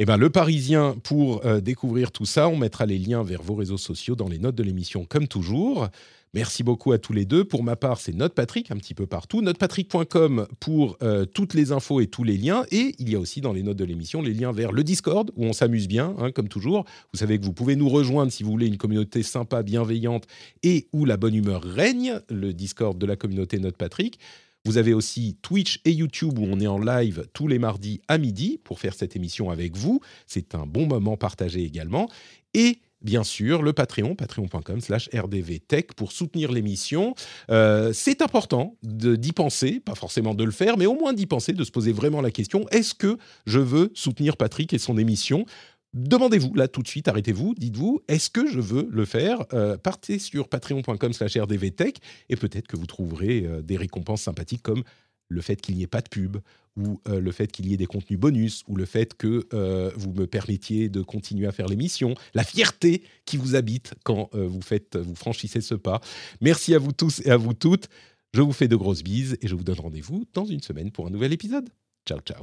Eh 0.00 0.04
ben, 0.04 0.16
le 0.16 0.30
Parisien, 0.30 0.94
pour 1.02 1.44
euh, 1.44 1.60
découvrir 1.60 2.12
tout 2.12 2.24
ça, 2.24 2.48
on 2.48 2.56
mettra 2.56 2.86
les 2.86 2.98
liens 2.98 3.24
vers 3.24 3.42
vos 3.42 3.56
réseaux 3.56 3.76
sociaux 3.76 4.14
dans 4.14 4.28
les 4.28 4.38
notes 4.38 4.54
de 4.54 4.62
l'émission, 4.62 5.04
comme 5.04 5.26
toujours. 5.26 5.88
Merci 6.34 6.62
beaucoup 6.62 6.92
à 6.92 6.98
tous 6.98 7.12
les 7.12 7.24
deux. 7.24 7.44
Pour 7.44 7.64
ma 7.64 7.74
part, 7.74 7.98
c'est 7.98 8.12
NotePatrick 8.12 8.70
un 8.70 8.76
petit 8.76 8.94
peu 8.94 9.06
partout. 9.06 9.42
Notepatrick.com 9.42 10.46
pour 10.60 10.98
euh, 11.02 11.24
toutes 11.24 11.52
les 11.54 11.72
infos 11.72 12.00
et 12.00 12.06
tous 12.06 12.22
les 12.22 12.36
liens. 12.36 12.64
Et 12.70 12.94
il 13.00 13.10
y 13.10 13.16
a 13.16 13.18
aussi 13.18 13.40
dans 13.40 13.52
les 13.52 13.64
notes 13.64 13.76
de 13.76 13.84
l'émission 13.84 14.22
les 14.22 14.34
liens 14.34 14.52
vers 14.52 14.70
le 14.70 14.84
Discord 14.84 15.32
où 15.34 15.44
on 15.44 15.52
s'amuse 15.52 15.88
bien, 15.88 16.14
hein, 16.18 16.30
comme 16.30 16.46
toujours. 16.46 16.84
Vous 17.12 17.18
savez 17.18 17.36
que 17.40 17.44
vous 17.44 17.52
pouvez 17.52 17.74
nous 17.74 17.88
rejoindre 17.88 18.30
si 18.30 18.44
vous 18.44 18.52
voulez 18.52 18.68
une 18.68 18.76
communauté 18.76 19.24
sympa, 19.24 19.64
bienveillante 19.64 20.28
et 20.62 20.86
où 20.92 21.06
la 21.06 21.16
bonne 21.16 21.34
humeur 21.34 21.64
règne. 21.64 22.20
Le 22.28 22.52
Discord 22.52 22.96
de 22.96 23.06
la 23.06 23.16
communauté 23.16 23.58
NotePatrick. 23.58 24.20
Vous 24.68 24.76
avez 24.76 24.92
aussi 24.92 25.38
Twitch 25.40 25.80
et 25.86 25.92
YouTube 25.92 26.38
où 26.38 26.44
on 26.44 26.60
est 26.60 26.66
en 26.66 26.78
live 26.78 27.26
tous 27.32 27.48
les 27.48 27.58
mardis 27.58 28.02
à 28.06 28.18
midi 28.18 28.60
pour 28.64 28.80
faire 28.80 28.92
cette 28.92 29.16
émission 29.16 29.48
avec 29.48 29.74
vous. 29.74 30.02
C'est 30.26 30.54
un 30.54 30.66
bon 30.66 30.86
moment 30.86 31.16
partagé 31.16 31.62
également. 31.64 32.10
Et 32.52 32.80
bien 33.00 33.24
sûr, 33.24 33.62
le 33.62 33.72
Patreon, 33.72 34.14
patreon.com 34.14 34.82
slash 34.82 35.08
rdvtech 35.14 35.94
pour 35.94 36.12
soutenir 36.12 36.52
l'émission. 36.52 37.14
Euh, 37.50 37.94
c'est 37.94 38.20
important 38.20 38.76
d'y 38.82 39.32
penser, 39.32 39.80
pas 39.80 39.94
forcément 39.94 40.34
de 40.34 40.44
le 40.44 40.50
faire, 40.50 40.76
mais 40.76 40.84
au 40.84 40.94
moins 40.94 41.14
d'y 41.14 41.24
penser, 41.24 41.54
de 41.54 41.64
se 41.64 41.70
poser 41.70 41.92
vraiment 41.92 42.20
la 42.20 42.30
question, 42.30 42.68
est-ce 42.68 42.92
que 42.92 43.16
je 43.46 43.60
veux 43.60 43.90
soutenir 43.94 44.36
Patrick 44.36 44.74
et 44.74 44.78
son 44.78 44.98
émission? 44.98 45.46
Demandez-vous 45.94 46.54
là 46.54 46.68
tout 46.68 46.82
de 46.82 46.88
suite, 46.88 47.08
arrêtez-vous, 47.08 47.54
dites-vous, 47.56 48.02
est-ce 48.08 48.28
que 48.28 48.50
je 48.50 48.60
veux 48.60 48.88
le 48.90 49.04
faire 49.04 49.44
euh, 49.52 49.76
Partez 49.78 50.18
sur 50.18 50.48
patreon.com 50.48 51.12
slash 51.12 51.36
rdvtech 51.36 51.98
et 52.28 52.36
peut-être 52.36 52.66
que 52.66 52.76
vous 52.76 52.86
trouverez 52.86 53.44
euh, 53.46 53.62
des 53.62 53.76
récompenses 53.76 54.22
sympathiques 54.22 54.62
comme 54.62 54.84
le 55.28 55.40
fait 55.40 55.60
qu'il 55.60 55.76
n'y 55.76 55.82
ait 55.82 55.88
pas 55.88 56.00
de 56.00 56.08
pub, 56.08 56.38
ou 56.76 57.00
euh, 57.08 57.20
le 57.20 57.32
fait 57.32 57.50
qu'il 57.50 57.68
y 57.68 57.74
ait 57.74 57.76
des 57.76 57.86
contenus 57.86 58.18
bonus, 58.18 58.64
ou 58.66 58.76
le 58.76 58.84
fait 58.84 59.14
que 59.14 59.46
euh, 59.52 59.90
vous 59.96 60.12
me 60.12 60.26
permettiez 60.26 60.88
de 60.88 61.02
continuer 61.02 61.46
à 61.46 61.52
faire 61.52 61.66
l'émission, 61.66 62.14
la 62.34 62.44
fierté 62.44 63.02
qui 63.24 63.36
vous 63.36 63.54
habite 63.54 63.94
quand 64.04 64.30
euh, 64.34 64.46
vous, 64.46 64.62
faites, 64.62 64.96
vous 64.96 65.14
franchissez 65.14 65.60
ce 65.60 65.74
pas. 65.74 66.00
Merci 66.40 66.74
à 66.74 66.78
vous 66.78 66.92
tous 66.92 67.20
et 67.24 67.30
à 67.30 67.36
vous 67.36 67.54
toutes. 67.54 67.88
Je 68.32 68.42
vous 68.42 68.52
fais 68.52 68.68
de 68.68 68.76
grosses 68.76 69.02
bises 69.02 69.36
et 69.42 69.48
je 69.48 69.54
vous 69.54 69.64
donne 69.64 69.80
rendez-vous 69.80 70.24
dans 70.34 70.44
une 70.44 70.60
semaine 70.60 70.90
pour 70.90 71.06
un 71.06 71.10
nouvel 71.10 71.32
épisode. 71.32 71.68
Ciao, 72.06 72.20
ciao. 72.20 72.42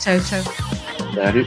Ciao, 0.00 0.20
ciao. 0.20 0.44
Salut. 1.14 1.46